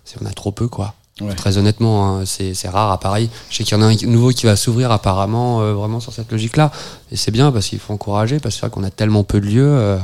c'est- 0.06 0.18
on 0.22 0.26
a 0.26 0.32
trop 0.32 0.52
peu, 0.52 0.68
quoi. 0.68 0.94
Ouais. 1.20 1.34
Très 1.34 1.58
honnêtement, 1.58 2.20
hein, 2.20 2.26
c'est, 2.26 2.54
c'est 2.54 2.70
rare 2.70 2.92
à 2.92 3.00
Paris. 3.00 3.30
Je 3.50 3.58
sais 3.58 3.64
qu'il 3.64 3.76
y 3.76 3.80
en 3.80 3.82
a 3.82 3.88
un 3.88 3.96
nouveau 4.06 4.30
qui 4.30 4.46
va 4.46 4.56
s'ouvrir 4.56 4.92
apparemment, 4.92 5.62
euh, 5.62 5.74
vraiment 5.74 6.00
sur 6.00 6.14
cette 6.14 6.32
logique-là. 6.32 6.72
Et 7.12 7.16
c'est 7.16 7.32
bien 7.32 7.52
parce 7.52 7.66
qu'il 7.68 7.80
faut 7.80 7.92
encourager, 7.94 8.40
parce 8.40 8.54
que 8.56 8.62
c'est 8.62 8.68
vrai 8.68 8.74
qu'on 8.74 8.84
a 8.84 8.92
tellement 8.92 9.24
peu 9.24 9.42
de 9.42 9.48
lieux 9.48 9.66
euh, 9.68 9.98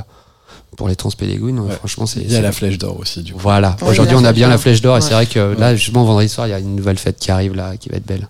pour 0.76 0.88
les 0.90 0.96
transpédégouines. 0.96 1.60
Ouais. 1.60 1.72
Franchement, 1.76 2.08
c'est. 2.08 2.22
Il 2.22 2.32
y 2.32 2.34
a 2.34 2.38
c'est- 2.38 2.42
la 2.42 2.52
flèche 2.52 2.80
d'or 2.80 2.98
aussi, 3.00 3.22
du 3.22 3.34
coup. 3.34 3.40
Voilà. 3.40 3.76
Aujourd'hui, 3.86 4.16
on 4.18 4.24
a 4.26 4.34
bien 4.34 4.50
la 4.50 4.58
flèche 4.58 4.82
d'or, 4.82 4.98
et 4.98 5.02
c'est 5.02 5.14
vrai 5.14 5.28
que 5.28 5.56
là, 5.58 5.76
justement, 5.76 6.04
vendredi 6.04 6.30
soir, 6.30 6.48
il 6.48 6.50
y 6.50 6.54
a 6.54 6.60
une 6.60 6.76
nouvelle 6.76 6.98
fête 6.98 7.18
qui 7.20 7.30
arrive 7.30 7.54
là, 7.54 7.78
qui 7.78 7.90
va 7.90 7.98
être 7.98 8.08
belle. 8.08 8.28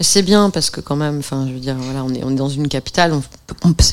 C'est 0.00 0.22
bien 0.22 0.50
parce 0.50 0.70
que 0.70 0.80
quand 0.80 0.96
même, 0.96 1.18
enfin, 1.18 1.46
je 1.48 1.52
veux 1.52 1.60
dire, 1.60 1.76
voilà, 1.78 2.04
on 2.04 2.10
est, 2.10 2.34
dans 2.34 2.48
une 2.48 2.68
capitale. 2.68 3.12
On 3.12 3.22
on 3.64 3.72
peut 3.72 3.84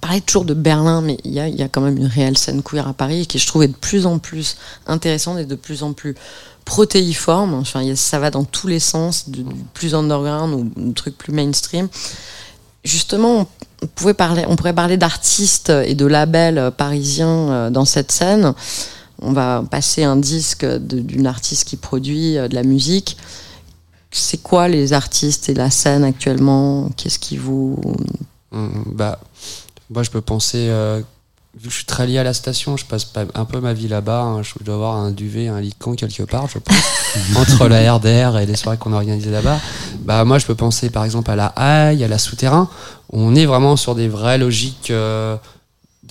parler 0.00 0.20
toujours 0.20 0.44
de 0.44 0.54
Berlin, 0.54 1.00
mais 1.00 1.18
il 1.24 1.32
y 1.32 1.62
a, 1.62 1.68
quand 1.68 1.80
même 1.80 1.96
une 1.96 2.06
réelle 2.06 2.36
scène 2.36 2.62
queer 2.62 2.86
à 2.88 2.92
Paris 2.92 3.26
qui, 3.26 3.38
je 3.38 3.46
trouve, 3.46 3.62
est 3.62 3.68
de 3.68 3.74
plus 3.74 4.04
en 4.06 4.18
plus 4.18 4.56
intéressante 4.86 5.38
et 5.38 5.44
de 5.44 5.54
plus 5.54 5.82
en 5.82 5.92
plus 5.92 6.16
protéiforme. 6.64 7.54
Enfin, 7.54 7.82
ça 7.94 8.18
va 8.18 8.30
dans 8.30 8.44
tous 8.44 8.66
les 8.66 8.80
sens, 8.80 9.28
du 9.28 9.44
plus 9.74 9.94
underground 9.94 10.54
ou 10.54 10.80
du 10.80 10.92
truc 10.92 11.16
plus 11.16 11.32
mainstream. 11.32 11.88
Justement, 12.84 13.46
on, 13.82 13.86
pouvait 13.86 14.14
parler, 14.14 14.44
on 14.48 14.56
pourrait 14.56 14.74
parler 14.74 14.96
d'artistes 14.96 15.70
et 15.70 15.94
de 15.94 16.06
labels 16.06 16.72
parisiens 16.76 17.50
euh, 17.50 17.70
dans 17.70 17.84
cette 17.84 18.10
scène. 18.10 18.54
On 19.20 19.32
va 19.32 19.62
passer 19.70 20.02
un 20.02 20.16
disque 20.16 20.64
de- 20.64 20.98
d'une 20.98 21.28
artiste 21.28 21.68
qui 21.68 21.76
produit 21.76 22.36
euh, 22.36 22.48
de 22.48 22.56
la 22.56 22.64
musique 22.64 23.16
c'est 24.12 24.42
quoi 24.42 24.68
les 24.68 24.92
artistes 24.92 25.48
et 25.48 25.54
la 25.54 25.70
scène 25.70 26.04
actuellement? 26.04 26.88
Qu'est-ce 26.96 27.18
qui 27.18 27.36
vous. 27.36 27.78
Hum, 28.52 28.84
Bah, 28.94 29.18
moi, 29.90 30.02
je 30.02 30.10
peux 30.10 30.20
penser, 30.20 30.66
euh, 30.68 31.00
vu 31.54 31.64
que 31.68 31.70
je 31.70 31.76
suis 31.76 31.84
très 31.86 32.06
lié 32.06 32.18
à 32.18 32.22
la 32.22 32.32
station, 32.34 32.76
je 32.76 32.84
passe 32.84 33.04
pas- 33.04 33.24
un 33.34 33.44
peu 33.44 33.60
ma 33.60 33.72
vie 33.72 33.88
là-bas. 33.88 34.22
hein, 34.22 34.42
je 34.42 34.52
dois 34.64 34.74
avoir 34.74 34.96
un 34.96 35.10
duvet, 35.10 35.48
un 35.48 35.60
lit 35.60 35.70
de 35.70 35.74
camp 35.74 35.94
quelque 35.94 36.22
part, 36.24 36.48
je 36.48 36.58
pense, 36.58 36.76
entre 37.36 37.68
la 37.68 37.94
RDR 37.94 38.38
et 38.38 38.46
les 38.46 38.56
soirées 38.56 38.78
qu'on 38.78 38.92
a 38.92 38.96
organisées 38.96 39.30
là-bas. 39.30 39.58
Bah, 40.00 40.24
moi, 40.24 40.38
je 40.38 40.46
peux 40.46 40.54
penser 40.54 40.90
par 40.90 41.04
exemple 41.04 41.30
à 41.30 41.36
la 41.36 41.46
Haille, 41.56 42.04
à 42.04 42.08
la 42.08 42.18
Souterrain. 42.18 42.68
On 43.14 43.34
est 43.34 43.44
vraiment 43.46 43.76
sur 43.76 43.94
des 43.94 44.08
vraies 44.08 44.38
logiques 44.38 44.90
euh, 44.90 45.36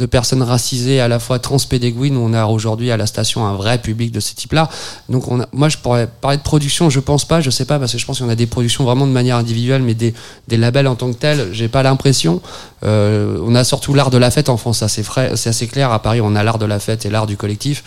de 0.02 0.06
personnes 0.08 0.41
racisées, 0.41 0.99
à 0.99 1.08
la 1.08 1.20
fois 1.20 1.38
transpédéguines. 1.38 2.18
On 2.18 2.34
a 2.34 2.45
aujourd'hui 2.45 2.91
à 2.91 2.97
la 2.97 3.06
station 3.06 3.45
un 3.45 3.54
vrai 3.54 3.78
public 3.78 4.12
de 4.12 4.20
ce 4.20 4.34
type-là. 4.34 4.68
Donc, 5.10 5.26
moi, 5.54 5.70
je 5.70 5.78
pourrais 5.78 6.08
parler 6.08 6.38
de 6.38 6.41
production, 6.41 6.89
je 6.89 6.99
pense 6.99 7.24
pas, 7.24 7.39
je 7.39 7.52
sais 7.52 7.66
pas, 7.66 7.78
parce 7.78 7.91
que 7.91 7.99
je 7.99 8.06
pense 8.06 8.20
qu'on 8.20 8.30
a 8.30 8.36
des 8.36 8.47
productions 8.47 8.84
vraiment 8.84 9.06
de 9.06 9.12
manière 9.12 9.38
individuelle, 9.38 9.84
mais 9.84 9.93
des, 9.93 10.14
des 10.47 10.58
labels 10.58 10.88
en 10.88 10.95
tant 10.95 11.12
que 11.14 11.18
tels, 11.18 11.49
j'ai 11.54 11.68
pas 11.68 11.84
l'impression. 11.84 12.41
Euh, 12.84 13.38
on 13.46 13.54
a 13.54 13.64
surtout 13.64 13.94
l'art 13.94 14.10
de 14.10 14.18
la 14.18 14.32
fête 14.32 14.50
en 14.50 14.58
France, 14.58 14.84
c'est 14.88 15.06
c'est 15.36 15.50
assez 15.50 15.68
clair. 15.68 15.92
À 15.92 16.00
Paris, 16.00 16.22
on 16.22 16.36
a 16.36 16.44
l'art 16.44 16.58
de 16.58 16.66
la 16.66 16.80
fête 16.80 17.06
et 17.06 17.10
l'art 17.10 17.28
du 17.28 17.38
collectif. 17.38 17.84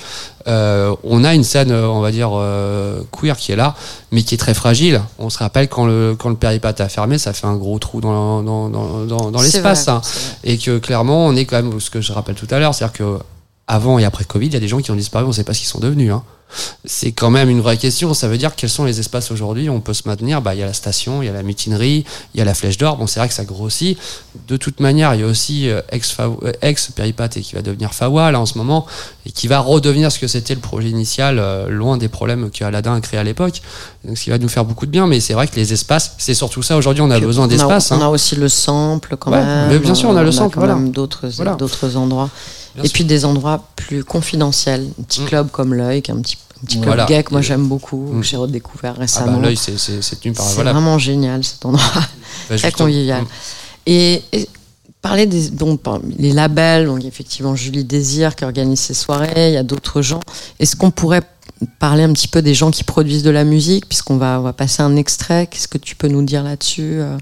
Euh, 0.47 0.95
on 1.03 1.25
a 1.25 1.35
une 1.35 1.45
scène, 1.45 1.73
euh, 1.73 1.89
on 1.89 2.01
va 2.01 2.11
dire, 2.11 2.31
euh, 2.35 3.01
queer 3.11 3.37
qui 3.37 3.53
est 3.53 3.57
là, 3.57 3.75
mais 4.13 4.23
qui 4.23 4.35
est 4.35 4.39
très 4.39 4.55
fragile. 4.55 5.01
On 5.19 5.31
se 5.31 5.39
rappelle 5.39 5.69
quand 5.69 5.87
le, 5.87 6.15
quand 6.19 6.29
le 6.29 6.37
a 6.45 6.89
fermé, 6.89 7.19
ça 7.19 7.33
fait 7.33 7.47
un 7.47 7.57
gros 7.57 7.79
trou 7.79 8.01
dans, 8.01 8.43
dans, 8.43 8.69
dans, 8.69 9.31
dans, 9.31 9.43
l'espace. 9.43 9.89
hein. 9.89 10.01
Et 10.45 10.59
que 10.59 10.79
clairement, 10.79 11.27
on 11.27 11.35
est 11.35 11.45
quand 11.45 11.57
même, 11.57 11.81
ce 11.81 11.91
que 11.91 12.01
je 12.01 12.13
rappelle 12.13 12.35
tout 12.35 12.49
à 12.51 12.59
l'heure, 12.59 12.75
c'est-à-dire 12.75 12.97
que 12.97 13.19
avant 13.67 13.99
et 13.99 14.05
après 14.05 14.25
Covid, 14.25 14.47
il 14.47 14.53
y 14.53 14.57
a 14.57 14.61
des 14.61 14.69
gens 14.69 14.79
qui 14.79 14.91
ont 14.91 14.97
disparu, 14.97 15.25
on 15.25 15.29
ne 15.29 15.33
sait 15.33 15.45
pas 15.45 15.55
ce 15.55 15.61
qu'ils 15.61 15.69
sont 15.69 15.81
devenus. 15.81 16.13
Hein. 16.13 16.23
C'est 16.85 17.13
quand 17.13 17.31
même 17.31 17.49
une 17.49 17.61
vraie 17.61 17.77
question. 17.77 18.15
Ça 18.15 18.29
veut 18.29 18.39
dire 18.39 18.55
quels 18.55 18.71
sont 18.71 18.85
les 18.85 19.01
espaces 19.01 19.31
aujourd'hui 19.31 19.69
où 19.69 19.73
on 19.73 19.81
peut 19.81 19.95
se 19.95 20.03
maintenir? 20.07 20.43
Bah, 20.43 20.55
il 20.55 20.61
y 20.61 20.63
a 20.63 20.67
la 20.67 20.73
station, 20.73 21.23
il 21.23 21.27
y 21.27 21.29
a 21.29 21.33
la 21.33 21.43
mutinerie, 21.43 22.05
il 22.35 22.39
y 22.39 22.41
a 22.41 22.45
la 22.45 22.55
flèche 22.55 22.79
d'or. 22.79 22.97
Bon, 22.97 23.07
c'est 23.07 23.21
vrai 23.21 23.29
que 23.29 23.35
ça 23.35 23.45
grossit. 23.45 23.99
De 24.49 24.57
toute 24.57 24.81
manière, 24.81 25.15
il 25.15 25.21
y 25.21 25.25
a 25.25 25.27
aussi 25.27 25.69
euh, 25.69 25.81
ex, 25.91 26.15
euh, 26.21 26.53
ex 26.63 26.89
péripathe 26.95 27.37
et 27.37 27.41
qui 27.41 27.55
va 27.55 27.63
devenir 27.63 27.95
Fawa 27.95 28.31
là 28.31 28.41
en 28.41 28.47
ce 28.47 28.59
moment 28.59 28.87
et 29.27 29.31
qui 29.33 29.49
va 29.49 29.61
redevenir 29.61 30.11
ce 30.13 30.19
que 30.19 30.27
c'était 30.27 30.55
le 30.55 30.61
projet 30.61 30.89
initial, 30.91 31.39
euh, 31.39 31.69
loin 31.69 31.97
des 31.97 32.09
problèmes 32.09 32.51
que 32.51 32.65
Aladdin 32.65 32.95
a 32.95 33.01
créé 33.01 33.19
à 33.21 33.25
l'époque. 33.25 33.63
Donc, 34.05 34.19
ce 34.19 34.25
qui 34.25 34.31
va 34.31 34.39
nous 34.39 34.49
faire 34.49 34.65
beaucoup 34.65 34.87
de 34.87 34.91
bien. 34.91 35.07
Mais 35.07 35.21
c'est 35.21 35.35
vrai 35.35 35.47
que 35.49 35.57
les 35.57 35.73
espaces, 35.73 36.15
c'est 36.19 36.35
surtout 36.35 36.63
ça. 36.63 36.77
Aujourd'hui, 36.77 37.03
on 37.03 37.11
a 37.11 37.17
Puis 37.17 37.27
besoin 37.27 37.45
on 37.45 37.49
d'espace. 37.49 37.91
On 37.91 37.97
hein. 37.97 38.07
a 38.07 38.09
aussi 38.09 38.37
le 38.37 38.49
sample 38.49 39.17
quand 39.19 39.31
Ouais, 39.31 39.39
même. 39.43 39.69
mais 39.71 39.79
bien 39.79 39.95
sûr, 39.95 40.09
on 40.11 40.17
a 40.17 40.23
le 40.23 40.33
sample, 40.33 40.55
quand 40.55 40.61
voilà. 40.61 40.75
même 40.75 40.91
d'autres 40.91 41.29
Voilà. 41.37 41.55
d'autres 41.55 41.97
endroits. 41.97 42.31
Bien 42.75 42.85
et 42.85 42.87
sûr. 42.89 42.95
puis 42.95 43.05
des 43.05 43.25
endroits 43.25 43.69
plus 43.77 44.05
confidentiels. 44.05 44.89
Un 44.99 45.03
petit 45.05 45.23
Mm. 45.23 45.27
club 45.27 45.51
comme 45.51 45.75
l'œil, 45.75 46.03
qui 46.03 46.11
est 46.11 46.15
un 46.15 46.21
petit, 46.21 46.37
un 46.63 46.67
petit 46.67 46.81
club 46.81 47.07
gay 47.07 47.23
que 47.23 47.31
moi 47.31 47.41
Et- 47.41 47.45
j'aime 47.45 47.67
beaucoup, 47.69 48.13
Mm. 48.13 48.21
que 48.21 48.27
j'ai 48.27 48.37
redécouvert 48.37 48.95
Ah 48.97 49.01
récemment. 49.01 49.39
bah, 49.39 49.47
l'œil, 49.47 49.57
c'est 49.57 49.79
c'est- 49.79 50.03
c'est 50.03 50.17
tenu 50.21 50.35
par 50.35 50.45
c'est 50.47 50.55
voilà. 50.57 50.73
vraiment 50.73 50.99
génial 50.99 51.45
cet 51.45 51.65
endroit. 51.67 51.85
Bah, 51.95 52.01
très 52.49 52.59
justement. 52.59 52.87
convivial. 52.89 53.23
Mm. 53.23 53.27
Et, 53.87 54.23
et 54.33 54.49
parler 55.03 55.27
des 55.27 55.51
donc 55.51 55.81
les 56.19 56.33
labels, 56.33 56.87
donc 56.87 57.05
effectivement 57.05 57.55
Julie 57.55 57.85
Désir 57.85 58.35
qui 58.35 58.45
organise 58.45 58.81
ces 58.81 58.95
soirées, 58.95 59.49
il 59.51 59.55
y 59.55 59.57
a 59.59 59.63
d'autres 59.63 60.03
gens. 60.03 60.21
Est-ce 60.59 60.75
qu'on 60.77 60.91
pourrait 60.91 61.23
parler 61.79 62.03
un 62.03 62.13
petit 62.13 62.29
peu 62.29 62.43
des 62.43 62.55
gens 62.55 62.71
qui 62.71 62.83
produisent 62.85 63.23
de 63.23 63.31
la 63.31 63.45
musique, 63.45 63.87
puisqu'on 63.89 64.17
va, 64.17 64.41
on 64.41 64.43
va 64.43 64.53
passer 64.53 64.83
un 64.83 64.97
extrait. 64.97 65.47
Qu'est-ce 65.47 65.69
que 65.69 65.79
tu 65.79 65.95
peux 65.95 66.09
nous 66.09 66.23
dire 66.23 66.43
là-dessus 66.43 67.01
euh 67.01 67.17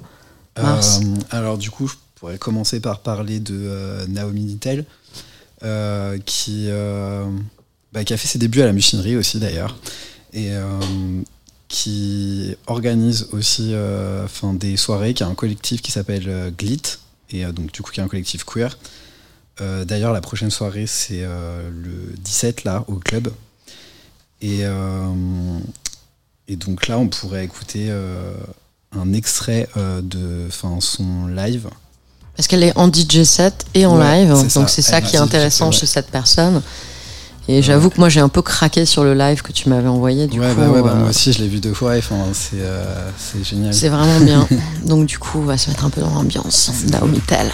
Mars 0.61 1.01
Euh, 1.03 1.15
alors 1.37 1.59
du 1.59 1.71
coup, 1.71 1.87
je 1.89 1.95
pourrais 2.17 2.39
commencer 2.39 2.79
par 2.81 3.01
parler 3.01 3.41
de 3.41 3.55
euh, 3.55 4.07
Naomi 4.09 4.43
Nittel, 4.45 4.81
euh, 4.81 4.83
qui, 6.25 6.67
euh, 6.69 7.25
bah, 7.93 8.05
qui 8.05 8.13
a 8.13 8.17
fait 8.17 8.29
ses 8.29 8.39
débuts 8.39 8.63
à 8.63 8.67
la 8.67 8.73
mutinerie 8.73 9.17
aussi 9.17 9.39
d'ailleurs, 9.39 9.77
et 10.33 10.51
euh, 10.51 10.81
qui 11.69 12.57
organise 12.67 13.29
aussi 13.33 13.71
euh, 13.73 14.27
des 14.55 14.77
soirées, 14.77 15.15
qui 15.15 15.23
a 15.23 15.27
un 15.27 15.35
collectif 15.35 15.83
qui 15.83 15.91
s'appelle 15.91 16.29
euh, 16.29 16.51
Glit, 16.51 16.83
et 17.31 17.45
euh, 17.45 17.53
donc 17.53 17.73
du 17.73 17.83
coup 17.83 17.93
qui 17.93 18.01
est 18.01 18.03
un 18.03 18.09
collectif 18.09 18.45
queer. 18.45 18.77
Euh, 19.61 19.85
d'ailleurs, 19.85 20.13
la 20.13 20.21
prochaine 20.21 20.51
soirée, 20.51 20.87
c'est 20.87 21.23
euh, 21.23 21.71
le 21.71 22.15
17 22.19 22.65
là, 22.65 22.85
au 22.89 22.97
club. 22.97 23.33
Et, 24.41 24.61
euh, 24.63 25.59
et 26.49 26.57
donc 26.57 26.89
là, 26.89 26.99
on 26.99 27.09
pourrait 27.09 27.45
écouter 27.45 27.87
euh, 27.91 28.35
un 28.93 29.13
extrait 29.13 29.69
euh, 29.77 30.01
de 30.03 30.49
son 30.51 31.27
live. 31.27 31.69
Parce 32.37 32.49
qu'elle 32.49 32.63
est 32.63 32.77
en 32.77 32.91
DJ 32.91 33.25
set 33.25 33.67
et 33.75 33.85
en 33.85 33.99
Ouais, 33.99 34.25
live, 34.25 34.35
donc 34.55 34.69
c'est 34.69 34.83
ça 34.83 35.01
qui 35.01 35.17
est 35.17 35.19
intéressant 35.19 35.71
chez 35.71 35.87
cette 35.87 36.11
personne. 36.11 36.63
Et 37.49 37.61
j'avoue 37.61 37.91
que 37.91 37.99
moi 37.99 38.09
j'ai 38.09 38.21
un 38.21 38.29
peu 38.29 38.41
craqué 38.41 38.87
sur 38.87 39.03
le 39.03 39.15
live 39.15 39.43
que 39.43 39.53
tu 39.53 39.69
m'avais 39.69 39.89
envoyé. 39.89 40.29
Du 40.29 40.39
ouais, 40.39 40.49
coup, 40.55 40.61
bah 40.61 40.69
ouais, 40.69 40.83
bah 40.83 40.93
euh, 40.93 41.01
moi 41.01 41.09
aussi, 41.11 41.33
je 41.33 41.41
l'ai 41.41 41.49
vu 41.49 41.59
deux 41.59 41.75
fois. 41.75 41.97
Enfin, 41.99 42.17
c'est 42.33 42.61
euh, 42.61 43.11
c'est 43.19 43.45
génial. 43.45 43.75
c'est 43.75 43.89
vraiment 43.89 44.21
bien. 44.21 44.47
donc 44.87 45.07
du 45.07 45.19
coup, 45.19 45.39
on 45.41 45.45
va 45.45 45.59
se 45.59 45.69
mettre 45.69 45.85
un 45.85 45.91
peu 45.91 46.01
dans 46.01 46.15
l'ambiance. 46.15 46.71
Naomi 46.91 47.21
Tell. 47.21 47.51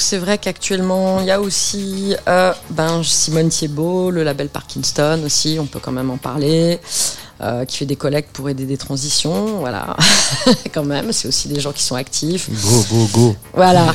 Donc 0.00 0.06
c'est 0.06 0.16
vrai 0.16 0.38
qu'actuellement, 0.38 1.20
il 1.20 1.26
y 1.26 1.30
a 1.30 1.42
aussi 1.42 2.16
euh, 2.26 2.54
ben, 2.70 3.02
Simone 3.04 3.50
Thiebaud, 3.50 4.10
le 4.10 4.22
label 4.22 4.48
Parkinson 4.48 5.20
aussi, 5.26 5.58
on 5.60 5.66
peut 5.66 5.78
quand 5.78 5.92
même 5.92 6.08
en 6.08 6.16
parler, 6.16 6.80
euh, 7.42 7.66
qui 7.66 7.76
fait 7.76 7.84
des 7.84 7.96
collectes 7.96 8.30
pour 8.32 8.48
aider 8.48 8.64
des 8.64 8.78
transitions, 8.78 9.58
voilà, 9.58 9.94
quand 10.72 10.84
même, 10.84 11.12
c'est 11.12 11.28
aussi 11.28 11.48
des 11.48 11.60
gens 11.60 11.72
qui 11.72 11.82
sont 11.82 11.96
actifs. 11.96 12.48
Go, 12.48 12.84
go, 12.90 13.08
go. 13.12 13.36
Voilà. 13.52 13.94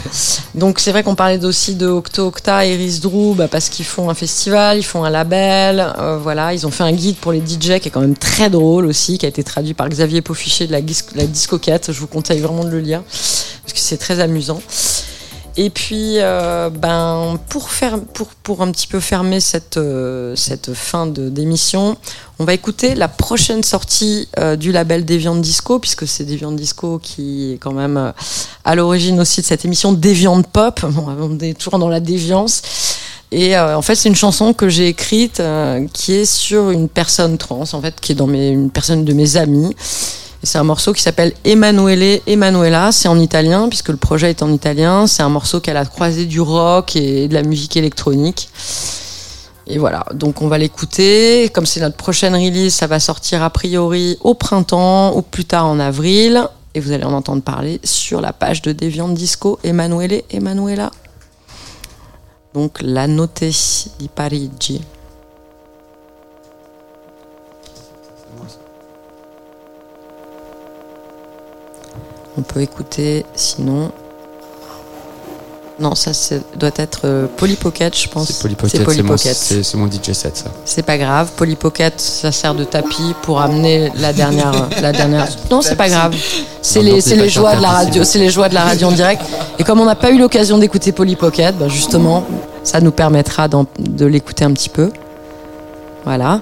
Donc 0.54 0.78
c'est 0.78 0.92
vrai 0.92 1.02
qu'on 1.02 1.16
parlait 1.16 1.44
aussi 1.44 1.74
de 1.74 1.88
Octo 1.88 2.28
Octa 2.28 2.68
et 2.68 2.76
Iris 2.76 3.02
Drew 3.02 3.34
bah, 3.34 3.48
parce 3.48 3.70
qu'ils 3.70 3.86
font 3.86 4.12
un 4.12 4.14
festival, 4.14 4.78
ils 4.78 4.86
font 4.86 5.04
un 5.06 5.10
label, 5.10 5.92
euh, 5.98 6.20
voilà, 6.20 6.54
ils 6.54 6.68
ont 6.68 6.72
fait 6.72 6.84
un 6.84 6.94
guide 6.94 7.16
pour 7.16 7.32
les 7.32 7.40
DJ 7.40 7.80
qui 7.80 7.88
est 7.88 7.92
quand 7.92 8.02
même 8.02 8.16
très 8.16 8.52
drôle 8.52 8.86
aussi, 8.86 9.18
qui 9.18 9.26
a 9.26 9.30
été 9.30 9.44
traduit 9.44 9.74
par 9.74 9.90
Xavier 9.90 10.22
Paufichet 10.22 10.68
de 10.68 10.72
la, 10.72 10.82
la 11.16 11.26
Discoquette. 11.26 11.92
Je 11.92 12.00
vous 12.00 12.06
conseille 12.06 12.42
vraiment 12.42 12.64
de 12.64 12.70
le 12.70 12.80
lire 12.80 13.02
parce 13.02 13.74
que 13.74 13.80
c'est 13.80 13.98
très 13.98 14.20
amusant. 14.20 14.62
Et 15.58 15.70
puis, 15.70 16.16
euh, 16.18 16.70
ben, 16.70 17.40
pour, 17.48 17.70
faire, 17.70 18.00
pour, 18.02 18.28
pour 18.28 18.62
un 18.62 18.72
petit 18.72 18.88
peu 18.88 19.00
fermer 19.00 19.40
cette, 19.40 19.78
euh, 19.78 20.36
cette 20.36 20.74
fin 20.74 21.08
d'émission, 21.08 21.96
on 22.40 22.44
va 22.46 22.54
écouter 22.54 22.94
la 22.94 23.08
prochaine 23.08 23.64
sortie 23.64 24.28
euh, 24.38 24.58
du 24.58 24.74
label 24.74 25.06
Deviant 25.06 25.36
Disco, 25.36 25.80
puisque 25.80 26.08
c'est 26.08 26.26
Deviant 26.26 26.52
Disco 26.52 27.00
qui 27.00 27.54
est 27.54 27.58
quand 27.58 27.72
même 27.72 28.14
à 28.66 28.76
l'origine 28.76 29.20
aussi 29.22 29.40
de 29.40 29.46
cette 29.46 29.64
émission 29.64 29.94
Deviant 29.94 30.42
Pop. 30.42 30.82
Bon, 30.96 31.08
on 31.20 31.40
est 31.40 31.58
toujours 31.58 31.80
dans 31.80 31.90
la 31.90 32.00
déviance. 32.02 32.62
Et 33.32 33.58
en 33.58 33.82
fait, 33.82 33.96
c'est 33.96 34.08
une 34.08 34.16
chanson 34.16 34.54
que 34.54 34.70
j'ai 34.70 34.88
écrite 34.88 35.42
qui 35.92 36.14
est 36.14 36.26
sur 36.26 36.70
une 36.70 36.88
personne 36.88 37.38
trans, 37.38 37.64
en 37.74 37.82
fait, 37.82 38.00
qui 38.00 38.14
est 38.14 38.16
dans 38.16 38.28
mes, 38.28 38.50
une 38.50 38.70
personne 38.70 39.04
de 39.04 39.14
mes 39.14 39.36
amis. 39.36 39.76
C'est 40.46 40.60
un 40.60 40.64
morceau 40.64 40.94
qui 40.94 41.02
s'appelle 41.02 41.34
Emanuele 41.44 42.22
Emanuela. 42.28 42.92
C'est 42.92 43.08
en 43.08 43.20
italien, 43.20 43.68
puisque 43.68 43.90
le 43.90 43.98
projet 43.98 44.30
est 44.30 44.44
en 44.44 44.54
italien. 44.54 45.08
C'est 45.08 45.24
un 45.24 45.30
morceau 45.30 45.60
qu'elle 45.60 45.76
a 45.76 45.86
croisé 45.86 46.26
du 46.26 46.40
rock 46.40 46.96
et 46.96 47.28
de 47.28 47.34
la 47.34 47.42
musique 47.42 47.76
électronique. 47.76 48.50
Et 49.66 49.80
voilà, 49.80 50.06
donc 50.14 50.44
on 50.44 50.48
va 50.48 50.60
l'écouter. 50.60 51.50
Comme 51.52 51.66
c'est 51.66 51.80
notre 51.80 51.98
prochaine 51.98 52.36
release, 52.36 52.76
ça 52.76 52.86
va 52.86 53.00
sortir 53.00 53.42
a 53.42 53.50
priori 53.50 54.20
au 54.22 54.36
printemps 54.36 55.18
ou 55.18 55.24
plus 55.24 55.46
tard 55.46 55.66
en 55.66 55.80
avril. 55.80 56.48
Et 56.76 56.80
vous 56.80 56.92
allez 56.92 57.06
en 57.06 57.14
entendre 57.14 57.42
parler 57.42 57.80
sur 57.84 58.22
la 58.22 58.32
page 58.32 58.62
de 58.62 58.72
Deviant 58.72 59.10
Disco 59.10 59.58
Emanuele 59.64 60.22
Emanuela. 60.30 60.92
Donc 62.54 62.78
la 62.84 63.08
note 63.08 63.44
di 63.98 64.08
Parigi. 64.14 64.82
On 72.38 72.42
peut 72.42 72.62
écouter 72.62 73.26
sinon. 73.36 73.92
Non, 75.78 75.94
ça 75.94 76.12
doit 76.56 76.72
être 76.78 77.02
euh, 77.04 77.28
Polly 77.36 77.56
Pocket, 77.56 77.98
je 77.98 78.08
pense. 78.08 78.28
C'est 78.28 78.42
Polly 78.42 78.56
Pocket, 78.56 79.36
C'est 79.36 79.76
mon, 79.76 79.88
DJ 79.88 80.14
set, 80.14 80.38
ça. 80.38 80.46
C'est 80.64 80.84
pas 80.84 80.98
grave. 80.98 81.32
Polly 81.36 81.58
Pocket, 81.58 82.00
ça 82.00 82.32
sert 82.32 82.56
de 82.56 82.64
tapis 82.64 83.14
pour 83.24 83.42
amener 83.42 83.92
la 83.98 84.14
dernière, 84.14 84.70
la 84.82 84.94
dernière. 84.94 85.28
Non, 85.52 85.62
c'est 85.62 85.76
pas 85.76 85.90
grave. 85.90 86.16
C'est 86.62 86.82
les, 86.82 87.02
les 87.02 87.30
joies 87.30 87.58
de 87.58 87.62
la 87.62 87.72
radio, 87.72 88.06
c'est 88.06 88.20
les 88.20 88.30
joies 88.30 88.48
de 88.48 88.54
la 88.54 88.64
radio 88.64 88.88
en 88.88 88.94
direct. 88.94 89.22
Et 89.60 89.66
comme 89.66 89.82
on 89.82 89.86
n'a 89.86 89.96
pas 89.96 90.12
eu 90.12 90.18
l'occasion 90.18 90.58
d'écouter 90.58 90.94
Polly 90.94 91.18
Pocket, 91.18 91.58
ben 91.58 91.68
justement, 91.68 92.24
ça 92.64 92.80
nous 92.80 92.92
permettra 92.92 93.50
de 93.50 94.06
l'écouter 94.06 94.46
un 94.46 94.54
petit 94.54 94.70
peu. 94.70 94.92
Voilà. 96.06 96.40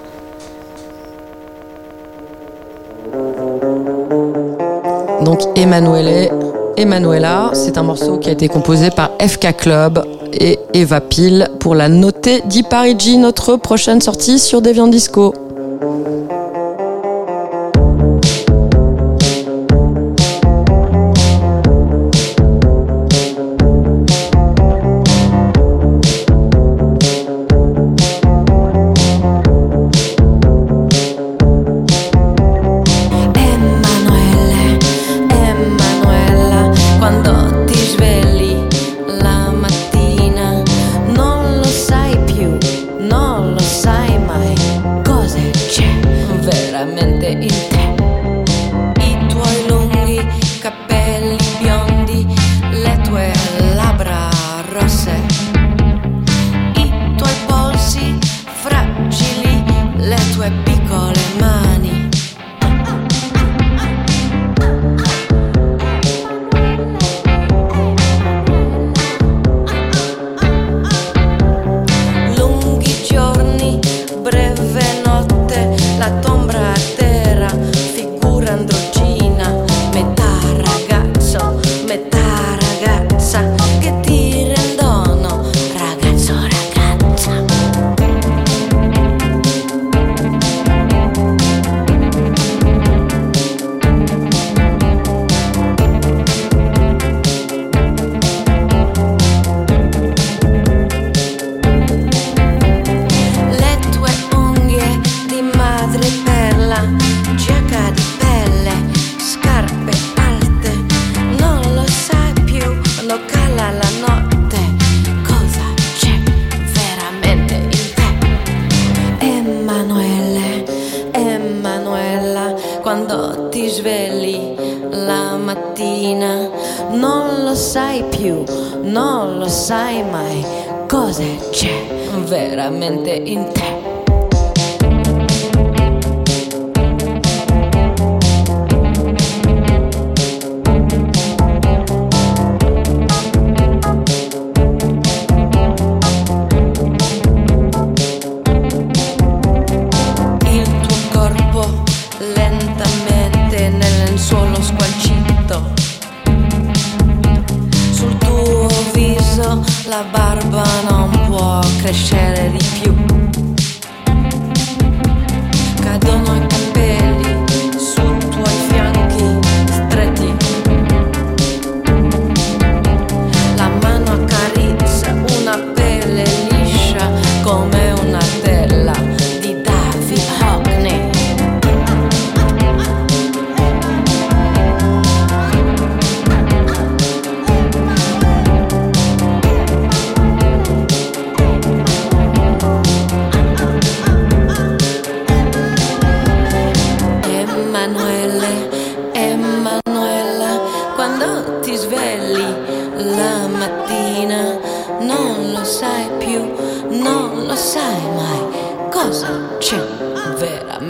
Donc 5.24 5.40
Emanuele, 5.56 6.30
Emanuela, 6.76 7.50
c'est 7.54 7.78
un 7.78 7.82
morceau 7.82 8.18
qui 8.18 8.28
a 8.28 8.32
été 8.32 8.48
composé 8.48 8.90
par 8.90 9.10
FK 9.20 9.56
Club 9.56 10.04
et 10.32 10.58
Eva 10.74 11.00
Pile 11.00 11.48
pour 11.60 11.74
la 11.74 11.88
notée 11.88 12.42
di 12.44 12.62
Parigi, 12.62 13.16
notre 13.16 13.56
prochaine 13.56 14.02
sortie 14.02 14.38
sur 14.38 14.60
Deviant 14.60 14.86
Disco. 14.86 15.32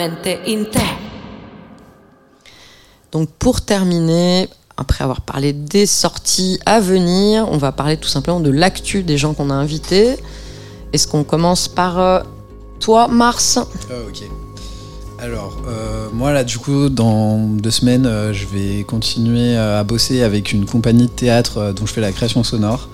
Veramente 0.05 0.41
in 0.47 0.65
te. 0.65 0.79
Donc 3.13 3.31
pour 3.39 3.61
terminer, 3.61 4.49
après 4.77 5.05
avoir 5.05 5.21
parlé 5.21 5.53
des 5.53 5.87
sorties 5.87 6.59
à 6.67 6.81
venir, 6.81 7.47
on 7.51 7.59
va 7.59 7.73
parler 7.73 7.97
tout 7.97 8.09
simplement 8.09 8.41
de 8.41 8.51
l'actu 8.51 9.03
des 9.03 9.19
gens 9.19 9.35
qu'on 9.35 9.51
a 9.51 9.55
invités. 9.55 10.17
Est-ce 10.93 11.07
qu'on 11.07 11.25
commence 11.25 11.69
par 11.69 11.99
euh, 11.99 12.21
toi, 12.81 13.09
Mars? 13.09 13.59
Euh, 13.91 14.09
ok. 14.09 14.23
Alors, 15.21 15.57
euh, 15.69 16.09
moi 16.13 16.33
là, 16.33 16.45
du 16.45 16.59
coup, 16.59 16.89
dans 16.89 17.39
deux 17.39 17.71
semaines, 17.71 18.07
euh, 18.07 18.33
je 18.33 18.47
vais 18.47 18.85
continuer 18.85 19.57
euh, 19.57 19.81
à 19.81 19.85
bosser 19.85 20.23
avec 20.23 20.53
une 20.53 20.67
compagnie 20.67 21.07
de 21.07 21.13
théâtre 21.13 21.59
euh, 21.59 21.73
dont 21.73 21.87
je 21.87 21.93
fais 21.93 22.01
la 22.01 22.13
création 22.13 22.43
sonore. 22.45 22.89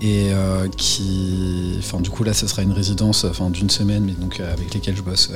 Et 0.00 0.32
euh, 0.32 0.66
qui. 0.76 1.76
Enfin, 1.78 2.00
du 2.00 2.10
coup, 2.10 2.24
là, 2.24 2.34
ce 2.34 2.48
sera 2.48 2.62
une 2.62 2.72
résidence 2.72 3.24
enfin, 3.24 3.50
d'une 3.50 3.70
semaine, 3.70 4.02
mais 4.04 4.12
donc 4.12 4.40
euh, 4.40 4.52
avec 4.52 4.74
lesquelles 4.74 4.96
je 4.96 5.02
bosse. 5.02 5.30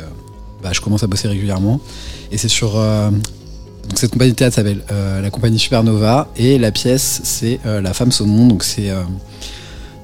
Bah, 0.63 0.71
je 0.73 0.81
commence 0.81 1.03
à 1.03 1.07
bosser 1.07 1.29
régulièrement. 1.29 1.81
Et 2.31 2.39
c'est 2.39 2.49
sur. 2.49 2.77
euh, 2.77 3.11
donc, 3.11 3.99
cette 3.99 4.11
compagnie 4.11 4.33
de 4.33 4.37
théâtre 4.37 4.57
s'appelle 4.57 4.83
euh, 4.91 5.21
la 5.21 5.31
compagnie 5.31 5.59
Supernova. 5.59 6.29
Et 6.37 6.59
la 6.59 6.73
pièce, 6.73 7.21
c'est 7.25 7.61
euh, 7.67 7.81
La 7.81 7.95
femme 7.95 8.13
saumon. 8.13 8.47
Donc, 8.47 8.65
c'est. 8.65 8.91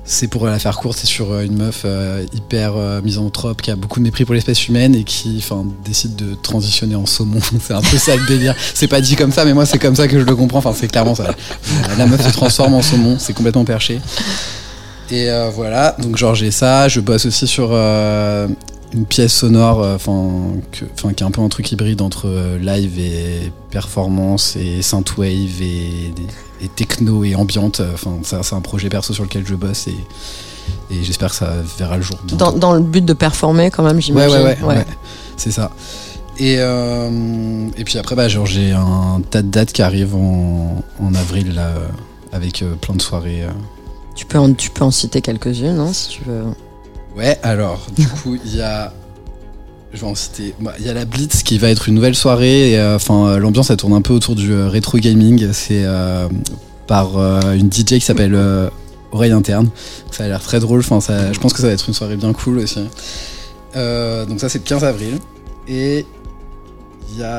c'est 0.05 0.29
pour 0.29 0.47
la 0.47 0.59
faire 0.59 0.77
courte, 0.77 0.99
c'est 0.99 1.07
sur 1.07 1.39
une 1.41 1.57
meuf 1.57 1.87
hyper 2.35 2.75
misanthrope 3.03 3.63
qui 3.63 3.71
a 3.71 3.77
beaucoup 3.77 3.99
de 3.99 4.05
mépris 4.05 4.25
pour 4.25 4.35
l'espèce 4.35 4.69
humaine 4.69 4.95
et 4.95 5.05
qui 5.05 5.43
décide 5.85 6.17
de 6.17 6.35
transitionner 6.35 6.95
en 6.95 7.07
saumon. 7.07 7.41
c'est 7.61 7.75
un 7.75 7.81
peu 7.81 7.97
ça 7.97 8.15
le 8.15 8.27
délire. 8.27 8.55
C'est 8.75 8.89
pas 8.89 9.01
dit 9.01 9.17
comme 9.17 9.33
ça, 9.33 9.45
mais 9.45 9.55
moi 9.55 9.65
c'est 9.65 9.79
comme 9.79 9.97
ça 9.97 10.09
que 10.09 10.19
je 10.21 10.25
le 10.25 10.37
comprends. 10.37 10.59
Enfin, 10.59 10.75
c'est 10.79 10.89
clairement 10.89 11.15
ça. 11.15 11.35
La 11.99 12.07
meuf 12.07 12.25
se 12.25 12.33
transforme 12.33 12.75
en 12.75 12.83
saumon, 12.83 13.17
c'est 13.19 13.33
complètement 13.33 13.65
perché. 13.65 14.01
Et 15.11 15.29
voilà, 15.55 15.97
donc 15.99 16.17
genre 16.17 16.35
j'ai 16.35 16.51
ça. 16.51 16.89
Je 16.89 17.01
bosse 17.01 17.27
aussi 17.27 17.47
sur 17.47 17.73
une 18.95 19.07
pièce 19.07 19.33
sonore, 19.35 19.83
euh, 19.83 19.95
enfin 19.97 20.13
enfin, 20.95 21.13
qui 21.15 21.23
est 21.23 21.27
un 21.27 21.31
peu 21.31 21.41
un 21.41 21.49
truc 21.49 21.71
hybride 21.73 22.03
entre 22.03 22.27
euh, 22.29 22.59
live 22.59 22.99
et 22.99 23.51
performance 23.71 24.57
et 24.57 24.83
synthwave 24.83 25.63
et, 25.63 26.13
et 26.61 26.69
techno 26.69 27.25
et 27.25 27.35
ambiante. 27.35 27.81
Enfin, 27.95 28.19
ça, 28.23 28.43
c'est 28.43 28.55
un 28.55 28.61
projet 28.61 28.89
perso 28.89 29.15
sur 29.15 29.25
lequel 29.25 29.47
je 29.47 29.55
bosse 29.55 29.87
et, 29.89 29.97
et 30.95 31.03
j'espère 31.03 31.31
que 31.31 31.37
ça 31.37 31.55
verra 31.79 31.97
le 31.97 32.03
jour. 32.03 32.19
dans, 32.37 32.53
dans 32.53 32.73
le 32.75 32.81
but 32.81 33.05
de 33.05 33.13
performer 33.15 33.71
quand 33.71 33.83
même, 33.83 33.97
Ouais, 33.97 34.03
j'imagine. 34.03 34.37
ouais, 34.39 34.59
ouais, 34.63 34.77
ouais. 34.77 34.87
c'est 35.37 35.51
ça. 35.51 35.71
Et, 36.39 36.57
euh, 36.59 37.69
et 37.77 37.85
puis 37.85 37.99
après, 37.99 38.15
bah, 38.15 38.27
genre, 38.29 38.47
j'ai 38.47 38.73
un 38.73 39.21
tas 39.31 39.43
de 39.43 39.49
dates 39.49 39.73
qui 39.73 39.83
arrivent 39.83 40.15
en, 40.17 40.83
en 41.01 41.15
avril, 41.15 41.55
là, 41.55 41.67
euh, 41.69 41.87
avec 42.33 42.63
euh, 42.63 42.75
plein 42.75 42.95
de 42.95 43.03
soirées. 43.03 43.43
euh. 43.43 43.51
Tu, 44.15 44.25
peux 44.27 44.39
en, 44.39 44.53
tu 44.55 44.71
peux 44.71 44.83
en 44.85 44.91
citer 44.91 45.21
quelques-unes, 45.21 45.79
hein, 45.79 45.93
si 45.93 46.09
tu 46.09 46.25
veux. 46.25 46.43
Ouais, 47.17 47.39
alors, 47.43 47.87
du 47.97 48.07
coup, 48.23 48.37
il 48.45 48.57
y 48.57 48.61
a. 48.63 48.93
Je 49.93 50.01
vais 50.01 50.07
en 50.07 50.15
citer. 50.15 50.55
bah, 50.61 50.73
Il 50.79 50.87
y 50.87 50.89
a 50.89 50.95
la 50.95 51.05
Blitz 51.05 51.43
qui 51.43 51.59
va 51.59 51.69
être 51.69 51.89
une 51.89 51.95
nouvelle 51.97 52.15
soirée. 52.15 52.71
et, 52.73 52.79
euh, 52.79 52.97
Enfin, 52.97 53.27
euh, 53.27 53.39
l'ambiance, 53.39 53.69
elle 53.71 53.77
tourne 53.77 53.93
un 53.93 54.01
peu 54.01 54.15
autour 54.15 54.35
du 54.35 54.51
euh, 54.53 54.69
rétro 54.69 54.97
gaming. 54.99 55.53
C'est 55.53 55.83
euh, 55.85 56.29
par 56.87 57.17
une 57.55 57.71
DJ 57.71 57.85
qui 57.85 58.01
s'appelle 58.01 58.37
Oreille 59.13 59.33
Interne. 59.33 59.69
Ça 60.11 60.25
a 60.25 60.29
l'air 60.29 60.41
très 60.43 60.61
drôle. 60.61 60.81
Enfin, 60.81 61.01
ça, 61.01 61.33
je 61.33 61.39
pense 61.39 61.53
que 61.53 61.61
ça 61.61 61.67
va 61.69 61.73
être 61.75 61.87
une 61.89 61.95
soirée 61.95 62.17
bien 62.17 62.33
cool 62.33 62.59
aussi. 62.59 62.81
Donc, 63.75 64.41
ça, 64.41 64.49
c'est 64.49 64.59
le 64.59 64.65
15 64.65 64.85
avril. 64.85 65.19
Et 65.69 66.05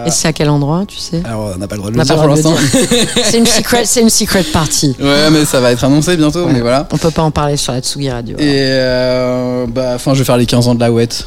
Et 0.06 0.12
c'est 0.12 0.28
à 0.28 0.34
quel 0.34 0.50
endroit, 0.50 0.84
tu 0.88 0.98
sais? 0.98 1.22
Alors, 1.26 1.54
on 1.56 1.58
n'a 1.58 1.68
pas 1.68 1.76
le 1.76 1.80
droit 1.82 1.92
de 1.92 1.98
le 1.98 2.04
dire 2.04 2.16
pour 2.16 2.28
l'instant. 2.28 2.56
C'est 3.24 3.38
une 3.38 3.46
secret, 3.46 3.86
c'est 3.86 4.02
une 4.02 4.10
secret 4.10 4.44
party. 4.44 4.96
ouais, 5.00 5.30
mais 5.32 5.46
ça 5.46 5.60
va 5.60 5.72
être 5.72 5.84
annoncé 5.84 6.16
bientôt. 6.18 6.46
Ouais. 6.46 6.54
Mais 6.54 6.62
voilà. 6.62 6.88
On 6.92 6.98
peut 6.98 7.12
pas 7.12 7.22
en 7.24 7.32
parler 7.32 7.58
sur 7.58 7.74
la 7.74 7.80
Tsugi 7.82 8.10
Radio. 8.10 8.38
Et 8.38 8.44
euh, 8.44 9.66
bah, 9.68 9.92
enfin, 9.96 10.14
je 10.14 10.20
vais 10.20 10.26
faire 10.26 10.38
les 10.38 10.46
15 10.46 10.68
ans 10.68 10.76
de 10.76 10.80
la 10.80 10.92
Ouette. 10.92 11.26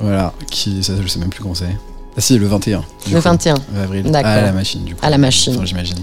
Voilà, 0.00 0.32
qui, 0.50 0.82
ça, 0.82 0.92
je 1.00 1.06
sais 1.08 1.18
même 1.18 1.28
plus 1.30 1.42
quand 1.42 1.54
c'est. 1.54 1.64
Ah 2.16 2.20
si, 2.20 2.38
le 2.38 2.46
21. 2.46 2.82
du 3.06 3.12
Le 3.14 3.16
coup, 3.20 3.22
21. 3.28 3.54
avril. 3.82 4.02
D'accord. 4.10 4.30
À 4.30 4.40
la 4.42 4.52
machine, 4.52 4.84
du 4.84 4.94
coup. 4.94 5.00
À 5.04 5.10
la 5.10 5.18
machine. 5.18 5.54
Enfin, 5.56 5.64
j'imagine. 5.64 5.98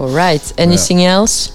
Alright. 0.00 0.54
Anything 0.58 1.00
else? 1.00 1.52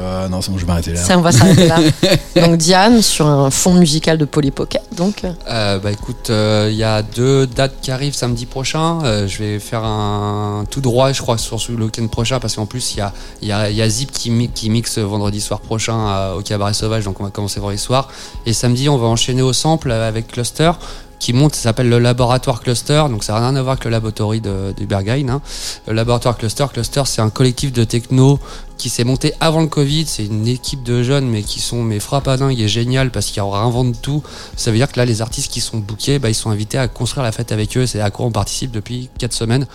Euh, 0.00 0.28
non, 0.28 0.40
c'est 0.40 0.50
bon, 0.50 0.56
je 0.56 0.62
vais 0.62 0.66
m'arrêter 0.68 0.92
là. 0.92 1.00
Ça, 1.04 1.18
on 1.18 1.20
va 1.20 1.30
s'arrêter 1.30 1.66
là. 1.68 1.78
Donc 2.36 2.56
Diane, 2.56 3.02
sur 3.02 3.26
un 3.26 3.50
fond 3.50 3.74
musical 3.74 4.16
de 4.18 4.24
Polly 4.24 4.50
Pocket, 4.50 4.82
donc. 4.96 5.22
Euh, 5.48 5.78
bah 5.78 5.90
écoute, 5.92 6.30
euh, 6.30 6.68
il 6.70 6.76
y 6.76 6.84
a 6.84 7.02
deux 7.02 7.46
dates 7.46 7.74
qui 7.82 7.90
arrivent 7.90 8.14
samedi 8.14 8.46
prochain. 8.46 8.98
Euh, 9.04 9.26
je 9.28 9.38
vais 9.38 9.58
faire 9.58 9.84
un 9.84 10.64
tout 10.70 10.80
droit, 10.80 11.12
je 11.12 11.20
crois, 11.20 11.36
sur 11.38 11.58
le 11.76 11.84
week-end 11.84 12.06
prochain, 12.08 12.40
parce 12.40 12.56
qu'en 12.56 12.66
plus, 12.66 12.94
il 12.94 12.98
y 12.98 13.00
a, 13.02 13.12
il 13.42 13.48
y, 13.48 13.52
a, 13.52 13.70
y 13.70 13.82
a 13.82 13.88
Zip 13.88 14.10
qui, 14.10 14.30
mi- 14.30 14.48
qui 14.48 14.70
mixe 14.70 14.98
vendredi 14.98 15.40
soir 15.40 15.60
prochain 15.60 16.32
au 16.34 16.40
Cabaret 16.42 16.72
Sauvage, 16.74 17.04
donc 17.04 17.20
on 17.20 17.24
va 17.24 17.30
commencer 17.30 17.60
vendredi 17.60 17.78
soir. 17.80 18.08
Et 18.46 18.52
samedi, 18.52 18.88
on 18.88 18.96
va 18.96 19.06
enchaîner 19.06 19.42
au 19.42 19.52
sample 19.52 19.92
avec 19.92 20.28
Cluster 20.28 20.72
qui 21.18 21.34
monte, 21.34 21.54
ça 21.54 21.64
s'appelle 21.64 21.90
le 21.90 21.98
laboratoire 21.98 22.62
Cluster, 22.62 23.04
donc 23.10 23.24
ça 23.24 23.34
n'a 23.34 23.40
rien 23.40 23.54
à 23.54 23.60
voir 23.60 23.72
avec 23.72 23.84
le 23.84 23.90
laboratoire 23.90 24.30
de, 24.40 24.72
du 24.74 24.86
Berghain. 24.86 25.28
Hein. 25.28 25.42
Le 25.86 25.92
laboratoire 25.92 26.38
Cluster, 26.38 26.64
Cluster 26.72 27.02
c'est 27.04 27.20
un 27.20 27.28
collectif 27.28 27.74
de 27.74 27.84
techno 27.84 28.38
qui 28.80 28.88
s'est 28.88 29.04
monté 29.04 29.34
avant 29.40 29.60
le 29.60 29.66
Covid, 29.66 30.06
c'est 30.06 30.24
une 30.24 30.48
équipe 30.48 30.82
de 30.82 31.02
jeunes 31.02 31.28
mais 31.28 31.42
qui 31.42 31.60
sont 31.60 31.82
mais 31.82 31.98
dingue 32.38 32.58
et 32.58 32.66
génial 32.66 33.10
parce 33.10 33.26
qu'ils 33.26 33.42
réinventent 33.42 34.00
tout. 34.00 34.22
Ça 34.56 34.70
veut 34.70 34.78
dire 34.78 34.90
que 34.90 34.98
là 34.98 35.04
les 35.04 35.20
artistes 35.20 35.52
qui 35.52 35.60
sont 35.60 35.76
bookés, 35.76 36.18
bah, 36.18 36.30
ils 36.30 36.34
sont 36.34 36.48
invités 36.48 36.78
à 36.78 36.88
construire 36.88 37.22
la 37.22 37.30
fête 37.30 37.52
avec 37.52 37.76
eux, 37.76 37.86
c'est 37.86 38.00
à 38.00 38.10
quoi 38.10 38.24
on 38.24 38.30
participe 38.30 38.70
depuis 38.70 39.10
4 39.18 39.34
semaines. 39.34 39.66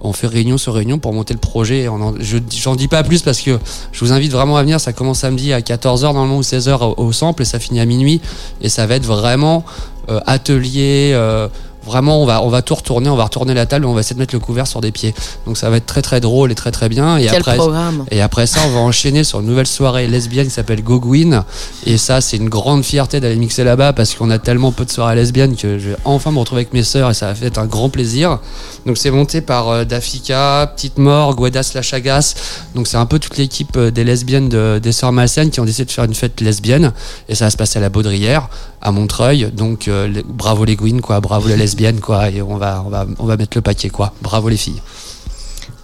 On 0.00 0.12
fait 0.12 0.28
réunion 0.28 0.58
sur 0.58 0.74
réunion 0.74 1.00
pour 1.00 1.12
monter 1.12 1.34
le 1.34 1.40
projet. 1.40 1.88
Je 2.20 2.38
j'en 2.56 2.76
dis 2.76 2.88
pas 2.88 3.02
plus 3.02 3.22
parce 3.22 3.40
que 3.40 3.58
je 3.90 4.04
vous 4.04 4.12
invite 4.12 4.30
vraiment 4.30 4.56
à 4.56 4.62
venir, 4.62 4.80
ça 4.80 4.92
commence 4.92 5.18
samedi 5.18 5.52
à 5.52 5.60
14h 5.60 6.02
normalement 6.14 6.36
ou 6.36 6.42
16h 6.42 6.94
au, 6.96 7.02
au 7.02 7.12
sample 7.12 7.42
et 7.42 7.46
ça 7.46 7.58
finit 7.58 7.80
à 7.80 7.84
minuit 7.84 8.20
et 8.60 8.68
ça 8.68 8.86
va 8.86 8.94
être 8.94 9.06
vraiment 9.06 9.64
euh, 10.08 10.20
atelier 10.26 11.12
euh, 11.14 11.48
vraiment 11.84 12.22
on 12.22 12.26
va 12.26 12.42
on 12.42 12.48
va 12.48 12.62
tout 12.62 12.74
retourner 12.74 13.08
on 13.10 13.16
va 13.16 13.24
retourner 13.24 13.54
la 13.54 13.66
table 13.66 13.84
et 13.84 13.88
on 13.88 13.94
va 13.94 14.00
essayer 14.00 14.14
de 14.14 14.20
mettre 14.20 14.34
le 14.34 14.40
couvert 14.40 14.66
sur 14.66 14.80
des 14.80 14.92
pieds. 14.92 15.14
Donc 15.46 15.56
ça 15.56 15.70
va 15.70 15.76
être 15.76 15.86
très 15.86 16.02
très 16.02 16.20
drôle 16.20 16.52
et 16.52 16.54
très 16.54 16.70
très 16.70 16.88
bien. 16.88 17.16
Et 17.16 17.26
Quel 17.26 17.40
après 17.40 17.56
programme. 17.56 18.04
et 18.10 18.20
après 18.20 18.46
ça 18.46 18.60
on 18.66 18.70
va 18.70 18.80
enchaîner 18.80 19.24
sur 19.24 19.40
une 19.40 19.46
nouvelle 19.46 19.66
soirée 19.66 20.06
lesbienne 20.06 20.46
qui 20.46 20.52
s'appelle 20.52 20.82
Gogwin. 20.82 21.44
Et 21.86 21.98
ça 21.98 22.20
c'est 22.20 22.36
une 22.36 22.48
grande 22.48 22.84
fierté 22.84 23.20
d'aller 23.20 23.36
mixer 23.36 23.64
là-bas 23.64 23.92
parce 23.92 24.14
qu'on 24.14 24.30
a 24.30 24.38
tellement 24.38 24.72
peu 24.72 24.84
de 24.84 24.90
soirées 24.90 25.16
lesbiennes 25.16 25.56
que 25.56 25.78
je 25.78 25.90
vais 25.90 25.96
enfin 26.04 26.30
me 26.30 26.38
retrouver 26.38 26.62
avec 26.62 26.72
mes 26.72 26.82
sœurs 26.82 27.10
et 27.10 27.14
ça 27.14 27.32
va 27.32 27.46
être 27.46 27.58
un 27.58 27.66
grand 27.66 27.88
plaisir. 27.88 28.38
Donc 28.86 28.98
c'est 28.98 29.10
monté 29.10 29.40
par 29.40 29.68
euh, 29.68 29.84
Dafika 29.84 30.72
Petite 30.74 30.98
Mort 30.98 31.36
Guedas 31.36 31.72
La 31.74 31.82
Chagas 31.82 32.34
donc 32.74 32.86
c'est 32.86 32.96
un 32.96 33.06
peu 33.06 33.18
toute 33.18 33.36
l'équipe 33.36 33.76
euh, 33.76 33.90
des 33.90 34.04
lesbiennes 34.04 34.48
de, 34.48 34.80
des 34.82 34.92
sœurs 34.92 35.12
malsaines 35.12 35.50
qui 35.50 35.60
ont 35.60 35.64
décidé 35.64 35.84
de 35.84 35.90
faire 35.90 36.04
une 36.04 36.14
fête 36.14 36.40
lesbienne. 36.40 36.92
Et 37.28 37.34
ça 37.34 37.46
va 37.46 37.50
se 37.50 37.56
passer 37.56 37.78
à 37.78 37.82
la 37.82 37.88
Baudrière 37.88 38.48
à 38.82 38.90
Montreuil 38.90 39.50
donc 39.52 39.88
euh, 39.88 40.22
bravo 40.26 40.64
les 40.64 40.76
Gwyn 40.76 41.00
quoi 41.00 41.20
bravo 41.20 41.48
les 41.48 41.56
lesbiennes 41.56 42.00
quoi 42.00 42.28
et 42.30 42.42
on 42.42 42.56
va 42.56 42.82
on 42.84 42.90
va 42.90 43.06
on 43.18 43.26
va 43.26 43.36
mettre 43.36 43.56
le 43.56 43.62
paquet 43.62 43.88
quoi 43.90 44.12
bravo 44.20 44.48
les 44.48 44.56
filles 44.56 44.82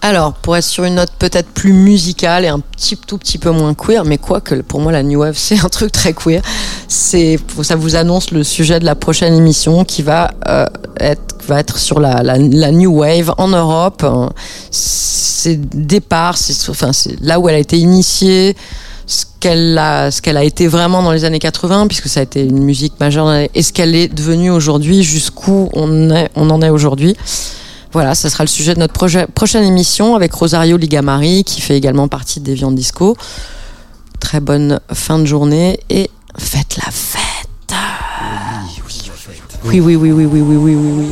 Alors, 0.01 0.33
pour 0.33 0.55
être 0.55 0.63
sur 0.63 0.85
une 0.85 0.95
note 0.95 1.11
peut-être 1.19 1.49
plus 1.49 1.73
musicale 1.73 2.45
et 2.45 2.47
un 2.47 2.59
petit 2.59 2.95
tout 2.95 3.17
petit 3.17 3.37
peu 3.37 3.51
moins 3.51 3.73
queer, 3.73 4.05
mais 4.05 4.17
quoi 4.17 4.39
que 4.39 4.55
pour 4.55 4.79
moi 4.79 4.91
la 4.93 5.03
new 5.03 5.19
wave 5.19 5.35
c'est 5.37 5.59
un 5.59 5.69
truc 5.69 5.91
très 5.91 6.13
queer. 6.13 6.41
C'est 6.87 7.37
ça 7.63 7.75
vous 7.75 7.95
annonce 7.95 8.31
le 8.31 8.43
sujet 8.43 8.79
de 8.79 8.85
la 8.85 8.95
prochaine 8.95 9.33
émission 9.33 9.83
qui 9.83 10.01
va 10.01 10.31
euh, 10.47 10.65
être 10.99 11.35
va 11.47 11.59
être 11.59 11.77
sur 11.77 11.99
la, 11.99 12.23
la, 12.23 12.71
new 12.71 12.99
wave 12.99 13.33
en 13.37 13.49
Europe. 13.49 14.03
Euh, 14.03 14.27
C'est 14.71 15.57
départ, 15.57 16.37
c'est 16.37 16.69
enfin 16.69 16.93
c'est 16.93 17.19
là 17.21 17.39
où 17.39 17.49
elle 17.49 17.55
a 17.55 17.59
été 17.59 17.77
initiée. 17.77 18.55
Ce 19.11 19.25
qu'elle 19.39 19.75
a, 19.79 20.11
ce 20.11 20.21
qu'elle 20.21 20.37
a 20.37 20.43
été 20.43 20.67
vraiment 20.67 21.01
dans 21.01 21.11
les 21.11 21.25
années 21.25 21.39
80, 21.39 21.87
puisque 21.87 22.07
ça 22.07 22.19
a 22.19 22.23
été 22.23 22.43
une 22.43 22.63
musique 22.63 22.93
majeure, 22.99 23.33
et 23.55 23.63
ce 23.63 23.73
qu'elle 23.73 23.95
est 23.95 24.07
devenue 24.07 24.51
aujourd'hui, 24.51 25.01
jusqu'où 25.01 25.67
on, 25.73 26.11
est, 26.11 26.29
on 26.35 26.47
en 26.51 26.61
est 26.61 26.69
aujourd'hui. 26.69 27.15
Voilà, 27.91 28.13
ça 28.13 28.29
sera 28.29 28.43
le 28.43 28.47
sujet 28.49 28.75
de 28.75 28.79
notre 28.79 28.93
projet- 28.93 29.25
prochaine 29.25 29.63
émission 29.63 30.13
avec 30.15 30.31
Rosario 30.31 30.77
Ligamari, 30.77 31.43
qui 31.43 31.59
fait 31.59 31.75
également 31.75 32.07
partie 32.07 32.39
des 32.39 32.53
Viandes 32.53 32.75
Disco. 32.75 33.17
Très 34.19 34.41
bonne 34.41 34.79
fin 34.93 35.17
de 35.17 35.25
journée 35.25 35.79
et 35.89 36.11
faites 36.37 36.77
la 36.77 36.91
fête. 36.91 37.21
Oui, 39.65 39.79
oui, 39.79 39.95
oui, 39.95 40.11
oui, 40.11 40.25
oui, 40.25 40.41
oui, 40.41 40.55
oui, 40.55 40.75
oui, 40.75 40.91
oui. 41.07 41.11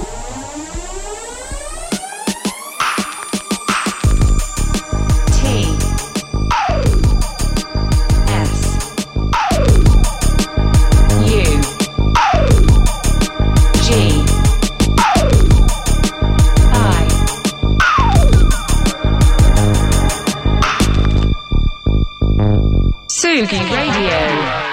Sugi 23.28 23.60
Radio 23.76 24.67